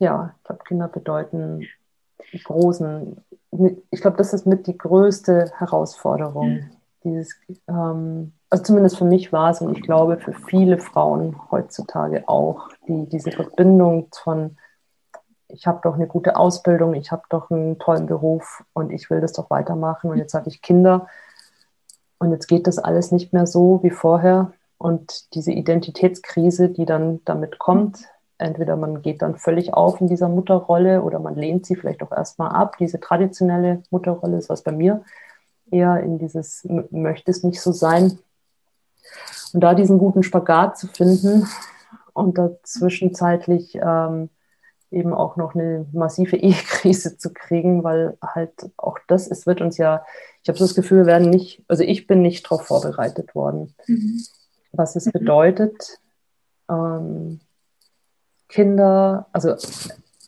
Ja, 0.00 0.34
ich 0.36 0.42
glaube, 0.42 0.64
Kinder 0.64 0.88
bedeuten 0.88 1.68
großen, 2.42 3.16
ich 3.92 4.00
glaube, 4.00 4.16
das 4.16 4.32
ist 4.32 4.44
mit 4.44 4.66
die 4.66 4.76
größte 4.76 5.52
Herausforderung. 5.56 6.56
Ja. 6.56 6.64
Dieses, 7.04 7.36
ähm, 7.68 8.32
also 8.50 8.64
zumindest 8.64 8.98
für 8.98 9.04
mich 9.04 9.32
war 9.32 9.52
es 9.52 9.60
und 9.60 9.78
ich 9.78 9.84
glaube 9.84 10.18
für 10.18 10.32
viele 10.32 10.78
Frauen 10.78 11.36
heutzutage 11.52 12.28
auch, 12.28 12.70
die 12.88 13.08
diese 13.08 13.30
Verbindung 13.30 14.08
von 14.12 14.56
ich 15.46 15.68
habe 15.68 15.78
doch 15.84 15.94
eine 15.94 16.08
gute 16.08 16.34
Ausbildung, 16.34 16.94
ich 16.94 17.12
habe 17.12 17.22
doch 17.30 17.52
einen 17.52 17.78
tollen 17.78 18.06
Beruf 18.06 18.64
und 18.72 18.90
ich 18.90 19.10
will 19.10 19.20
das 19.20 19.32
doch 19.32 19.48
weitermachen 19.48 20.10
und 20.10 20.18
jetzt 20.18 20.34
habe 20.34 20.48
ich 20.48 20.60
Kinder 20.60 21.06
und 22.18 22.32
jetzt 22.32 22.48
geht 22.48 22.66
das 22.66 22.78
alles 22.78 23.12
nicht 23.12 23.32
mehr 23.32 23.46
so 23.46 23.78
wie 23.84 23.90
vorher 23.90 24.52
und 24.78 25.34
diese 25.34 25.52
Identitätskrise, 25.52 26.68
die 26.68 26.86
dann 26.86 27.20
damit 27.24 27.58
kommt, 27.58 27.98
entweder 28.38 28.76
man 28.76 29.02
geht 29.02 29.22
dann 29.22 29.36
völlig 29.36 29.74
auf 29.74 30.00
in 30.00 30.06
dieser 30.06 30.28
Mutterrolle 30.28 31.02
oder 31.02 31.18
man 31.18 31.34
lehnt 31.34 31.66
sie 31.66 31.74
vielleicht 31.76 32.02
auch 32.02 32.12
erstmal 32.12 32.52
ab, 32.52 32.76
diese 32.78 33.00
traditionelle 33.00 33.82
Mutterrolle 33.90 34.36
ist 34.36 34.48
was 34.48 34.62
bei 34.62 34.72
mir 34.72 35.04
eher 35.70 36.00
in 36.00 36.18
dieses 36.18 36.66
möchte 36.90 37.30
es 37.30 37.42
nicht 37.42 37.60
so 37.60 37.72
sein. 37.72 38.18
Und 39.52 39.60
da 39.60 39.74
diesen 39.74 39.98
guten 39.98 40.22
Spagat 40.22 40.78
zu 40.78 40.86
finden 40.88 41.46
und 42.12 42.36
da 42.36 42.50
zwischenzeitlich 42.62 43.78
ähm, 43.80 44.28
eben 44.90 45.14
auch 45.14 45.36
noch 45.36 45.54
eine 45.54 45.86
massive 45.92 46.36
Ehekrise 46.36 47.16
zu 47.16 47.32
kriegen, 47.32 47.84
weil 47.84 48.16
halt 48.22 48.52
auch 48.76 48.98
das, 49.08 49.28
es 49.28 49.46
wird 49.46 49.60
uns 49.60 49.78
ja, 49.78 50.04
ich 50.42 50.48
habe 50.48 50.58
so 50.58 50.64
das 50.64 50.74
Gefühl, 50.74 50.98
wir 50.98 51.06
werden 51.06 51.30
nicht, 51.30 51.62
also 51.68 51.82
ich 51.82 52.06
bin 52.06 52.22
nicht 52.22 52.44
darauf 52.44 52.66
vorbereitet 52.66 53.34
worden, 53.34 53.74
mhm. 53.86 54.22
Was 54.78 54.96
es 54.96 55.06
mhm. 55.06 55.12
bedeutet, 55.12 55.98
ähm, 56.70 57.40
Kinder, 58.48 59.26
also 59.32 59.56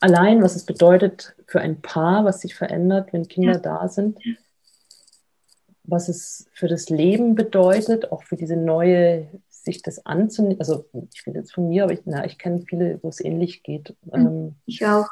allein, 0.01 0.43
was 0.43 0.57
es 0.57 0.65
bedeutet 0.65 1.35
für 1.47 1.61
ein 1.61 1.81
Paar, 1.81 2.25
was 2.25 2.41
sich 2.41 2.55
verändert, 2.55 3.13
wenn 3.13 3.29
Kinder 3.29 3.53
ja. 3.53 3.59
da 3.59 3.89
sind, 3.89 4.19
was 5.85 6.09
es 6.09 6.47
für 6.53 6.69
das 6.69 6.91
Leben 6.91 7.35
bedeutet, 7.35 8.13
auch 8.13 8.23
für 8.25 8.37
diese 8.37 8.57
neue 8.57 9.29
sich 9.49 9.83
das 9.83 10.05
anzunehmen, 10.07 10.59
also 10.59 10.87
ich 11.13 11.27
rede 11.27 11.39
jetzt 11.39 11.53
von 11.53 11.69
mir, 11.69 11.85
aber 11.85 11.93
ich, 11.93 12.01
ich 12.07 12.39
kenne 12.39 12.63
viele, 12.67 12.99
wo 13.03 13.09
es 13.09 13.21
ähnlich 13.21 13.63
geht. 13.63 13.95
Hm, 14.11 14.27
ähm, 14.27 14.55
ich 14.67 14.85
auch. 14.87 15.07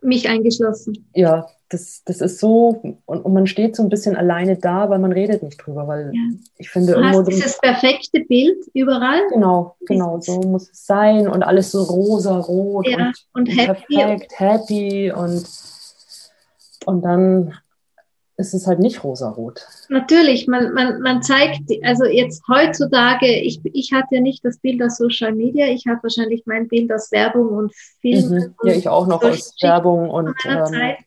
Mich 0.00 0.28
eingeschlossen. 0.28 1.10
Ja, 1.14 1.48
das, 1.74 2.02
das 2.04 2.20
ist 2.20 2.38
so, 2.38 2.80
und, 3.04 3.24
und, 3.24 3.34
man 3.34 3.48
steht 3.48 3.74
so 3.74 3.82
ein 3.82 3.88
bisschen 3.88 4.14
alleine 4.14 4.56
da, 4.56 4.88
weil 4.88 5.00
man 5.00 5.12
redet 5.12 5.42
nicht 5.42 5.58
drüber, 5.58 5.88
weil 5.88 6.12
ja. 6.14 6.20
ich 6.56 6.70
finde 6.70 6.92
du 6.92 6.98
irgendwo. 6.98 7.18
Hast 7.18 7.28
dieses 7.28 7.58
perfekte 7.58 8.20
Bild 8.20 8.64
überall. 8.72 9.20
Genau, 9.30 9.76
genau, 9.86 10.20
so 10.20 10.40
muss 10.42 10.70
es 10.70 10.86
sein 10.86 11.26
und 11.26 11.42
alles 11.42 11.72
so 11.72 11.82
rosa, 11.82 12.38
rot 12.38 12.86
ja, 12.86 13.08
und, 13.08 13.14
und, 13.32 13.46
happy. 13.48 13.96
perfekt, 13.96 14.32
happy 14.38 15.12
und, 15.12 15.44
und 16.86 17.02
dann 17.02 17.54
ist 18.36 18.54
es 18.54 18.66
halt 18.66 18.78
nicht 18.78 19.02
rosarot. 19.02 19.66
Natürlich, 19.88 20.46
man, 20.46 20.72
man, 20.74 21.00
man 21.00 21.22
zeigt, 21.22 21.70
also 21.82 22.04
jetzt 22.04 22.42
heutzutage, 22.48 23.26
ich, 23.26 23.60
ich 23.64 23.92
hatte 23.92 24.16
ja 24.16 24.20
nicht 24.20 24.44
das 24.44 24.58
Bild 24.58 24.82
aus 24.82 24.96
Social 24.96 25.32
Media, 25.32 25.66
ich 25.66 25.86
hatte 25.86 26.04
wahrscheinlich 26.04 26.42
mein 26.46 26.68
Bild 26.68 26.92
aus 26.92 27.10
Werbung 27.12 27.48
und 27.48 27.74
Film. 28.00 28.28
Mhm. 28.30 28.54
Ja, 28.64 28.72
ich 28.74 28.88
auch 28.88 29.06
noch 29.06 29.22
aus 29.22 29.54
Werbung 29.60 30.10
und. 30.10 30.34
Ähm, 30.46 30.64
Zeit, 30.66 30.98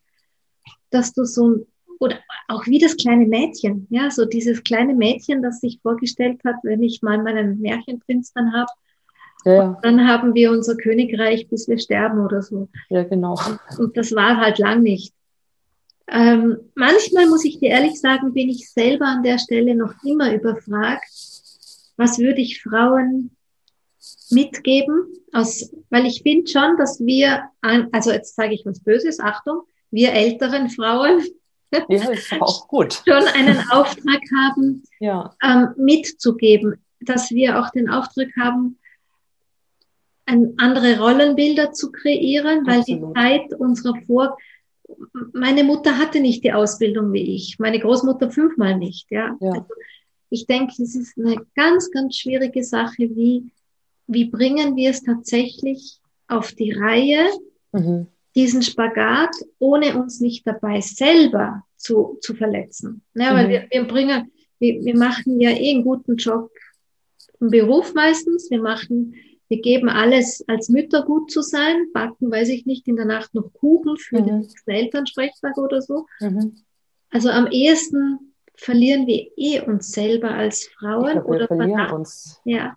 dass 0.90 1.14
du 1.14 1.26
so, 1.26 1.66
oder 2.00 2.18
auch 2.48 2.66
wie 2.68 2.80
das 2.80 2.98
kleine 2.98 3.26
Mädchen, 3.26 3.88
ja, 3.90 4.10
so 4.10 4.26
dieses 4.26 4.64
kleine 4.64 4.94
Mädchen, 4.94 5.42
das 5.42 5.60
sich 5.60 5.80
vorgestellt 5.82 6.42
hat, 6.46 6.56
wenn 6.64 6.84
ich 6.84 7.02
mal 7.02 7.22
meinen 7.22 7.60
Märchenprinz 7.60 8.34
dann 8.34 8.54
habe, 8.54 8.72
ja, 9.46 9.78
dann 9.82 10.08
haben 10.08 10.34
wir 10.34 10.52
unser 10.52 10.76
Königreich, 10.76 11.48
bis 11.48 11.68
wir 11.68 11.78
sterben 11.78 12.20
oder 12.20 12.42
so. 12.42 12.68
Ja, 12.90 13.04
genau. 13.04 13.36
Und, 13.78 13.96
das 13.96 14.14
war 14.14 14.38
halt 14.38 14.58
lang 14.58 14.82
nicht. 14.82 15.14
Ähm, 16.10 16.58
manchmal 16.76 17.28
muss 17.28 17.46
ich 17.46 17.60
dir 17.60 17.70
ehrlich 17.70 18.00
sagen, 18.00 18.34
bin 18.34 18.50
ich 18.50 18.70
selber 18.70 19.06
an 19.06 19.24
der 19.24 19.40
Stelle 19.40 19.76
noch 19.76 19.94
immer 20.04 20.34
überfragt, 20.34 21.06
was 21.98 22.20
würde 22.20 22.42
ich 22.42 22.62
Frauen 22.62 23.32
mitgeben, 24.30 25.08
aus, 25.34 25.72
weil 25.90 26.06
ich 26.06 26.22
finde 26.24 26.50
schon, 26.50 26.78
dass 26.78 27.00
wir, 27.06 27.50
also 27.62 28.12
jetzt 28.12 28.36
sage 28.36 28.54
ich 28.54 28.66
was 28.66 28.80
Böses, 28.80 29.20
Achtung, 29.20 29.62
wir 29.92 30.14
älteren 30.14 30.70
Frauen 30.70 31.24
ja, 31.72 31.80
ist 32.12 32.34
auch 32.40 32.68
gut. 32.68 32.94
schon 33.08 33.28
einen 33.34 33.60
Auftrag 33.70 34.22
haben, 34.36 34.84
ja. 35.00 35.36
ähm, 35.44 35.70
mitzugeben, 35.78 36.76
dass 37.02 37.32
wir 37.32 37.60
auch 37.60 37.70
den 37.72 37.90
Auftrag 37.90 38.30
haben, 38.40 38.78
andere 40.58 41.00
Rollenbilder 41.00 41.72
zu 41.72 41.90
kreieren, 41.90 42.68
weil 42.68 42.80
Absolut. 42.80 43.16
die 43.16 43.20
Zeit 43.20 43.54
unserer 43.60 43.96
Vor 44.06 44.38
meine 45.34 45.64
Mutter 45.64 45.98
hatte 45.98 46.20
nicht 46.20 46.44
die 46.44 46.54
Ausbildung 46.54 47.12
wie 47.14 47.36
ich, 47.36 47.60
meine 47.60 47.80
Großmutter 47.80 48.32
fünfmal 48.32 48.78
nicht. 48.78 49.10
Ja. 49.12 49.36
ja. 49.40 49.52
Also 49.52 49.66
ich 50.30 50.46
denke, 50.46 50.82
es 50.82 50.96
ist 50.96 51.18
eine 51.18 51.38
ganz, 51.56 51.92
ganz 51.92 52.18
schwierige 52.18 52.64
Sache, 52.64 53.10
wie, 53.16 53.52
wie 54.08 54.26
bringen 54.26 54.76
wir 54.76 54.90
es 54.90 55.04
tatsächlich 55.04 56.00
auf 56.28 56.52
die 56.54 56.72
Reihe, 56.72 57.30
mhm. 57.72 58.08
Diesen 58.38 58.62
Spagat, 58.62 59.36
ohne 59.60 60.00
uns 60.00 60.22
nicht 60.22 60.48
dabei 60.48 60.80
selber 60.80 61.64
zu, 61.76 62.18
zu 62.22 62.36
verletzen. 62.36 63.02
Ja, 63.16 63.34
weil 63.34 63.48
mhm. 63.48 63.50
wir, 63.50 63.68
wir 63.70 63.84
bringen, 63.86 64.32
wir, 64.60 64.86
wir 64.86 64.98
machen 64.98 65.42
ja 65.42 65.50
eh 65.50 65.74
einen 65.74 65.84
guten 65.84 66.16
Job 66.16 66.50
im 67.40 67.50
Beruf 67.50 67.94
meistens, 67.94 68.50
wir 68.50 68.62
machen 68.62 69.16
wir 69.50 69.62
geben 69.62 69.90
alles 69.90 70.44
als 70.48 70.70
Mütter 70.70 71.04
gut 71.04 71.32
zu 71.32 71.42
sein, 71.42 71.88
backen, 71.94 72.30
weiß 72.30 72.50
ich 72.50 72.66
nicht, 72.66 72.88
in 72.88 72.98
der 72.98 73.06
Nacht 73.06 73.34
noch 73.34 73.54
Kuchen 73.54 73.98
für 73.98 74.22
mhm. 74.22 74.26
den 74.26 74.40
nächsten 74.40 74.70
Elternsprechtag 74.70 75.58
oder 75.58 75.82
so. 75.82 76.06
Mhm. 76.20 76.58
Also 77.10 77.30
am 77.30 77.48
ehesten 77.48 78.34
verlieren 78.56 79.08
wir 79.08 79.32
eh 79.38 79.62
uns 79.62 79.92
selber 79.92 80.32
als 80.32 80.68
Frauen 80.68 81.14
glaub, 81.14 81.26
oder 81.26 81.48
verlieren 81.48 81.92
uns. 81.92 82.42
Ja. 82.44 82.76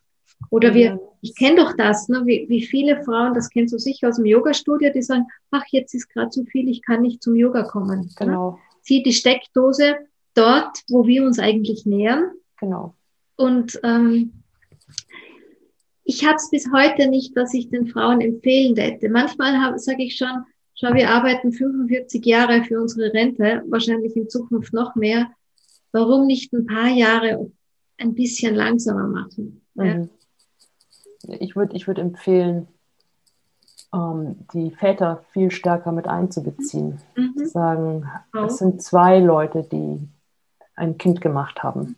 Oder 0.49 0.75
wir, 0.75 0.99
ich 1.21 1.37
kenne 1.37 1.57
doch 1.57 1.77
das, 1.77 2.09
ne, 2.09 2.23
wie, 2.25 2.47
wie 2.49 2.63
viele 2.63 3.03
Frauen, 3.05 3.35
das 3.35 3.51
kennst 3.51 3.75
du 3.75 3.79
sicher 3.79 4.09
aus 4.09 4.17
dem 4.17 4.25
Yoga-Studio, 4.25 4.91
die 4.93 5.03
sagen, 5.03 5.27
ach, 5.51 5.65
jetzt 5.71 5.95
ist 5.95 6.09
gerade 6.09 6.31
zu 6.31 6.45
viel, 6.45 6.69
ich 6.69 6.83
kann 6.83 7.03
nicht 7.03 7.23
zum 7.23 7.35
Yoga 7.35 7.63
kommen. 7.65 8.11
Genau. 8.17 8.53
Ne? 8.53 8.59
Zieh 8.83 9.03
die 9.03 9.13
Steckdose 9.13 9.97
dort, 10.35 10.79
wo 10.89 11.07
wir 11.07 11.25
uns 11.25 11.39
eigentlich 11.39 11.85
nähern. 11.85 12.31
Genau. 12.59 12.95
Und 13.37 13.79
ähm, 13.85 14.33
ich 16.05 16.27
habe 16.27 16.37
es 16.37 16.51
bis 16.51 16.71
heute 16.73 17.09
nicht, 17.09 17.37
was 17.37 17.55
ich 17.55 17.71
den 17.71 17.87
Frauen 17.87 18.21
empfehlen 18.21 18.77
hätte. 18.77 19.09
Manchmal 19.09 19.79
sage 19.79 20.03
ich 20.03 20.17
schon, 20.17 20.45
schau, 20.75 20.93
wir 20.95 21.11
arbeiten 21.11 21.53
45 21.53 22.25
Jahre 22.25 22.65
für 22.65 22.81
unsere 22.81 23.13
Rente, 23.13 23.63
wahrscheinlich 23.69 24.17
in 24.17 24.29
Zukunft 24.29 24.73
noch 24.73 24.97
mehr. 24.97 25.31
Warum 25.93 26.27
nicht 26.27 26.53
ein 26.53 26.67
paar 26.67 26.89
Jahre 26.89 27.53
ein 27.99 28.15
bisschen 28.15 28.55
langsamer 28.55 29.07
machen? 29.07 29.63
Mhm. 29.75 29.85
Ja? 29.85 30.09
Ich 31.27 31.57
würde 31.57 31.77
ich 31.77 31.87
würd 31.87 31.99
empfehlen, 31.99 32.69
ähm, 33.93 34.47
die 34.53 34.71
Väter 34.71 35.25
viel 35.33 35.51
stärker 35.51 35.93
mit 35.93 36.09
einzubeziehen. 36.09 37.01
Mhm. 37.17 37.35
Zu 37.37 37.47
sagen, 37.47 38.11
oh. 38.35 38.45
es 38.45 38.59
sind 38.59 38.83
zwei 38.83 39.19
Leute, 39.19 39.63
die 39.63 40.09
ein 40.77 40.99
Kind 40.99 41.21
gemacht 41.21 41.63
haben 41.63 41.97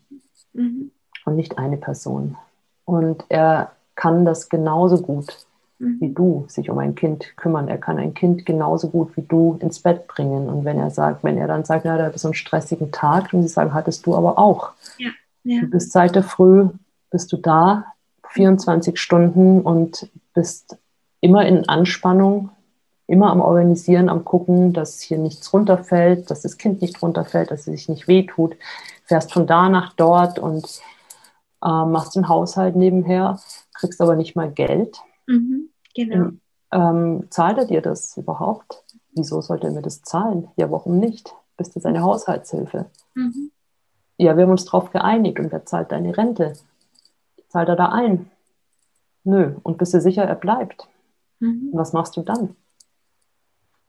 mhm. 0.53 0.91
und 1.25 1.37
nicht 1.37 1.59
eine 1.59 1.77
Person. 1.77 2.37
Und 2.85 3.25
er 3.29 3.73
kann 3.95 4.25
das 4.25 4.49
genauso 4.49 5.01
gut 5.01 5.47
mhm. 5.83 6.01
wie 6.01 6.09
du 6.09 6.45
sich 6.49 6.71
um 6.71 6.79
ein 6.79 6.95
Kind 6.95 7.37
kümmern. 7.37 7.69
Er 7.69 7.79
kann 7.79 7.99
ein 7.99 8.15
Kind 8.15 8.47
genauso 8.47 8.89
gut 8.89 9.17
wie 9.17 9.23
du 9.23 9.59
ins 9.61 9.81
Bett 9.81 10.07
bringen. 10.07 10.49
Und 10.49 10.65
wenn 10.65 10.79
er 10.79 10.91
sagt, 10.91 11.23
wenn 11.25 11.37
er 11.37 11.49
dann 11.49 11.65
sagt, 11.65 11.85
na, 11.85 11.99
da 11.99 12.07
hat 12.07 12.19
so 12.19 12.29
einen 12.29 12.35
stressigen 12.35 12.93
Tag, 12.93 13.33
und 13.33 13.43
sie 13.43 13.49
sagen, 13.49 13.75
hattest 13.75 14.07
du 14.07 14.15
aber 14.15 14.39
auch. 14.39 14.73
Ja, 14.99 15.11
ja. 15.45 15.61
Du 15.61 15.67
bist 15.69 15.93
seit 15.93 16.15
der 16.15 16.23
Früh, 16.23 16.69
bist 17.11 17.33
du 17.33 17.37
da, 17.37 17.85
24 18.33 18.99
Stunden 18.99 19.61
und 19.61 20.11
bist 20.35 20.79
immer 21.21 21.47
in 21.47 21.69
Anspannung, 21.69 22.51
immer 23.07 23.31
am 23.31 23.41
Organisieren, 23.41 24.09
am 24.09 24.25
Gucken, 24.25 24.73
dass 24.73 25.01
hier 25.01 25.19
nichts 25.19 25.53
runterfällt, 25.53 26.31
dass 26.31 26.43
das 26.43 26.57
Kind 26.57 26.83
nicht 26.83 27.03
runterfällt, 27.03 27.51
dass 27.51 27.61
es 27.61 27.67
sich 27.67 27.89
nicht 27.89 28.09
wehtut. 28.09 28.57
fährst 29.05 29.33
von 29.33 29.47
da 29.47 29.69
nach 29.69 29.93
dort 29.95 30.39
und 30.39 30.65
äh, 31.63 31.85
machst 31.85 32.17
den 32.17 32.29
Haushalt 32.29 32.77
nebenher, 32.77 33.39
kriegst 33.75 34.01
aber 34.01 34.17
nicht 34.17 34.35
mal 34.35 34.51
Geld. 34.51 34.99
Mhm, 35.27 35.69
genau. 35.95 36.31
Ähm, 36.73 37.27
zahlt 37.31 37.59
er 37.59 37.67
dir 37.67 37.83
das 37.83 38.17
überhaupt? 38.17 38.83
Wieso 39.15 39.43
sollte 39.43 39.67
er 39.67 39.73
mir 39.73 39.83
das 39.83 40.03
zahlen? 40.03 40.49
Ja, 40.57 40.71
warum 40.71 40.99
nicht? 40.99 41.35
Bist 41.59 41.77
du 41.77 41.81
seine. 41.81 42.03
Haushaltshilfe? 42.03 42.87
Mhm. 43.15 43.51
Ja, 44.17 44.37
wir 44.37 44.45
haben 44.45 44.51
uns 44.51 44.65
darauf 44.65 44.91
geeinigt 44.91 45.39
und 45.39 45.53
wer 45.53 45.67
zahlt 45.67 45.93
deine 45.93 46.17
Rente? 46.17 46.55
Zahlt 47.53 47.69
er 47.69 47.77
da 47.77 47.91
ein? 47.91 48.31
Nö. 49.25 49.57
Und 49.63 49.77
bist 49.77 49.93
du 49.93 50.01
sicher, 50.01 50.25
er 50.25 50.37
bleibt? 50.37 50.89
Mhm. 51.39 51.69
Was 51.75 51.93
machst 51.93 52.17
du 52.17 52.23
dann? 52.23 52.57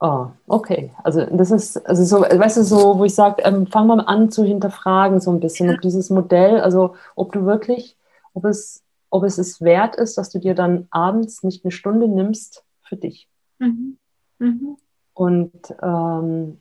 Oh, 0.02 0.28
okay. 0.48 0.92
Also 1.02 1.26
das 1.26 1.50
ist, 1.50 1.78
also 1.88 2.04
so, 2.04 2.24
weißt 2.24 2.58
du, 2.58 2.64
so, 2.64 3.00
wo 3.00 3.06
ich 3.06 3.16
sage, 3.16 3.42
ähm, 3.44 3.66
fang 3.68 3.88
mal 3.88 4.02
an 4.02 4.30
zu 4.30 4.44
hinterfragen 4.44 5.22
so 5.22 5.32
ein 5.32 5.40
bisschen, 5.40 5.70
ja. 5.70 5.76
ob 5.76 5.82
dieses 5.82 6.10
Modell, 6.10 6.60
also 6.60 6.96
ob 7.16 7.32
du 7.32 7.46
wirklich, 7.46 7.98
ob 8.34 8.44
es, 8.44 8.84
ob 9.10 9.24
es 9.24 9.38
es 9.38 9.62
wert 9.62 9.96
ist, 9.96 10.18
dass 10.18 10.30
du 10.30 10.40
dir 10.40 10.56
dann 10.56 10.90
abends 10.92 11.42
nicht 11.42 11.64
eine 11.64 11.72
Stunde 11.72 12.10
nimmst 12.10 12.66
für 12.82 12.98
dich. 12.98 13.30
Mhm. 13.60 13.98
Mhm. 14.40 14.78
Und, 15.14 15.74
ähm, 15.82 16.60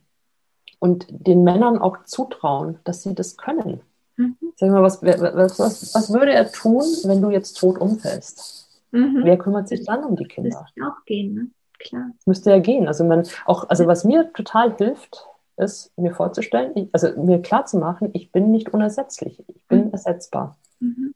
und 0.78 1.06
den 1.10 1.42
Männern 1.42 1.78
auch 1.78 2.04
zutrauen, 2.04 2.78
dass 2.84 3.02
sie 3.02 3.16
das 3.16 3.36
können. 3.36 3.80
Mhm. 4.22 4.52
Sag 4.56 4.70
mal, 4.70 4.82
was, 4.82 5.02
was, 5.02 5.58
was, 5.58 5.94
was 5.94 6.12
würde 6.12 6.32
er 6.32 6.50
tun, 6.50 6.84
wenn 7.04 7.22
du 7.22 7.30
jetzt 7.30 7.54
tot 7.54 7.78
umfällst? 7.78 8.68
Mhm. 8.90 9.22
Wer 9.24 9.38
kümmert 9.38 9.68
sich 9.68 9.84
dann 9.84 10.04
um 10.04 10.16
die 10.16 10.26
Kinder? 10.26 10.66
Das 10.74 10.86
auch 10.86 11.04
gehen, 11.04 11.34
ne? 11.34 11.50
klar. 11.82 12.10
Müsste 12.26 12.50
ja 12.50 12.58
gehen. 12.58 12.88
Also 12.88 13.04
man 13.04 13.26
auch, 13.44 13.68
also 13.68 13.86
was 13.86 14.04
mir 14.04 14.32
total 14.32 14.74
hilft, 14.76 15.26
ist 15.56 15.96
mir 15.96 16.14
vorzustellen, 16.14 16.72
ich, 16.74 16.88
also 16.92 17.08
mir 17.16 17.42
klarzumachen, 17.42 18.10
ich 18.14 18.32
bin 18.32 18.50
nicht 18.50 18.72
unersetzlich, 18.72 19.42
ich 19.48 19.66
bin 19.68 19.86
mhm. 19.86 19.92
ersetzbar. 19.92 20.56
Mhm. 20.80 21.14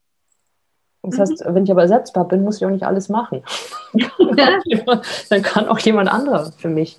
Das 1.02 1.20
heißt, 1.20 1.44
wenn 1.46 1.64
ich 1.64 1.70
aber 1.70 1.82
ersetzbar 1.82 2.26
bin, 2.26 2.42
muss 2.42 2.56
ich 2.56 2.66
auch 2.66 2.70
nicht 2.70 2.84
alles 2.84 3.08
machen. 3.08 3.44
Dann 5.30 5.42
kann 5.42 5.68
auch 5.68 5.78
jemand 5.78 6.12
anderer 6.12 6.50
für 6.50 6.68
mich 6.68 6.98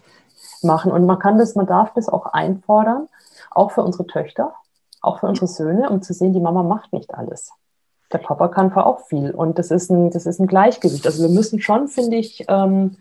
machen. 0.62 0.94
Und 0.94 1.06
man 1.06 1.20
kann 1.20 1.38
das, 1.38 1.56
man 1.56 1.68
darf 1.68 1.94
das 1.94 2.08
auch 2.08 2.28
einfordern, 2.28 3.10
auch 3.52 3.72
für 3.72 3.84
unsere 3.84 4.08
Töchter, 4.08 4.54
auch 5.02 5.20
für 5.20 5.28
unsere 5.28 5.48
Söhne, 5.48 5.90
um 5.90 6.02
zu 6.02 6.14
sehen, 6.14 6.34
die 6.34 6.40
Mama 6.40 6.64
macht 6.64 6.94
nicht 6.94 7.14
alles. 7.14 7.52
Der 8.12 8.20
Papa 8.20 8.48
kann 8.48 8.72
für 8.72 8.86
auch 8.86 9.08
viel. 9.08 9.32
Und 9.32 9.60
das 9.60 9.72
ist 9.72 9.90
ein, 9.90 10.12
das 10.12 10.26
ist 10.26 10.40
ein 10.40 10.48
Gleichgewicht. 10.48 11.06
Also 11.06 11.24
wir 11.24 11.30
müssen 11.30 11.60
schon, 11.60 11.88
finde 11.88 12.18
ich, 12.18 12.46
ähm, 12.48 12.98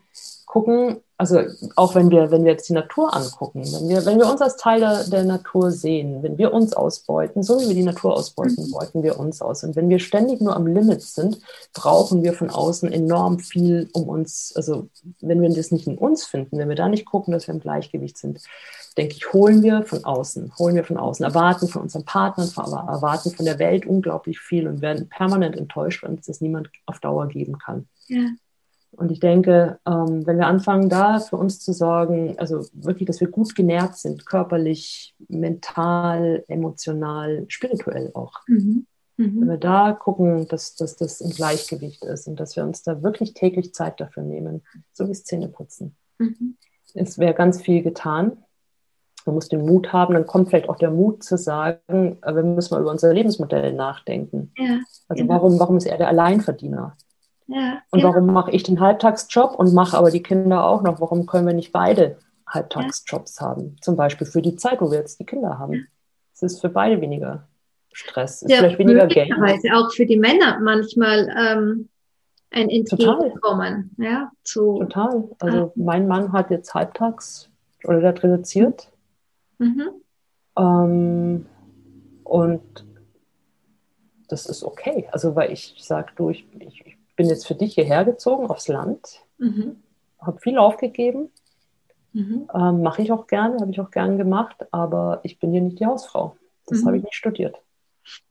gucken, 0.56 1.02
also 1.18 1.40
auch 1.76 1.94
wenn 1.94 2.10
wir, 2.10 2.30
wenn 2.30 2.44
wir 2.44 2.52
jetzt 2.52 2.70
die 2.70 2.72
Natur 2.72 3.14
angucken, 3.14 3.60
wenn 3.60 3.90
wir, 3.90 4.06
wenn 4.06 4.18
wir 4.18 4.26
uns 4.26 4.40
als 4.40 4.56
Teil 4.56 4.80
der, 4.80 5.04
der 5.04 5.24
Natur 5.24 5.70
sehen, 5.70 6.22
wenn 6.22 6.38
wir 6.38 6.54
uns 6.54 6.72
ausbeuten, 6.72 7.42
so 7.42 7.60
wie 7.60 7.68
wir 7.68 7.74
die 7.74 7.82
Natur 7.82 8.16
ausbeuten, 8.16 8.64
mhm. 8.64 8.70
beuten 8.70 9.02
wir 9.02 9.20
uns 9.20 9.42
aus. 9.42 9.64
Und 9.64 9.76
wenn 9.76 9.90
wir 9.90 9.98
ständig 9.98 10.40
nur 10.40 10.56
am 10.56 10.66
Limit 10.66 11.02
sind, 11.02 11.40
brauchen 11.74 12.22
wir 12.22 12.32
von 12.32 12.48
außen 12.48 12.90
enorm 12.90 13.38
viel, 13.38 13.90
um 13.92 14.08
uns, 14.08 14.54
also 14.56 14.88
wenn 15.20 15.42
wir 15.42 15.50
das 15.50 15.72
nicht 15.72 15.86
in 15.86 15.98
uns 15.98 16.24
finden, 16.24 16.56
wenn 16.56 16.70
wir 16.70 16.76
da 16.76 16.88
nicht 16.88 17.04
gucken, 17.04 17.32
dass 17.32 17.46
wir 17.46 17.54
im 17.54 17.60
Gleichgewicht 17.60 18.16
sind, 18.16 18.40
denke 18.96 19.14
ich, 19.14 19.30
holen 19.34 19.62
wir 19.62 19.84
von 19.84 20.04
außen, 20.04 20.54
holen 20.58 20.74
wir 20.74 20.84
von 20.84 20.96
außen, 20.96 21.22
erwarten 21.22 21.68
von 21.68 21.82
unseren 21.82 22.06
Partnern, 22.06 22.48
erwarten 22.56 23.30
von 23.30 23.44
der 23.44 23.58
Welt 23.58 23.84
unglaublich 23.84 24.40
viel 24.40 24.66
und 24.66 24.80
werden 24.80 25.10
permanent 25.10 25.54
enttäuscht, 25.54 26.02
wenn 26.02 26.14
es 26.14 26.24
das 26.24 26.40
niemand 26.40 26.70
auf 26.86 26.98
Dauer 27.00 27.28
geben 27.28 27.58
kann. 27.58 27.88
Ja. 28.08 28.22
Und 28.96 29.12
ich 29.12 29.20
denke, 29.20 29.78
ähm, 29.86 30.26
wenn 30.26 30.38
wir 30.38 30.46
anfangen, 30.46 30.88
da 30.88 31.20
für 31.20 31.36
uns 31.36 31.60
zu 31.60 31.72
sorgen, 31.72 32.38
also 32.38 32.64
wirklich, 32.72 33.06
dass 33.06 33.20
wir 33.20 33.28
gut 33.28 33.54
genährt 33.54 33.96
sind, 33.96 34.26
körperlich, 34.26 35.14
mental, 35.28 36.44
emotional, 36.48 37.44
spirituell 37.48 38.10
auch. 38.14 38.40
Mhm. 38.46 38.86
Mhm. 39.18 39.40
Wenn 39.40 39.48
wir 39.48 39.58
da 39.58 39.92
gucken, 39.92 40.48
dass, 40.48 40.74
dass 40.74 40.96
das 40.96 41.20
im 41.20 41.30
Gleichgewicht 41.30 42.04
ist 42.04 42.26
und 42.26 42.38
dass 42.40 42.56
wir 42.56 42.64
uns 42.64 42.82
da 42.82 43.02
wirklich 43.02 43.34
täglich 43.34 43.74
Zeit 43.74 44.00
dafür 44.00 44.22
nehmen, 44.22 44.62
so 44.92 45.08
wie 45.08 45.12
Zähneputzen. 45.12 45.96
Mhm. 46.18 46.56
Es 46.94 47.18
wäre 47.18 47.34
ganz 47.34 47.60
viel 47.60 47.82
getan. 47.82 48.38
Man 49.26 49.34
muss 49.34 49.48
den 49.48 49.66
Mut 49.66 49.92
haben, 49.92 50.14
dann 50.14 50.26
kommt 50.26 50.48
vielleicht 50.48 50.68
auch 50.68 50.76
der 50.76 50.90
Mut 50.90 51.24
zu 51.24 51.36
sagen, 51.36 52.18
äh, 52.22 52.34
wir 52.34 52.42
müssen 52.44 52.74
mal 52.74 52.80
über 52.80 52.92
unser 52.92 53.12
Lebensmodell 53.12 53.72
nachdenken. 53.72 54.52
Ja, 54.56 54.78
also 55.08 55.22
genau. 55.22 55.34
warum, 55.34 55.58
warum 55.58 55.76
ist 55.78 55.86
er 55.86 55.98
der 55.98 56.08
Alleinverdiener? 56.08 56.96
Ja, 57.48 57.82
und 57.90 58.00
ja. 58.00 58.08
warum 58.08 58.26
mache 58.26 58.50
ich 58.50 58.64
den 58.64 58.80
Halbtagsjob 58.80 59.54
und 59.54 59.72
mache 59.72 59.96
aber 59.96 60.10
die 60.10 60.22
Kinder 60.22 60.64
auch 60.64 60.82
noch? 60.82 61.00
Warum 61.00 61.26
können 61.26 61.46
wir 61.46 61.54
nicht 61.54 61.72
beide 61.72 62.18
Halbtagsjobs 62.48 63.38
ja. 63.40 63.46
haben? 63.46 63.76
Zum 63.80 63.96
Beispiel 63.96 64.26
für 64.26 64.42
die 64.42 64.56
Zeit, 64.56 64.80
wo 64.80 64.90
wir 64.90 64.98
jetzt 64.98 65.20
die 65.20 65.26
Kinder 65.26 65.58
haben. 65.58 65.86
Es 66.34 66.42
ist 66.42 66.60
für 66.60 66.68
beide 66.68 67.00
weniger 67.00 67.46
Stress, 67.92 68.42
ist 68.42 68.50
ja, 68.50 68.58
vielleicht 68.58 68.78
weniger 68.78 69.06
Geld. 69.06 69.32
Auch 69.72 69.90
für 69.92 70.06
die 70.06 70.18
Männer 70.18 70.58
manchmal 70.60 71.28
ähm, 71.38 71.88
ein 72.50 72.68
Entgegenkommen. 72.68 73.90
Total. 73.96 74.06
Ja, 74.12 74.32
zu, 74.44 74.78
Total. 74.80 75.24
Also 75.38 75.58
ah. 75.58 75.72
mein 75.76 76.06
Mann 76.06 76.32
hat 76.32 76.50
jetzt 76.50 76.74
halbtags 76.74 77.48
oder 77.84 78.00
der 78.00 78.08
hat 78.10 78.22
reduziert. 78.22 78.90
Mhm. 79.58 79.90
Ähm, 80.58 81.46
und 82.24 82.84
das 84.28 84.46
ist 84.46 84.64
okay. 84.64 85.08
Also 85.12 85.36
weil 85.36 85.52
ich 85.52 85.74
sage, 85.78 86.12
du, 86.16 86.30
ich, 86.30 86.46
ich, 86.58 86.95
bin 87.16 87.28
jetzt 87.28 87.46
für 87.46 87.54
dich 87.54 87.74
hierher 87.74 88.04
gezogen 88.04 88.46
aufs 88.46 88.68
Land, 88.68 89.22
mhm. 89.38 89.82
habe 90.20 90.38
viel 90.40 90.58
aufgegeben, 90.58 91.30
mhm. 92.12 92.48
ähm, 92.54 92.82
mache 92.82 93.02
ich 93.02 93.10
auch 93.10 93.26
gerne, 93.26 93.58
habe 93.60 93.70
ich 93.70 93.80
auch 93.80 93.90
gerne 93.90 94.16
gemacht, 94.16 94.56
aber 94.70 95.20
ich 95.22 95.38
bin 95.38 95.52
hier 95.52 95.62
nicht 95.62 95.80
die 95.80 95.86
Hausfrau. 95.86 96.36
Das 96.66 96.82
mhm. 96.82 96.86
habe 96.86 96.96
ich 96.98 97.04
nicht 97.04 97.14
studiert. 97.14 97.56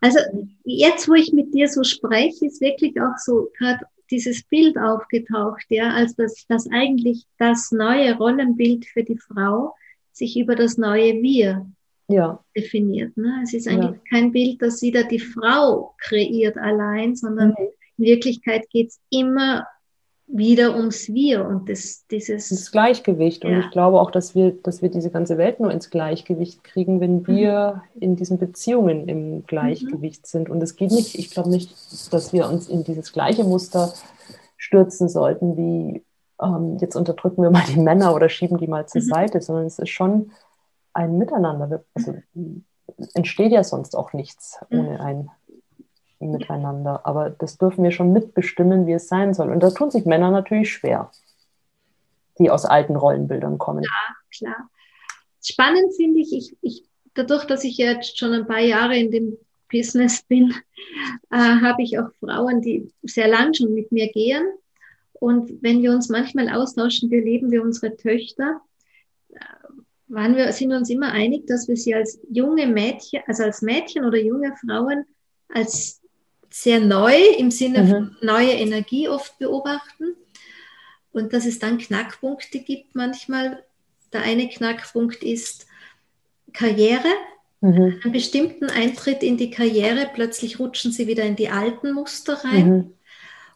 also 0.00 0.18
jetzt, 0.64 1.08
wo 1.08 1.14
ich 1.14 1.32
mit 1.32 1.52
dir 1.52 1.68
so 1.68 1.82
spreche, 1.82 2.46
ist 2.46 2.60
wirklich 2.60 3.00
auch 3.00 3.18
so 3.18 3.50
gerade 3.58 3.84
dieses 4.10 4.42
Bild 4.44 4.78
aufgetaucht, 4.78 5.66
ja, 5.68 5.90
als 5.90 6.16
das, 6.16 6.46
das 6.48 6.66
eigentlich 6.70 7.26
das 7.38 7.72
neue 7.72 8.16
Rollenbild 8.16 8.86
für 8.86 9.04
die 9.04 9.18
Frau 9.18 9.74
sich 10.12 10.38
über 10.38 10.56
das 10.56 10.78
neue 10.78 11.20
Wir 11.22 11.70
ja. 12.08 12.42
definiert. 12.56 13.16
Ne? 13.16 13.40
Es 13.42 13.54
ist 13.54 13.68
eigentlich 13.68 13.96
ja. 13.96 14.00
kein 14.10 14.32
Bild, 14.32 14.60
das 14.60 14.82
wieder 14.82 15.04
die 15.04 15.20
Frau 15.20 15.94
kreiert 15.98 16.56
allein, 16.56 17.14
sondern 17.14 17.50
mhm. 17.50 17.68
in 17.98 18.04
Wirklichkeit 18.04 18.68
geht 18.70 18.88
es 18.88 19.00
immer 19.10 19.66
wieder 20.30 20.76
ums 20.76 21.08
Wir 21.08 21.46
und 21.46 21.70
das, 21.70 22.06
dieses 22.10 22.50
das 22.50 22.70
Gleichgewicht. 22.70 23.44
Ja. 23.44 23.50
Und 23.50 23.60
ich 23.60 23.70
glaube 23.70 24.00
auch, 24.00 24.10
dass 24.10 24.34
wir, 24.34 24.52
dass 24.52 24.82
wir 24.82 24.90
diese 24.90 25.10
ganze 25.10 25.38
Welt 25.38 25.58
nur 25.58 25.70
ins 25.70 25.90
Gleichgewicht 25.90 26.64
kriegen, 26.64 27.00
wenn 27.00 27.26
wir 27.26 27.82
mhm. 27.94 28.02
in 28.02 28.16
diesen 28.16 28.38
Beziehungen 28.38 29.08
im 29.08 29.46
Gleichgewicht 29.46 30.22
mhm. 30.22 30.26
sind. 30.26 30.50
Und 30.50 30.62
es 30.62 30.76
geht 30.76 30.90
nicht, 30.90 31.14
ich 31.14 31.30
glaube 31.30 31.48
nicht, 31.48 31.70
dass 32.12 32.32
wir 32.32 32.48
uns 32.48 32.68
in 32.68 32.84
dieses 32.84 33.12
gleiche 33.12 33.44
Muster 33.44 33.92
stürzen 34.58 35.08
sollten, 35.08 35.56
wie 35.56 36.02
ähm, 36.42 36.76
jetzt 36.78 36.96
unterdrücken 36.96 37.42
wir 37.42 37.50
mal 37.50 37.64
die 37.68 37.80
Männer 37.80 38.14
oder 38.14 38.28
schieben 38.28 38.58
die 38.58 38.68
mal 38.68 38.86
zur 38.86 39.00
mhm. 39.02 39.06
Seite, 39.06 39.40
sondern 39.40 39.66
es 39.66 39.78
ist 39.78 39.88
schon 39.88 40.30
ein 40.98 41.16
Miteinander. 41.16 41.84
Also, 41.94 42.16
entsteht 43.14 43.52
ja 43.52 43.62
sonst 43.62 43.94
auch 43.94 44.12
nichts 44.12 44.58
ohne 44.70 45.00
ein 45.00 45.30
Miteinander. 46.18 47.06
Aber 47.06 47.30
das 47.30 47.56
dürfen 47.56 47.84
wir 47.84 47.92
schon 47.92 48.12
mitbestimmen, 48.12 48.86
wie 48.86 48.94
es 48.94 49.08
sein 49.08 49.32
soll. 49.32 49.50
Und 49.50 49.62
da 49.62 49.70
tun 49.70 49.90
sich 49.90 50.04
Männer 50.04 50.30
natürlich 50.30 50.72
schwer, 50.72 51.10
die 52.38 52.50
aus 52.50 52.64
alten 52.64 52.96
Rollenbildern 52.96 53.58
kommen. 53.58 53.84
Ja, 53.84 54.16
klar. 54.36 54.70
Spannend 55.40 55.94
finde 55.94 56.20
ich, 56.20 56.32
ich, 56.32 56.56
ich, 56.60 56.84
dadurch, 57.14 57.44
dass 57.44 57.62
ich 57.62 57.78
jetzt 57.78 58.18
schon 58.18 58.32
ein 58.32 58.46
paar 58.46 58.60
Jahre 58.60 58.96
in 58.96 59.12
dem 59.12 59.38
Business 59.70 60.22
bin, 60.22 60.52
äh, 61.30 61.36
habe 61.36 61.82
ich 61.82 61.98
auch 61.98 62.10
Frauen, 62.18 62.60
die 62.60 62.92
sehr 63.02 63.28
lang 63.28 63.54
schon 63.54 63.72
mit 63.72 63.92
mir 63.92 64.10
gehen. 64.10 64.44
Und 65.12 65.62
wenn 65.62 65.82
wir 65.82 65.92
uns 65.92 66.08
manchmal 66.08 66.48
austauschen, 66.48 67.10
wir 67.10 67.22
leben 67.22 67.52
wie 67.52 67.58
unsere 67.58 67.96
Töchter, 67.96 68.60
waren 70.08 70.36
wir, 70.36 70.50
sind 70.52 70.70
wir 70.70 70.76
uns 70.76 70.90
immer 70.90 71.12
einig, 71.12 71.46
dass 71.46 71.68
wir 71.68 71.76
sie 71.76 71.94
als 71.94 72.18
junge 72.30 72.66
Mädchen, 72.66 73.22
also 73.26 73.44
als 73.44 73.62
Mädchen 73.62 74.04
oder 74.04 74.18
junge 74.18 74.54
Frauen 74.56 75.04
als 75.48 76.00
sehr 76.50 76.80
neu 76.80 77.14
im 77.38 77.50
Sinne 77.50 77.82
mhm. 77.82 77.88
von 77.88 78.16
neue 78.22 78.52
Energie 78.52 79.08
oft 79.08 79.38
beobachten 79.38 80.14
und 81.12 81.32
dass 81.32 81.46
es 81.46 81.58
dann 81.58 81.78
Knackpunkte 81.78 82.60
gibt 82.60 82.94
manchmal. 82.94 83.62
Der 84.12 84.22
eine 84.22 84.48
Knackpunkt 84.48 85.22
ist 85.22 85.66
Karriere. 86.52 87.08
Mhm. 87.60 88.00
Einen 88.02 88.12
bestimmten 88.12 88.66
Eintritt 88.70 89.22
in 89.22 89.36
die 89.36 89.50
Karriere, 89.50 90.08
plötzlich 90.14 90.58
rutschen 90.58 90.92
sie 90.92 91.06
wieder 91.06 91.24
in 91.24 91.36
die 91.36 91.48
alten 91.48 91.92
Muster 91.92 92.34
rein. 92.44 92.68
Mhm. 92.68 92.92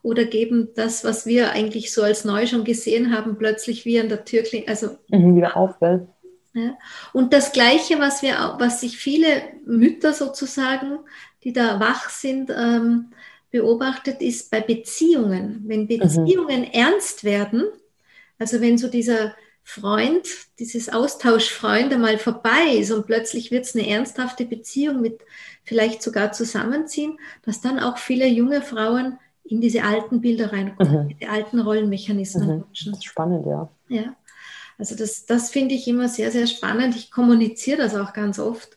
Oder 0.03 0.25
geben 0.25 0.71
das, 0.75 1.05
was 1.05 1.27
wir 1.27 1.53
eigentlich 1.53 1.93
so 1.93 2.03
als 2.03 2.25
neu 2.25 2.47
schon 2.47 2.65
gesehen 2.65 3.17
haben, 3.17 3.39
plötzlich 3.39 3.85
wie 3.85 4.01
an 4.01 4.09
der 4.09 4.25
Tür, 4.25 4.43
also 4.67 4.97
mhm, 5.09 5.37
wieder 5.37 5.57
auf, 5.57 5.79
gell? 5.79 6.09
Ja. 6.55 6.77
Und 7.13 7.33
das 7.33 7.53
Gleiche, 7.53 7.99
was, 7.99 8.23
wir, 8.23 8.57
was 8.59 8.81
sich 8.81 8.99
viele 8.99 9.43
Mütter 9.65 10.13
sozusagen, 10.13 10.99
die 11.45 11.53
da 11.53 11.81
wach 11.81 12.11
sind, 12.11 12.51
ähm, 12.51 13.13
beobachtet, 13.51 14.21
ist 14.21 14.51
bei 14.51 14.61
Beziehungen. 14.61 15.63
Wenn 15.67 15.83
mhm. 15.83 15.89
Beziehungen 15.89 16.61
mhm. 16.61 16.71
ernst 16.73 17.25
werden, 17.25 17.65
also 18.39 18.61
wenn 18.61 18.79
so 18.79 18.89
dieser 18.89 19.35
Freund, 19.65 20.27
dieses 20.59 20.89
Austauschfreund 20.89 21.93
einmal 21.93 22.19
vorbei 22.19 22.77
ist 22.79 22.91
und 22.91 23.07
plötzlich 23.07 23.51
wird 23.51 23.65
es 23.65 23.77
eine 23.77 23.89
ernsthafte 23.89 24.45
Beziehung 24.45 25.01
mit 25.01 25.21
vielleicht 25.63 26.03
sogar 26.03 26.33
zusammenziehen, 26.33 27.19
dass 27.45 27.61
dann 27.61 27.79
auch 27.79 27.99
viele 27.99 28.27
junge 28.27 28.61
Frauen 28.63 29.19
in 29.45 29.61
diese 29.61 29.85
alten 29.85 30.21
Bilder 30.21 30.53
reinkommen, 30.53 31.05
mhm. 31.05 31.09
diese 31.09 31.31
alten 31.31 31.61
Rollenmechanismen 31.61 32.57
mhm. 32.57 32.65
Das 32.71 32.87
ist 32.87 33.05
spannend, 33.05 33.47
ja. 33.47 33.71
Ja. 33.89 34.17
Also 34.83 34.97
das, 34.97 35.27
das 35.27 35.51
finde 35.51 35.77
ich 35.77 35.87
immer 35.87 36.09
sehr, 36.09 36.33
sehr 36.33 36.49
spannend. 36.49 36.97
Ich 36.97 37.13
kommuniziere 37.13 37.79
das 37.79 37.95
auch 37.95 38.13
ganz 38.13 38.41
oft, 38.41 38.77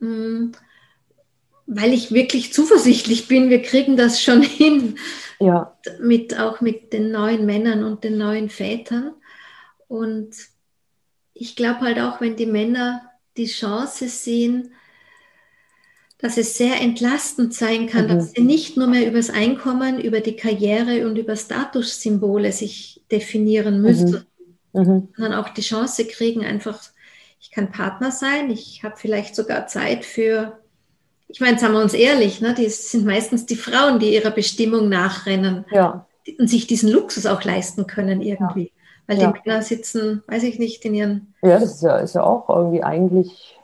mm, 0.00 0.52
weil 1.66 1.92
ich 1.92 2.10
wirklich 2.10 2.54
zuversichtlich 2.54 3.28
bin, 3.28 3.50
wir 3.50 3.60
kriegen 3.60 3.98
das 3.98 4.22
schon 4.22 4.40
hin. 4.42 4.98
Ja. 5.38 5.78
Mit, 6.00 6.40
auch 6.40 6.62
mit 6.62 6.94
den 6.94 7.10
neuen 7.10 7.44
Männern 7.44 7.84
und 7.84 8.02
den 8.02 8.16
neuen 8.16 8.48
Vätern. 8.48 9.12
Und 9.88 10.30
ich 11.34 11.54
glaube 11.54 11.80
halt 11.80 11.98
auch, 11.98 12.22
wenn 12.22 12.36
die 12.36 12.46
Männer 12.46 13.02
die 13.36 13.44
Chance 13.44 14.08
sehen, 14.08 14.72
dass 16.16 16.38
es 16.38 16.56
sehr 16.56 16.80
entlastend 16.80 17.52
sein 17.52 17.88
kann, 17.88 18.04
mhm. 18.04 18.08
dass 18.08 18.32
sie 18.32 18.40
nicht 18.40 18.78
nur 18.78 18.86
mehr 18.86 19.06
über 19.06 19.18
das 19.18 19.28
Einkommen, 19.28 20.00
über 20.00 20.20
die 20.20 20.36
Karriere 20.36 21.06
und 21.06 21.18
über 21.18 21.36
Statussymbole 21.36 22.52
sich 22.52 23.02
definieren 23.10 23.82
müssen, 23.82 24.12
mhm. 24.12 24.26
Mhm. 24.72 25.08
sondern 25.16 25.34
auch 25.34 25.48
die 25.48 25.62
Chance 25.62 26.04
kriegen, 26.06 26.44
einfach, 26.44 26.80
ich 27.40 27.50
kann 27.50 27.72
Partner 27.72 28.10
sein, 28.10 28.50
ich 28.50 28.82
habe 28.84 28.96
vielleicht 28.96 29.34
sogar 29.34 29.66
Zeit 29.66 30.04
für, 30.04 30.58
ich 31.28 31.40
meine, 31.40 31.58
sagen 31.58 31.74
wir 31.74 31.82
uns 31.82 31.94
ehrlich, 31.94 32.40
ne, 32.40 32.54
die 32.54 32.68
sind 32.68 33.04
meistens 33.04 33.46
die 33.46 33.56
Frauen, 33.56 33.98
die 33.98 34.14
ihrer 34.14 34.30
Bestimmung 34.30 34.88
nachrennen 34.88 35.64
ja. 35.70 36.06
und 36.38 36.48
sich 36.48 36.66
diesen 36.66 36.90
Luxus 36.90 37.26
auch 37.26 37.42
leisten 37.44 37.86
können 37.86 38.20
irgendwie. 38.20 38.64
Ja. 38.64 38.70
Weil 39.06 39.18
ja. 39.18 39.32
die 39.32 39.40
Männer 39.44 39.62
sitzen, 39.62 40.22
weiß 40.28 40.44
ich 40.44 40.58
nicht, 40.60 40.84
in 40.84 40.94
ihren. 40.94 41.34
Ja, 41.42 41.58
das 41.58 41.74
ist 41.74 41.82
ja, 41.82 41.96
ist 41.96 42.14
ja 42.14 42.22
auch 42.22 42.48
irgendwie 42.48 42.84
eigentlich. 42.84 43.56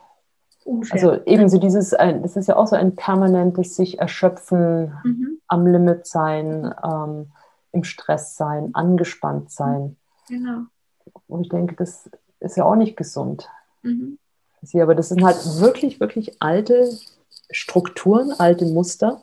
Unfair. 0.65 0.93
Also 0.93 1.25
eben 1.25 1.47
so 1.47 1.59
dieses, 1.59 1.91
das 1.91 2.35
ist 2.35 2.49
ja 2.49 2.57
auch 2.57 2.67
so 2.67 2.75
ein 2.75 2.97
permanentes 2.97 3.77
sich 3.77 3.99
erschöpfen, 3.99 4.93
mhm. 5.05 5.39
am 5.47 5.65
Limit 5.65 6.05
sein, 6.05 6.73
ähm, 6.83 7.31
im 7.71 7.85
Stress 7.85 8.35
sein, 8.35 8.71
angespannt 8.73 9.49
sein. 9.49 9.95
Genau. 10.27 10.63
Und 11.27 11.43
ich 11.43 11.49
denke, 11.49 11.75
das 11.75 12.09
ist 12.39 12.57
ja 12.57 12.65
auch 12.65 12.75
nicht 12.75 12.97
gesund. 12.97 13.49
Mhm. 13.81 14.17
Aber 14.73 14.95
das 14.95 15.09
sind 15.09 15.23
halt 15.23 15.37
wirklich, 15.59 15.99
wirklich 15.99 16.41
alte 16.41 16.89
Strukturen, 17.51 18.31
alte 18.31 18.65
Muster, 18.65 19.21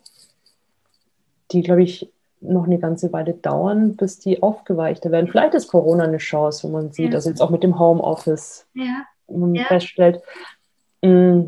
die, 1.51 1.61
glaube 1.61 1.83
ich, 1.83 2.11
noch 2.41 2.65
eine 2.65 2.79
ganze 2.79 3.11
Weile 3.13 3.33
dauern, 3.33 3.95
bis 3.95 4.19
die 4.19 4.41
aufgeweichter 4.41 5.11
werden. 5.11 5.27
Vielleicht 5.27 5.53
ist 5.53 5.67
Corona 5.67 6.03
eine 6.03 6.17
Chance, 6.17 6.67
wo 6.67 6.71
man 6.71 6.91
sieht, 6.91 7.11
ja. 7.11 7.15
also 7.15 7.29
jetzt 7.29 7.41
auch 7.41 7.49
mit 7.49 7.63
dem 7.63 7.79
Homeoffice, 7.79 8.65
ja. 8.73 9.03
wo 9.27 9.37
man 9.37 9.55
ja. 9.55 9.65
feststellt, 9.65 10.21
mm, 11.01 11.43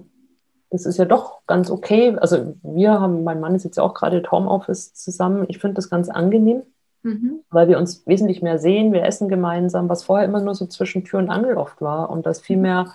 das 0.69 0.85
ist 0.85 0.97
ja 0.97 1.05
doch 1.05 1.45
ganz 1.47 1.69
okay. 1.69 2.15
Also 2.19 2.55
wir 2.61 2.99
haben, 2.99 3.23
mein 3.23 3.39
Mann 3.39 3.55
ist 3.55 3.63
jetzt 3.63 3.79
auch 3.79 3.93
gerade 3.93 4.17
im 4.17 4.31
Homeoffice 4.31 4.93
zusammen. 4.93 5.45
Ich 5.47 5.59
finde 5.59 5.75
das 5.75 5.89
ganz 5.89 6.09
angenehm, 6.09 6.63
mhm. 7.07 7.39
weil 7.49 7.67
wir 7.67 7.77
uns 7.77 8.05
wesentlich 8.05 8.41
mehr 8.41 8.59
sehen, 8.59 8.93
wir 8.93 9.03
essen 9.03 9.29
gemeinsam, 9.29 9.89
was 9.89 10.03
vorher 10.03 10.27
immer 10.27 10.41
nur 10.41 10.55
so 10.55 10.65
zwischen 10.65 11.03
Tür 11.03 11.19
und 11.19 11.29
Angel 11.29 11.57
oft 11.57 11.81
war 11.81 12.09
und 12.09 12.25
das 12.25 12.41
viel 12.41 12.57
mehr 12.57 12.93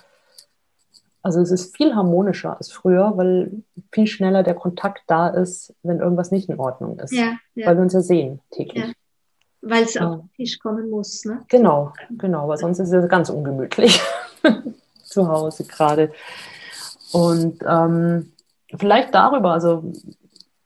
also 1.22 1.40
es 1.40 1.52
ist 1.52 1.76
viel 1.76 1.94
harmonischer 1.94 2.56
als 2.56 2.72
früher, 2.72 3.12
weil 3.16 3.62
viel 3.92 4.08
schneller 4.08 4.42
der 4.42 4.54
Kontakt 4.54 5.02
da 5.06 5.28
ist, 5.28 5.72
wenn 5.82 6.00
irgendwas 6.00 6.32
nicht 6.32 6.48
in 6.48 6.58
Ordnung 6.58 6.98
ist. 6.98 7.12
Ja, 7.12 7.36
ja. 7.54 7.68
Weil 7.68 7.76
wir 7.76 7.82
uns 7.82 7.92
ja 7.92 8.00
sehen 8.00 8.40
täglich. 8.50 8.84
Ja. 8.84 8.92
Weil 9.60 9.84
es 9.84 9.96
auf 9.96 10.16
den 10.16 10.32
Tisch 10.34 10.58
kommen 10.58 10.90
muss. 10.90 11.24
Ne? 11.24 11.42
Genau, 11.48 11.92
genau, 12.18 12.48
weil 12.48 12.58
sonst 12.58 12.80
ist 12.80 12.92
es 12.92 13.08
ganz 13.08 13.30
ungemütlich 13.30 14.00
zu 15.04 15.28
Hause 15.28 15.64
gerade. 15.64 16.10
Und 17.12 17.62
ähm, 17.64 18.32
vielleicht 18.76 19.14
darüber, 19.14 19.52
also 19.52 19.92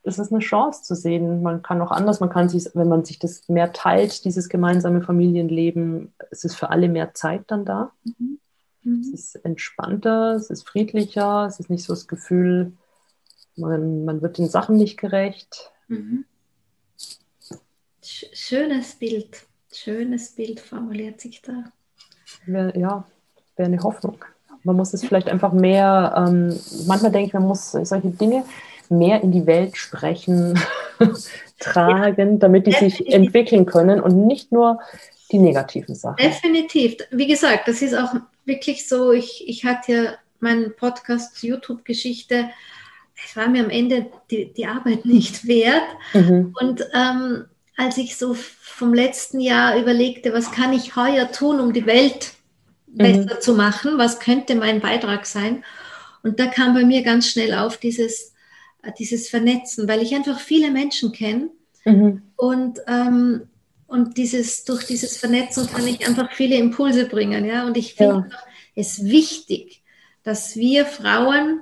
es 0.06 0.18
ist 0.18 0.32
eine 0.32 0.40
Chance 0.40 0.82
zu 0.82 0.94
sehen. 0.94 1.42
Man 1.42 1.62
kann 1.62 1.82
auch 1.82 1.90
anders, 1.90 2.20
man 2.20 2.30
kann 2.30 2.48
sich, 2.48 2.70
wenn 2.74 2.88
man 2.88 3.04
sich 3.04 3.18
das 3.18 3.48
mehr 3.48 3.72
teilt, 3.72 4.24
dieses 4.24 4.48
gemeinsame 4.48 5.02
Familienleben, 5.02 6.12
es 6.30 6.44
ist 6.44 6.54
für 6.54 6.70
alle 6.70 6.88
mehr 6.88 7.12
Zeit 7.14 7.42
dann 7.48 7.64
da. 7.64 7.90
Mhm. 8.04 8.38
Mhm. 8.82 9.00
Es 9.00 9.08
ist 9.08 9.34
entspannter, 9.44 10.34
es 10.34 10.48
ist 10.48 10.68
friedlicher, 10.68 11.46
es 11.46 11.58
ist 11.58 11.70
nicht 11.70 11.84
so 11.84 11.92
das 11.92 12.06
Gefühl, 12.06 12.72
man, 13.56 14.04
man 14.04 14.22
wird 14.22 14.38
den 14.38 14.48
Sachen 14.48 14.76
nicht 14.76 14.96
gerecht. 14.96 15.72
Mhm. 15.88 16.24
Schönes 18.00 18.94
Bild, 18.94 19.44
schönes 19.72 20.30
Bild 20.36 20.60
formuliert 20.60 21.20
sich 21.20 21.42
da. 21.42 21.64
Ja, 22.46 23.04
wäre 23.56 23.66
eine 23.66 23.82
Hoffnung. 23.82 24.24
Man 24.62 24.76
muss 24.76 24.94
es 24.94 25.04
vielleicht 25.04 25.28
einfach 25.28 25.52
mehr, 25.52 26.14
ähm, 26.16 26.56
manchmal 26.86 27.10
denke 27.10 27.26
ich, 27.26 27.32
man 27.32 27.46
muss 27.46 27.72
solche 27.72 28.10
Dinge 28.10 28.44
mehr 28.90 29.22
in 29.22 29.32
die 29.32 29.46
Welt 29.46 29.76
sprechen, 29.76 30.58
tragen, 31.58 32.38
damit 32.38 32.66
die 32.66 32.72
sich 32.72 33.12
entwickeln 33.12 33.66
können 33.66 34.00
und 34.00 34.26
nicht 34.26 34.52
nur 34.52 34.80
die 35.32 35.38
negativen 35.38 35.94
Sachen. 35.94 36.16
Definitiv. 36.16 36.96
Wie 37.10 37.26
gesagt, 37.26 37.68
das 37.68 37.82
ist 37.82 37.94
auch 37.94 38.14
wirklich 38.44 38.88
so. 38.88 39.12
Ich, 39.12 39.44
ich 39.46 39.64
hatte 39.64 39.92
ja 39.92 40.14
meinen 40.40 40.74
Podcast 40.76 41.42
YouTube-Geschichte. 41.42 42.50
Es 43.24 43.36
war 43.36 43.48
mir 43.48 43.64
am 43.64 43.70
Ende 43.70 44.06
die, 44.30 44.52
die 44.52 44.66
Arbeit 44.66 45.04
nicht 45.04 45.46
wert. 45.46 45.82
Mhm. 46.12 46.54
Und 46.60 46.86
ähm, 46.94 47.46
als 47.76 47.98
ich 47.98 48.16
so 48.16 48.34
vom 48.34 48.94
letzten 48.94 49.40
Jahr 49.40 49.78
überlegte, 49.78 50.32
was 50.32 50.52
kann 50.52 50.72
ich 50.72 50.96
heuer 50.96 51.30
tun, 51.32 51.60
um 51.60 51.72
die 51.72 51.86
Welt 51.86 52.32
mhm. 52.86 52.98
besser 52.98 53.40
zu 53.40 53.54
machen, 53.54 53.98
was 53.98 54.20
könnte 54.20 54.54
mein 54.54 54.80
Beitrag 54.80 55.26
sein? 55.26 55.64
Und 56.22 56.40
da 56.40 56.46
kam 56.46 56.74
bei 56.74 56.84
mir 56.84 57.02
ganz 57.02 57.30
schnell 57.30 57.54
auf 57.54 57.78
dieses, 57.78 58.34
dieses 58.90 59.28
Vernetzen, 59.28 59.88
weil 59.88 60.02
ich 60.02 60.14
einfach 60.14 60.40
viele 60.40 60.70
Menschen 60.70 61.12
kenne. 61.12 61.50
Mhm. 61.84 62.22
Und 62.36 62.80
ähm, 62.86 63.48
und 63.86 64.16
dieses, 64.16 64.64
durch 64.64 64.84
dieses 64.84 65.16
Vernetzen 65.16 65.68
kann 65.68 65.86
ich 65.86 66.06
einfach 66.06 66.32
viele 66.32 66.56
Impulse 66.56 67.06
bringen. 67.06 67.44
Ja? 67.44 67.66
Und 67.66 67.76
ich 67.76 67.94
finde 67.94 68.26
ja. 68.30 68.38
es 68.74 69.04
wichtig, 69.04 69.82
dass 70.24 70.56
wir 70.56 70.86
Frauen, 70.86 71.60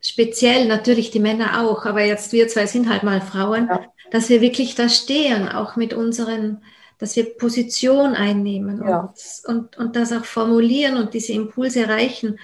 speziell 0.00 0.66
natürlich 0.66 1.10
die 1.10 1.20
Männer 1.20 1.62
auch, 1.62 1.86
aber 1.86 2.04
jetzt 2.04 2.32
wir 2.32 2.46
zwei 2.48 2.66
sind 2.66 2.90
halt 2.90 3.02
mal 3.02 3.20
Frauen, 3.20 3.68
ja. 3.68 3.86
dass 4.10 4.28
wir 4.28 4.40
wirklich 4.42 4.74
da 4.74 4.88
stehen, 4.88 5.48
auch 5.48 5.76
mit 5.76 5.94
unseren, 5.94 6.62
dass 6.98 7.16
wir 7.16 7.36
Position 7.36 8.14
einnehmen 8.14 8.82
ja. 8.86 9.12
und, 9.46 9.56
und, 9.56 9.78
und 9.78 9.96
das 9.96 10.12
auch 10.12 10.26
formulieren 10.26 10.98
und 10.98 11.14
diese 11.14 11.32
Impulse 11.32 11.80
erreichen 11.80 12.38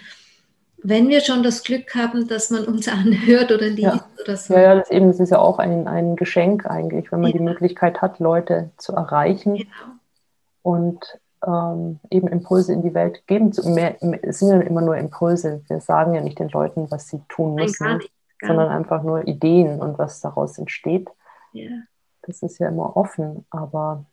wenn 0.83 1.09
wir 1.09 1.21
schon 1.21 1.43
das 1.43 1.63
Glück 1.63 1.95
haben, 1.95 2.29
dass 2.29 2.51
man 2.51 2.65
uns 2.65 2.89
anhört 2.93 3.53
oder 3.53 3.67
liest 3.67 3.83
ja. 3.83 4.05
oder 4.23 4.37
so. 4.37 4.55
Ja, 4.55 4.61
ja 4.61 4.75
das, 4.77 4.91
eben, 4.91 5.09
das 5.09 5.21
ist 5.21 5.31
ja 5.31 5.39
auch 5.39 5.59
ein, 5.59 5.87
ein 5.87 6.17
Geschenk 6.17 6.67
eigentlich, 6.67 7.11
wenn 7.13 7.21
man 7.21 7.31
ja. 7.31 7.39
die 7.39 7.45
Möglichkeit 7.45 8.03
hat, 8.03 8.19
Leute 8.19 8.71
zu 8.77 8.93
erreichen 8.93 9.57
genau. 9.57 9.71
und 10.63 11.19
ähm, 11.47 12.01
eben 12.11 12.29
Impulse 12.29 12.73
in 12.73 12.83
die 12.83 12.95
Welt 12.95 13.27
geben 13.27 13.53
zu. 13.53 13.69
Mehr, 13.69 13.97
es 14.23 14.39
sind 14.39 14.51
ja 14.51 14.61
immer 14.61 14.81
nur 14.81 14.97
Impulse. 14.97 15.63
Wir 15.69 15.81
sagen 15.81 16.15
ja 16.15 16.21
nicht 16.21 16.39
den 16.39 16.49
Leuten, 16.49 16.91
was 16.91 17.09
sie 17.09 17.21
tun 17.29 17.55
müssen, 17.55 17.85
Nein, 17.85 17.91
gar 17.91 17.99
nicht, 17.99 18.13
gar 18.39 18.49
sondern 18.49 18.69
einfach 18.71 19.03
nur 19.03 19.27
Ideen 19.27 19.81
und 19.81 19.99
was 19.99 20.21
daraus 20.21 20.59
entsteht. 20.59 21.09
Ja. 21.53 21.71
Das 22.23 22.43
ist 22.43 22.59
ja 22.59 22.69
immer 22.69 22.97
offen, 22.97 23.45
aber 23.51 24.05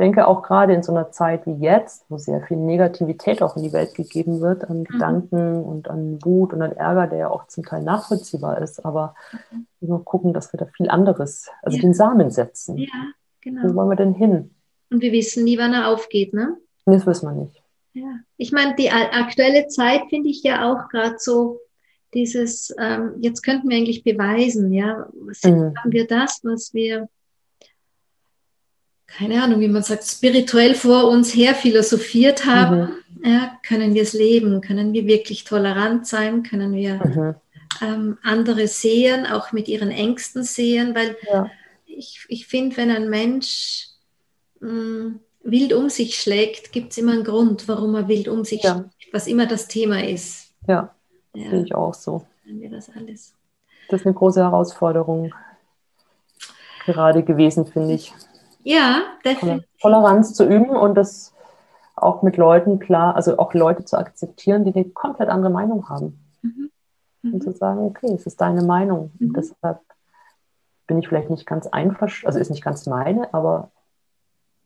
denke 0.00 0.26
auch 0.26 0.42
gerade 0.42 0.74
in 0.74 0.82
so 0.82 0.92
einer 0.92 1.12
Zeit 1.12 1.46
wie 1.46 1.54
jetzt, 1.54 2.04
wo 2.08 2.18
sehr 2.18 2.42
viel 2.42 2.56
Negativität 2.56 3.42
auch 3.42 3.56
in 3.56 3.62
die 3.62 3.72
Welt 3.72 3.94
gegeben 3.94 4.40
wird, 4.40 4.64
an 4.64 4.80
mhm. 4.80 4.84
Gedanken 4.84 5.62
und 5.62 5.88
an 5.88 6.18
Wut 6.24 6.52
und 6.52 6.62
an 6.62 6.72
Ärger, 6.72 7.06
der 7.06 7.18
ja 7.18 7.30
auch 7.30 7.46
zum 7.46 7.64
Teil 7.64 7.82
nachvollziehbar 7.82 8.60
ist, 8.60 8.84
aber 8.84 9.14
mhm. 9.50 9.66
nur 9.80 10.04
gucken, 10.04 10.32
dass 10.32 10.52
wir 10.52 10.58
da 10.58 10.66
viel 10.66 10.90
anderes, 10.90 11.48
also 11.62 11.76
ja. 11.76 11.82
den 11.82 11.94
Samen 11.94 12.30
setzen. 12.30 12.78
Ja, 12.78 12.88
genau. 13.40 13.62
Wo 13.68 13.74
wollen 13.76 13.90
wir 13.90 13.96
denn 13.96 14.14
hin? 14.14 14.54
Und 14.90 15.00
wir 15.00 15.12
wissen 15.12 15.44
nie, 15.44 15.58
wann 15.58 15.72
er 15.72 15.88
aufgeht, 15.88 16.34
ne? 16.34 16.56
Das 16.86 17.06
wissen 17.06 17.28
wir 17.28 17.42
nicht. 17.42 17.62
Ja, 17.94 18.18
ich 18.36 18.50
meine, 18.50 18.74
die 18.74 18.90
aktuelle 18.90 19.68
Zeit 19.68 20.02
finde 20.10 20.28
ich 20.28 20.42
ja 20.42 20.70
auch 20.70 20.88
gerade 20.88 21.14
so 21.18 21.60
dieses, 22.12 22.74
ähm, 22.78 23.14
jetzt 23.20 23.42
könnten 23.42 23.68
wir 23.68 23.76
eigentlich 23.76 24.02
beweisen, 24.02 24.72
ja, 24.72 25.06
mhm. 25.44 25.74
haben 25.76 25.92
wir 25.92 26.06
das, 26.06 26.40
was 26.42 26.74
wir 26.74 27.08
keine 29.16 29.42
Ahnung, 29.42 29.60
wie 29.60 29.68
man 29.68 29.82
sagt, 29.82 30.04
spirituell 30.04 30.74
vor 30.74 31.08
uns 31.08 31.34
her 31.34 31.54
philosophiert 31.54 32.46
haben, 32.46 33.02
mhm. 33.20 33.24
ja, 33.24 33.58
können 33.66 33.94
wir 33.94 34.02
es 34.02 34.12
leben, 34.12 34.60
können 34.60 34.92
wir 34.92 35.06
wirklich 35.06 35.44
tolerant 35.44 36.06
sein, 36.06 36.42
können 36.42 36.72
wir 36.74 36.94
mhm. 36.94 37.34
ähm, 37.80 38.18
andere 38.22 38.66
sehen, 38.66 39.26
auch 39.26 39.52
mit 39.52 39.68
ihren 39.68 39.90
Ängsten 39.90 40.42
sehen, 40.42 40.94
weil 40.94 41.16
ja. 41.32 41.50
ich, 41.86 42.24
ich 42.28 42.46
finde, 42.46 42.76
wenn 42.76 42.90
ein 42.90 43.08
Mensch 43.08 43.88
mh, 44.60 44.70
mm, 44.70 45.20
wild 45.44 45.72
um 45.74 45.90
sich 45.90 46.18
schlägt, 46.18 46.72
gibt 46.72 46.92
es 46.92 46.98
immer 46.98 47.12
einen 47.12 47.24
Grund, 47.24 47.68
warum 47.68 47.94
er 47.94 48.08
wild 48.08 48.28
um 48.28 48.44
sich 48.44 48.62
ja. 48.62 48.74
schlägt, 48.74 49.12
was 49.12 49.26
immer 49.26 49.46
das 49.46 49.68
Thema 49.68 50.02
ist. 50.02 50.52
Ja, 50.66 50.94
ja. 51.34 51.50
sehe 51.50 51.62
ich 51.62 51.74
auch 51.74 51.94
so. 51.94 52.26
Wir 52.44 52.70
das 52.70 52.90
alles. 52.90 53.34
Das 53.88 54.00
ist 54.00 54.06
eine 54.06 54.14
große 54.14 54.40
Herausforderung 54.40 55.32
gerade 56.86 57.22
gewesen, 57.22 57.66
finde 57.66 57.94
ich. 57.94 58.12
Ja, 58.64 59.02
definitiv. 59.24 59.68
Toleranz 59.80 60.34
zu 60.34 60.44
üben 60.44 60.70
und 60.70 60.94
das 60.94 61.34
auch 61.94 62.22
mit 62.22 62.36
Leuten 62.36 62.78
klar, 62.80 63.14
also 63.14 63.38
auch 63.38 63.54
Leute 63.54 63.84
zu 63.84 63.96
akzeptieren, 63.96 64.64
die 64.64 64.74
eine 64.74 64.84
komplett 64.86 65.28
andere 65.28 65.52
Meinung 65.52 65.88
haben. 65.88 66.18
Mhm. 66.42 66.70
Mhm. 67.22 67.34
Und 67.34 67.42
zu 67.42 67.52
sagen, 67.52 67.80
okay, 67.80 68.12
es 68.12 68.26
ist 68.26 68.40
deine 68.40 68.62
Meinung. 68.64 69.12
Mhm. 69.18 69.28
Und 69.28 69.36
deshalb 69.36 69.80
bin 70.86 70.98
ich 70.98 71.08
vielleicht 71.08 71.30
nicht 71.30 71.46
ganz 71.46 71.66
einverstanden, 71.66 72.26
also 72.26 72.38
ist 72.38 72.50
nicht 72.50 72.64
ganz 72.64 72.86
meine, 72.86 73.32
aber 73.32 73.70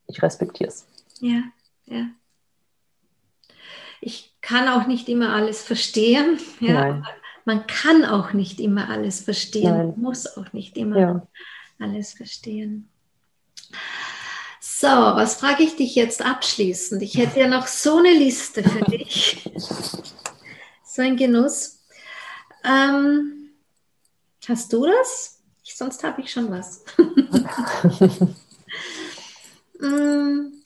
ich 0.07 0.21
respektiere 0.21 0.69
es. 0.69 0.87
Ja, 1.19 1.43
ja. 1.85 2.07
Ich 4.01 4.35
kann 4.41 4.67
auch 4.69 4.87
nicht 4.87 5.09
immer 5.09 5.33
alles 5.33 5.63
verstehen. 5.63 6.39
Ja. 6.59 6.73
Nein. 6.73 7.07
Man 7.45 7.65
kann 7.67 8.05
auch 8.05 8.33
nicht 8.33 8.59
immer 8.59 8.89
alles 8.89 9.21
verstehen, 9.21 9.75
Nein. 9.75 9.93
muss 9.97 10.37
auch 10.37 10.53
nicht 10.53 10.77
immer 10.77 10.99
ja. 10.99 11.27
alles 11.79 12.13
verstehen. 12.13 12.88
So, 14.59 14.87
was 14.87 15.35
frage 15.35 15.63
ich 15.63 15.75
dich 15.75 15.95
jetzt 15.95 16.23
abschließend? 16.23 17.01
Ich 17.01 17.17
hätte 17.17 17.41
ja 17.41 17.47
noch 17.47 17.67
so 17.67 17.97
eine 17.97 18.13
Liste 18.13 18.63
für 18.63 18.81
dich. 18.85 19.43
so 20.85 21.01
ein 21.01 21.17
Genuss. 21.17 21.79
Ähm, 22.63 23.51
hast 24.47 24.71
du 24.71 24.85
das? 24.85 25.41
Ich, 25.63 25.75
sonst 25.75 26.03
habe 26.03 26.21
ich 26.21 26.31
schon 26.31 26.49
was. 26.49 26.83
mm, 29.79 30.61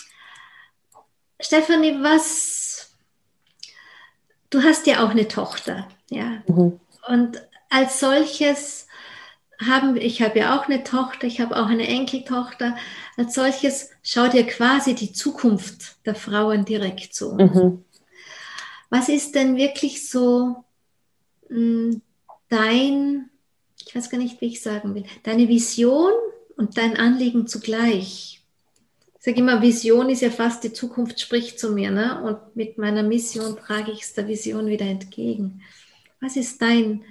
Stefanie, 1.39 1.97
was? 2.01 2.95
Du 4.49 4.61
hast 4.61 4.85
ja 4.85 5.03
auch 5.03 5.09
eine 5.09 5.27
Tochter, 5.27 5.87
ja. 6.09 6.43
Mhm. 6.47 6.79
Und 7.07 7.47
als 7.69 7.99
solches 7.99 8.87
haben, 9.59 9.95
ich 9.97 10.21
habe 10.21 10.39
ja 10.39 10.57
auch 10.59 10.65
eine 10.65 10.83
Tochter, 10.83 11.27
ich 11.27 11.39
habe 11.39 11.55
auch 11.57 11.67
eine 11.67 11.87
Enkeltochter. 11.87 12.75
Als 13.17 13.35
solches 13.35 13.91
schaut 14.01 14.33
ihr 14.33 14.45
quasi 14.45 14.95
die 14.95 15.13
Zukunft 15.13 16.05
der 16.05 16.15
Frauen 16.15 16.65
direkt 16.65 17.13
zu. 17.13 17.35
Mhm. 17.35 17.85
Was 18.89 19.09
ist 19.09 19.35
denn 19.35 19.55
wirklich 19.55 20.09
so 20.09 20.63
mh, 21.49 21.57
hm, 21.57 22.01
dein, 22.49 23.29
ich 23.85 23.95
weiß 23.95 24.09
gar 24.09 24.17
nicht, 24.17 24.39
wie 24.41 24.47
ich 24.47 24.61
sagen 24.61 24.95
will, 24.95 25.05
deine 25.23 25.47
Vision 25.47 26.11
und 26.57 26.77
dein 26.77 26.97
Anliegen 26.97 27.47
zugleich? 27.47 28.41
Ich 29.17 29.25
sage 29.25 29.39
immer, 29.39 29.61
Vision 29.61 30.09
ist 30.09 30.21
ja 30.21 30.29
fast 30.29 30.63
die 30.63 30.73
Zukunft 30.73 31.19
spricht 31.19 31.59
zu 31.59 31.71
mir, 31.71 31.91
ne? 31.91 32.21
Und 32.23 32.55
mit 32.55 32.77
meiner 32.77 33.03
Mission 33.03 33.55
trage 33.55 33.91
ich 33.91 34.01
es 34.01 34.13
der 34.13 34.27
Vision 34.27 34.67
wieder 34.67 34.85
entgegen. 34.85 35.61
Was 36.19 36.35
ist 36.35 36.61
dein, 36.61 37.03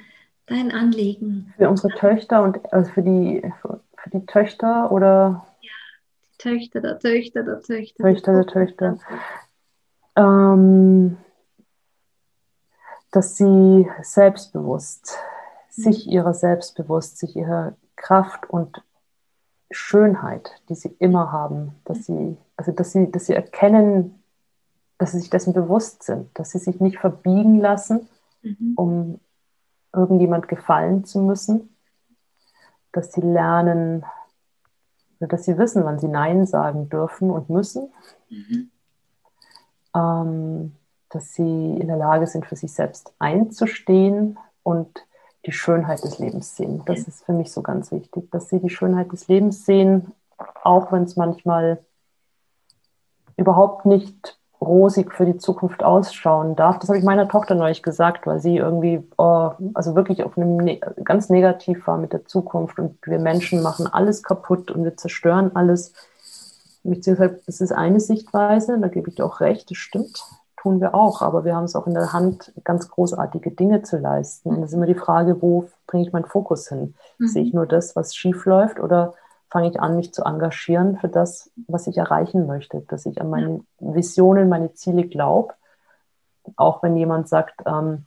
dein 0.47 0.71
Anliegen? 0.71 1.53
Für 1.57 1.71
unsere 1.71 1.95
Töchter 1.95 2.43
und 2.43 2.73
also 2.73 2.91
für 2.93 3.03
die, 3.03 3.43
für 3.61 4.11
die 4.11 4.27
Töchter 4.27 4.91
oder? 4.93 5.47
Ja, 5.61 5.71
die 6.33 6.39
Töchter 6.39 6.81
der 6.81 6.99
Töchter 6.99 7.43
der 7.43 7.61
Töchter. 7.61 8.03
Töchter 8.03 8.33
der 8.33 8.47
Töchter. 8.47 8.99
Ähm, 10.17 11.17
dass 13.13 13.37
sie 13.37 13.89
selbstbewusst, 14.03 15.17
mhm. 15.77 15.83
sich 15.83 16.07
ihrer 16.09 16.35
selbstbewusst, 16.35 17.19
sich 17.19 17.37
ihrer 17.37 17.77
Kraft 17.95 18.51
und 18.51 18.83
Schönheit, 19.71 20.51
die 20.69 20.75
sie 20.75 20.95
immer 20.99 21.33
haben, 21.33 21.75
dass 21.85 22.05
sie, 22.07 22.37
also 22.57 22.73
dass 22.73 22.93
sie, 22.93 23.11
dass 23.11 23.27
sie 23.27 23.35
erkennen, 23.35 24.23
dass 24.99 25.13
sie 25.13 25.21
sich 25.21 25.31
dessen 25.31 25.53
bewusst 25.53 26.03
sind, 26.03 26.29
dass 26.39 26.51
sie 26.51 26.59
sich 26.59 26.81
nicht 26.81 26.99
verbiegen 26.99 27.59
lassen, 27.61 28.09
mhm. 28.43 28.73
um 28.77 29.21
irgendjemand 29.93 30.49
gefallen 30.49 31.05
zu 31.05 31.21
müssen, 31.21 31.75
dass 32.93 33.13
sie 33.13 33.21
lernen, 33.21 34.05
dass 35.21 35.45
sie 35.45 35.59
wissen, 35.59 35.85
wann 35.85 35.99
sie 35.99 36.09
Nein 36.09 36.47
sagen 36.47 36.89
dürfen 36.89 37.31
und 37.31 37.51
müssen, 37.51 37.93
mhm. 38.29 38.71
ähm, 39.95 40.77
dass 41.09 41.35
sie 41.35 41.77
in 41.79 41.87
der 41.87 41.97
Lage 41.97 42.27
sind, 42.27 42.47
für 42.47 42.57
sich 42.57 42.73
selbst 42.73 43.13
einzustehen 43.19 44.39
und 44.63 45.07
die 45.45 45.53
Schönheit 45.53 46.03
des 46.05 46.19
Lebens 46.19 46.57
sehen. 46.57 46.83
Das 46.87 47.01
ist 47.01 47.25
für 47.25 47.33
mich 47.33 47.53
so 47.53 47.63
ganz 47.63 47.91
wichtig, 47.93 48.31
dass 48.31 48.49
sie 48.49 48.61
die 48.61 48.71
Schönheit 48.71 49.13
des 49.13 49.29
Lebens 49.29 49.67
sehen, 49.67 50.13
auch 50.63 50.93
wenn 50.93 51.03
es 51.03 51.17
manchmal 51.17 51.85
überhaupt 53.37 53.87
nicht 53.87 54.39
rosig 54.63 55.13
für 55.13 55.27
die 55.27 55.39
Zukunft 55.39 55.83
ausschauen 55.83 56.57
darf. 56.57 56.79
Das 56.79 56.89
habe 56.89 56.99
ich 56.99 57.05
meiner 57.05 57.29
Tochter 57.29 57.55
neulich 57.55 57.83
gesagt, 57.83 58.27
weil 58.27 58.41
sie 58.41 58.57
irgendwie, 58.57 59.03
oh, 59.19 59.51
also 59.75 59.95
wirklich 59.95 60.23
auf 60.25 60.37
einem 60.37 60.57
ne 60.57 60.81
ganz 61.05 61.29
negativ 61.29 61.87
war 61.87 61.99
mit 61.99 62.13
der 62.13 62.25
Zukunft 62.25 62.79
und 62.79 62.97
wir 63.05 63.19
Menschen 63.19 63.63
machen 63.63 63.87
alles 63.87 64.23
kaputt 64.23 64.71
und 64.71 64.85
wir 64.85 64.97
zerstören 64.97 65.51
alles. 65.55 65.93
Beziehungsweise, 66.85 67.41
das 67.47 67.61
ist 67.61 67.73
eine 67.73 68.01
Sichtweise, 68.01 68.79
da 68.79 68.89
gebe 68.89 69.09
ich 69.09 69.17
dir 69.17 69.25
auch 69.25 69.41
recht, 69.41 69.71
das 69.71 69.79
stimmt, 69.79 70.25
tun 70.57 70.81
wir 70.81 70.95
auch, 70.95 71.23
aber 71.23 71.45
wir 71.45 71.55
haben 71.55 71.65
es 71.65 71.77
auch 71.77 71.87
in 71.87 71.95
der 71.95 72.13
Hand, 72.13 72.53
ganz 72.65 72.89
großartige 72.89 73.51
Dinge 73.51 73.83
zu 73.83 73.99
leisten. 73.99 74.51
Und 74.51 74.63
es 74.63 74.71
ist 74.71 74.75
immer 74.75 74.87
die 74.87 74.95
Frage, 74.95 75.43
wo 75.43 75.69
bringe 75.87 76.05
ich 76.05 76.13
meinen 76.13 76.25
Fokus 76.25 76.69
hin? 76.69 76.95
Mhm. 77.19 77.29
Sehe 77.29 77.43
ich 77.43 77.53
nur 77.53 77.67
das, 77.67 77.97
was 77.97 78.15
schief 78.15 78.45
läuft 78.47 78.81
oder 78.81 79.15
fange 79.53 79.69
ich 79.69 79.79
an, 79.79 79.97
mich 79.97 80.15
zu 80.15 80.25
engagieren 80.25 80.97
für 80.97 81.09
das, 81.09 81.51
was 81.67 81.87
ich 81.87 81.99
erreichen 81.99 82.47
möchte, 82.47 82.81
dass 82.89 83.05
ich 83.05 83.21
an 83.21 83.29
meine 83.29 83.61
Visionen, 83.81 84.49
meine 84.49 84.73
Ziele 84.73 85.07
glaube. 85.07 85.53
Auch 86.57 86.83
wenn 86.83 86.97
jemand 86.97 87.29
sagt, 87.29 87.61
ähm, 87.67 88.07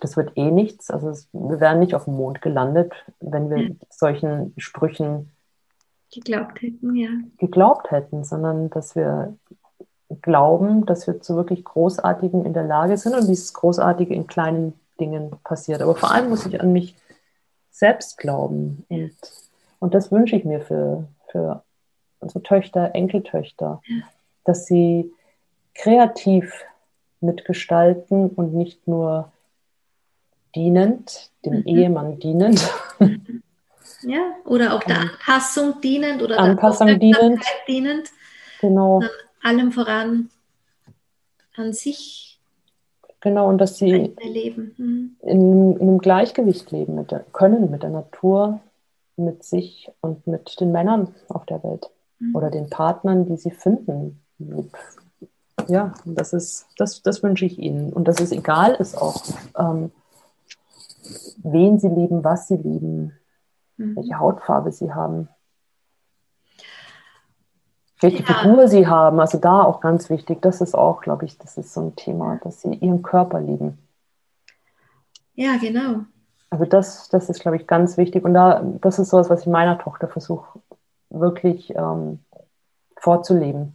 das 0.00 0.16
wird 0.16 0.36
eh 0.36 0.50
nichts, 0.50 0.90
also 0.90 1.10
es, 1.10 1.28
wir 1.32 1.60
wären 1.60 1.78
nicht 1.78 1.94
auf 1.94 2.06
dem 2.06 2.16
Mond 2.16 2.42
gelandet, 2.42 2.92
wenn 3.20 3.50
wir 3.50 3.58
ja. 3.58 3.74
solchen 3.88 4.52
Sprüchen 4.56 5.30
geglaubt 6.12 6.60
hätten, 6.60 6.96
ja. 6.96 7.10
Geglaubt 7.38 7.92
hätten, 7.92 8.24
sondern 8.24 8.68
dass 8.70 8.96
wir 8.96 9.36
glauben, 10.22 10.86
dass 10.86 11.06
wir 11.06 11.20
zu 11.20 11.36
wirklich 11.36 11.64
Großartigen 11.64 12.44
in 12.44 12.52
der 12.52 12.64
Lage 12.64 12.96
sind 12.96 13.14
und 13.14 13.28
dieses 13.28 13.54
Großartige 13.54 14.12
in 14.12 14.26
kleinen 14.26 14.74
Dingen 14.98 15.30
passiert. 15.44 15.82
Aber 15.82 15.94
vor 15.94 16.10
allem 16.10 16.30
muss 16.30 16.46
ich 16.46 16.60
an 16.60 16.72
mich 16.72 16.96
selbst 17.70 18.18
glauben 18.18 18.84
und 18.88 19.14
und 19.84 19.92
das 19.92 20.10
wünsche 20.10 20.34
ich 20.34 20.46
mir 20.46 20.62
für, 20.62 21.06
für 21.30 21.62
unsere 22.18 22.42
Töchter, 22.42 22.94
Enkeltöchter, 22.94 23.82
dass 24.44 24.64
sie 24.64 25.12
kreativ 25.74 26.64
mitgestalten 27.20 28.30
und 28.30 28.54
nicht 28.54 28.88
nur 28.88 29.30
dienend, 30.54 31.30
dem 31.44 31.56
mhm. 31.56 31.66
Ehemann 31.66 32.18
dienend. 32.18 32.66
Ja, 34.06 34.20
oder 34.44 34.74
auch 34.74 34.84
der 34.84 35.00
Anpassung 35.00 35.80
dienend 35.80 36.22
oder 36.22 36.38
Anpassung 36.38 36.88
der 36.88 36.98
dienend. 36.98 37.42
dienend. 37.66 38.10
Genau. 38.60 39.02
allem 39.42 39.72
voran 39.72 40.28
an 41.56 41.72
sich. 41.72 42.38
Genau, 43.20 43.48
und 43.48 43.58
dass 43.58 43.78
sie. 43.78 44.14
Mhm. 44.22 45.16
in, 45.22 45.76
in 45.76 45.80
einem 45.80 45.98
Gleichgewicht 45.98 46.70
leben 46.70 46.96
mit 46.96 47.12
der, 47.12 47.20
können 47.32 47.70
mit 47.70 47.82
der 47.82 47.90
Natur, 47.90 48.60
mit 49.16 49.44
sich 49.44 49.90
und 50.00 50.26
mit 50.26 50.60
den 50.60 50.72
Männern 50.72 51.14
auf 51.28 51.46
der 51.46 51.62
Welt 51.62 51.90
mhm. 52.18 52.34
oder 52.34 52.50
den 52.50 52.70
Partnern, 52.70 53.26
die 53.26 53.36
sie 53.36 53.50
finden. 53.50 54.20
Ja, 55.68 55.94
das 56.04 56.32
ist, 56.32 56.66
das, 56.76 57.02
das 57.02 57.22
wünsche 57.22 57.44
ich 57.44 57.58
ihnen. 57.58 57.92
Und 57.92 58.08
dass 58.08 58.20
es 58.20 58.32
egal 58.32 58.74
ist 58.74 58.96
auch, 59.00 59.22
ähm, 59.58 59.92
wen 61.42 61.78
sie 61.78 61.88
lieben, 61.88 62.24
was 62.24 62.48
sie 62.48 62.56
lieben, 62.56 63.12
mhm. 63.76 63.96
welche 63.96 64.18
Hautfarbe 64.18 64.72
sie 64.72 64.92
haben, 64.92 65.28
welche 68.00 68.22
ja. 68.22 68.34
Figur 68.34 68.68
sie 68.68 68.86
haben. 68.86 69.20
Also 69.20 69.38
da 69.38 69.62
auch 69.62 69.80
ganz 69.80 70.10
wichtig. 70.10 70.42
Das 70.42 70.60
ist 70.60 70.74
auch, 70.74 71.00
glaube 71.00 71.24
ich, 71.24 71.38
das 71.38 71.56
ist 71.56 71.72
so 71.72 71.80
ein 71.80 71.96
Thema, 71.96 72.40
dass 72.42 72.62
sie 72.62 72.74
ihren 72.74 73.02
Körper 73.02 73.40
lieben. 73.40 73.78
Ja, 75.34 75.56
genau. 75.56 76.04
Also 76.54 76.66
das, 76.66 77.08
das 77.08 77.28
ist, 77.28 77.40
glaube 77.40 77.56
ich, 77.56 77.66
ganz 77.66 77.96
wichtig. 77.96 78.24
Und 78.24 78.34
da, 78.34 78.62
das 78.80 79.00
ist 79.00 79.10
sowas, 79.10 79.28
was 79.28 79.40
ich 79.40 79.48
meiner 79.48 79.76
Tochter 79.76 80.06
versuche, 80.06 80.60
wirklich 81.10 81.70
ähm, 81.70 82.20
vorzuleben. 82.96 83.74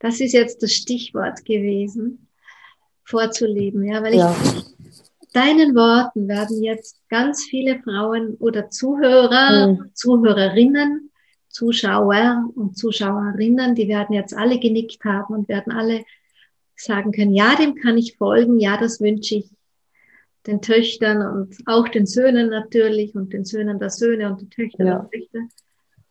Das 0.00 0.20
ist 0.20 0.34
jetzt 0.34 0.62
das 0.62 0.72
Stichwort 0.72 1.46
gewesen, 1.46 2.28
vorzuleben, 3.04 3.84
ja, 3.84 4.02
weil 4.02 4.16
ja. 4.16 4.36
ich 4.44 4.64
deinen 5.32 5.74
Worten 5.74 6.28
werden 6.28 6.62
jetzt 6.62 7.00
ganz 7.08 7.44
viele 7.44 7.80
Frauen 7.80 8.34
oder 8.34 8.68
Zuhörer, 8.68 9.68
hm. 9.68 9.90
Zuhörerinnen, 9.94 11.10
Zuschauer 11.48 12.50
und 12.54 12.76
Zuschauerinnen, 12.76 13.74
die 13.74 13.88
werden 13.88 14.12
jetzt 14.12 14.36
alle 14.36 14.60
genickt 14.60 15.02
haben 15.04 15.34
und 15.34 15.48
werden 15.48 15.72
alle 15.72 16.04
sagen 16.76 17.12
können, 17.12 17.32
ja, 17.32 17.54
dem 17.54 17.76
kann 17.76 17.96
ich 17.96 18.18
folgen, 18.18 18.60
ja, 18.60 18.76
das 18.76 19.00
wünsche 19.00 19.36
ich 19.36 19.46
den 20.46 20.60
Töchtern 20.60 21.22
und 21.22 21.56
auch 21.66 21.88
den 21.88 22.06
Söhnen 22.06 22.50
natürlich 22.50 23.14
und 23.14 23.32
den 23.32 23.44
Söhnen 23.44 23.78
der 23.78 23.90
Söhne 23.90 24.30
und 24.30 24.40
den 24.40 24.50
Töchtern 24.50 24.86
ja. 24.86 24.98
der 24.98 25.10
Töchter. 25.10 25.38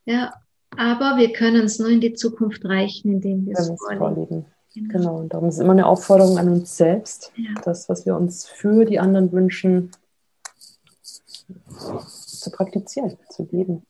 Ja, 0.05 0.33
aber 0.75 1.17
wir 1.17 1.31
können 1.33 1.65
es 1.65 1.79
nur 1.79 1.89
in 1.89 2.01
die 2.01 2.13
Zukunft 2.13 2.65
reichen, 2.65 3.11
indem 3.11 3.45
wir 3.45 3.57
es 3.57 3.67
vorleben. 3.67 3.99
vorleben. 3.99 4.45
Genau. 4.73 4.89
genau. 4.89 5.15
und 5.17 5.33
darum 5.33 5.49
ist 5.49 5.59
immer 5.59 5.73
eine 5.73 5.85
Aufforderung 5.85 6.37
an 6.39 6.49
uns 6.49 6.75
selbst, 6.75 7.31
ja. 7.35 7.51
das, 7.63 7.89
was 7.89 8.05
wir 8.05 8.15
uns 8.15 8.47
für 8.47 8.85
die 8.85 8.99
anderen 8.99 9.31
wünschen, 9.31 9.91
zu 12.25 12.51
praktizieren, 12.51 13.17
zu 13.29 13.47
leben. 13.51 13.83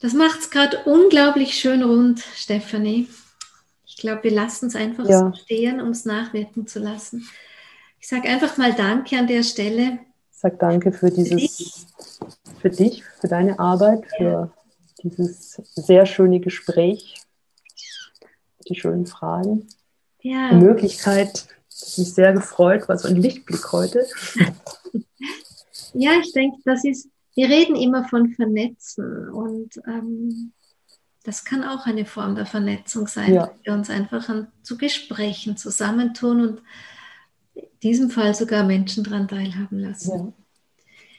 Das 0.00 0.12
macht 0.12 0.40
es 0.40 0.50
gerade 0.50 0.78
unglaublich 0.84 1.54
schön 1.54 1.82
rund, 1.82 2.20
Stefanie 2.20 3.08
glaube, 3.98 4.24
wir 4.24 4.30
lassen 4.30 4.66
es 4.66 4.76
einfach 4.76 5.08
ja. 5.08 5.18
so 5.18 5.32
stehen, 5.34 5.80
um 5.80 5.88
es 5.88 6.04
nachwirken 6.04 6.66
zu 6.66 6.78
lassen. 6.78 7.28
Ich 8.00 8.08
sage 8.08 8.28
einfach 8.28 8.56
mal 8.56 8.74
Danke 8.74 9.18
an 9.18 9.26
der 9.26 9.42
Stelle. 9.42 9.98
Ich 10.32 10.38
sage 10.38 10.56
Danke 10.56 10.92
für 10.92 11.10
dieses, 11.10 11.86
für 12.60 12.70
dich, 12.70 13.04
für 13.04 13.28
deine 13.28 13.58
Arbeit, 13.58 14.04
für 14.16 14.52
dieses 15.02 15.60
sehr 15.74 16.06
schöne 16.06 16.40
Gespräch, 16.40 17.22
die 18.68 18.74
schönen 18.74 19.06
Fragen, 19.06 19.66
ja. 20.20 20.50
die 20.50 20.56
Möglichkeit. 20.56 21.46
Ich 21.70 21.98
mich 21.98 22.14
sehr 22.14 22.32
gefreut, 22.32 22.88
war 22.88 22.98
so 22.98 23.08
ein 23.08 23.16
Lichtblick 23.16 23.72
heute. 23.72 24.04
ja, 25.94 26.12
ich 26.20 26.32
denke, 26.32 26.58
das 26.64 26.84
ist, 26.84 27.08
wir 27.34 27.48
reden 27.48 27.76
immer 27.76 28.04
von 28.08 28.30
Vernetzen 28.30 29.30
und 29.30 29.76
ähm, 29.86 30.52
das 31.24 31.44
kann 31.44 31.62
auch 31.62 31.86
eine 31.86 32.04
Form 32.04 32.34
der 32.34 32.46
Vernetzung 32.46 33.06
sein, 33.06 33.34
ja. 33.34 33.46
dass 33.46 33.56
wir 33.62 33.72
uns 33.74 33.90
einfach 33.90 34.28
an, 34.28 34.48
zu 34.62 34.76
Gesprächen 34.76 35.56
zusammentun 35.56 36.40
und 36.40 36.62
diesem 37.82 38.10
Fall 38.10 38.34
sogar 38.34 38.64
Menschen 38.64 39.04
daran 39.04 39.28
teilhaben 39.28 39.78
lassen. 39.78 40.18
Ja. 40.18 40.32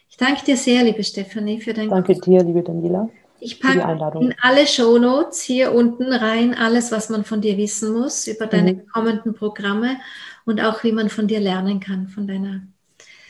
Ich 0.09 0.17
danke 0.17 0.43
dir 0.45 0.57
sehr, 0.57 0.83
liebe 0.83 1.03
Stefanie, 1.03 1.61
für 1.61 1.73
dein 1.73 1.89
Danke 1.89 2.15
dir, 2.15 2.43
liebe 2.43 2.63
Daniela. 2.63 3.09
Ich 3.41 3.61
packe 3.61 3.79
in 4.19 4.35
alle 4.41 4.67
Shownotes 4.67 5.41
hier 5.41 5.73
unten 5.73 6.11
rein 6.11 6.53
alles, 6.53 6.91
was 6.91 7.09
man 7.09 7.23
von 7.23 7.39
dir 7.39 7.57
wissen 7.57 7.93
muss 7.93 8.27
über 8.27 8.47
deine 8.47 8.73
mhm. 8.73 8.87
kommenden 8.87 9.33
Programme 9.33 9.97
und 10.45 10.59
auch 10.59 10.83
wie 10.83 10.91
man 10.91 11.09
von 11.09 11.27
dir 11.27 11.39
lernen 11.39 11.79
kann, 11.79 12.09
von 12.09 12.27
deiner 12.27 12.61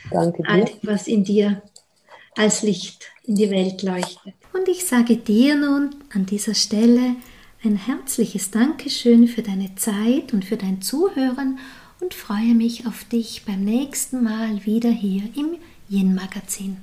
Danke 0.09 0.41
dir. 0.41 0.49
All 0.49 0.65
was 0.81 1.07
in 1.07 1.23
dir 1.23 1.61
als 2.35 2.63
Licht 2.63 3.11
in 3.23 3.35
die 3.35 3.51
Welt 3.51 3.83
leuchtet. 3.83 4.33
Und 4.53 4.67
ich 4.67 4.85
sage 4.85 5.17
dir 5.17 5.55
nun 5.55 5.95
an 6.13 6.25
dieser 6.25 6.55
Stelle 6.55 7.15
ein 7.63 7.75
herzliches 7.75 8.49
Dankeschön 8.49 9.27
für 9.27 9.41
deine 9.41 9.75
Zeit 9.75 10.33
und 10.33 10.45
für 10.45 10.57
dein 10.57 10.81
Zuhören 10.81 11.59
und 11.99 12.13
freue 12.13 12.55
mich 12.55 12.87
auf 12.87 13.03
dich 13.05 13.43
beim 13.45 13.63
nächsten 13.63 14.23
Mal 14.23 14.65
wieder 14.65 14.89
hier 14.89 15.23
im 15.35 15.57
Yin 15.89 16.15
Magazin. 16.15 16.77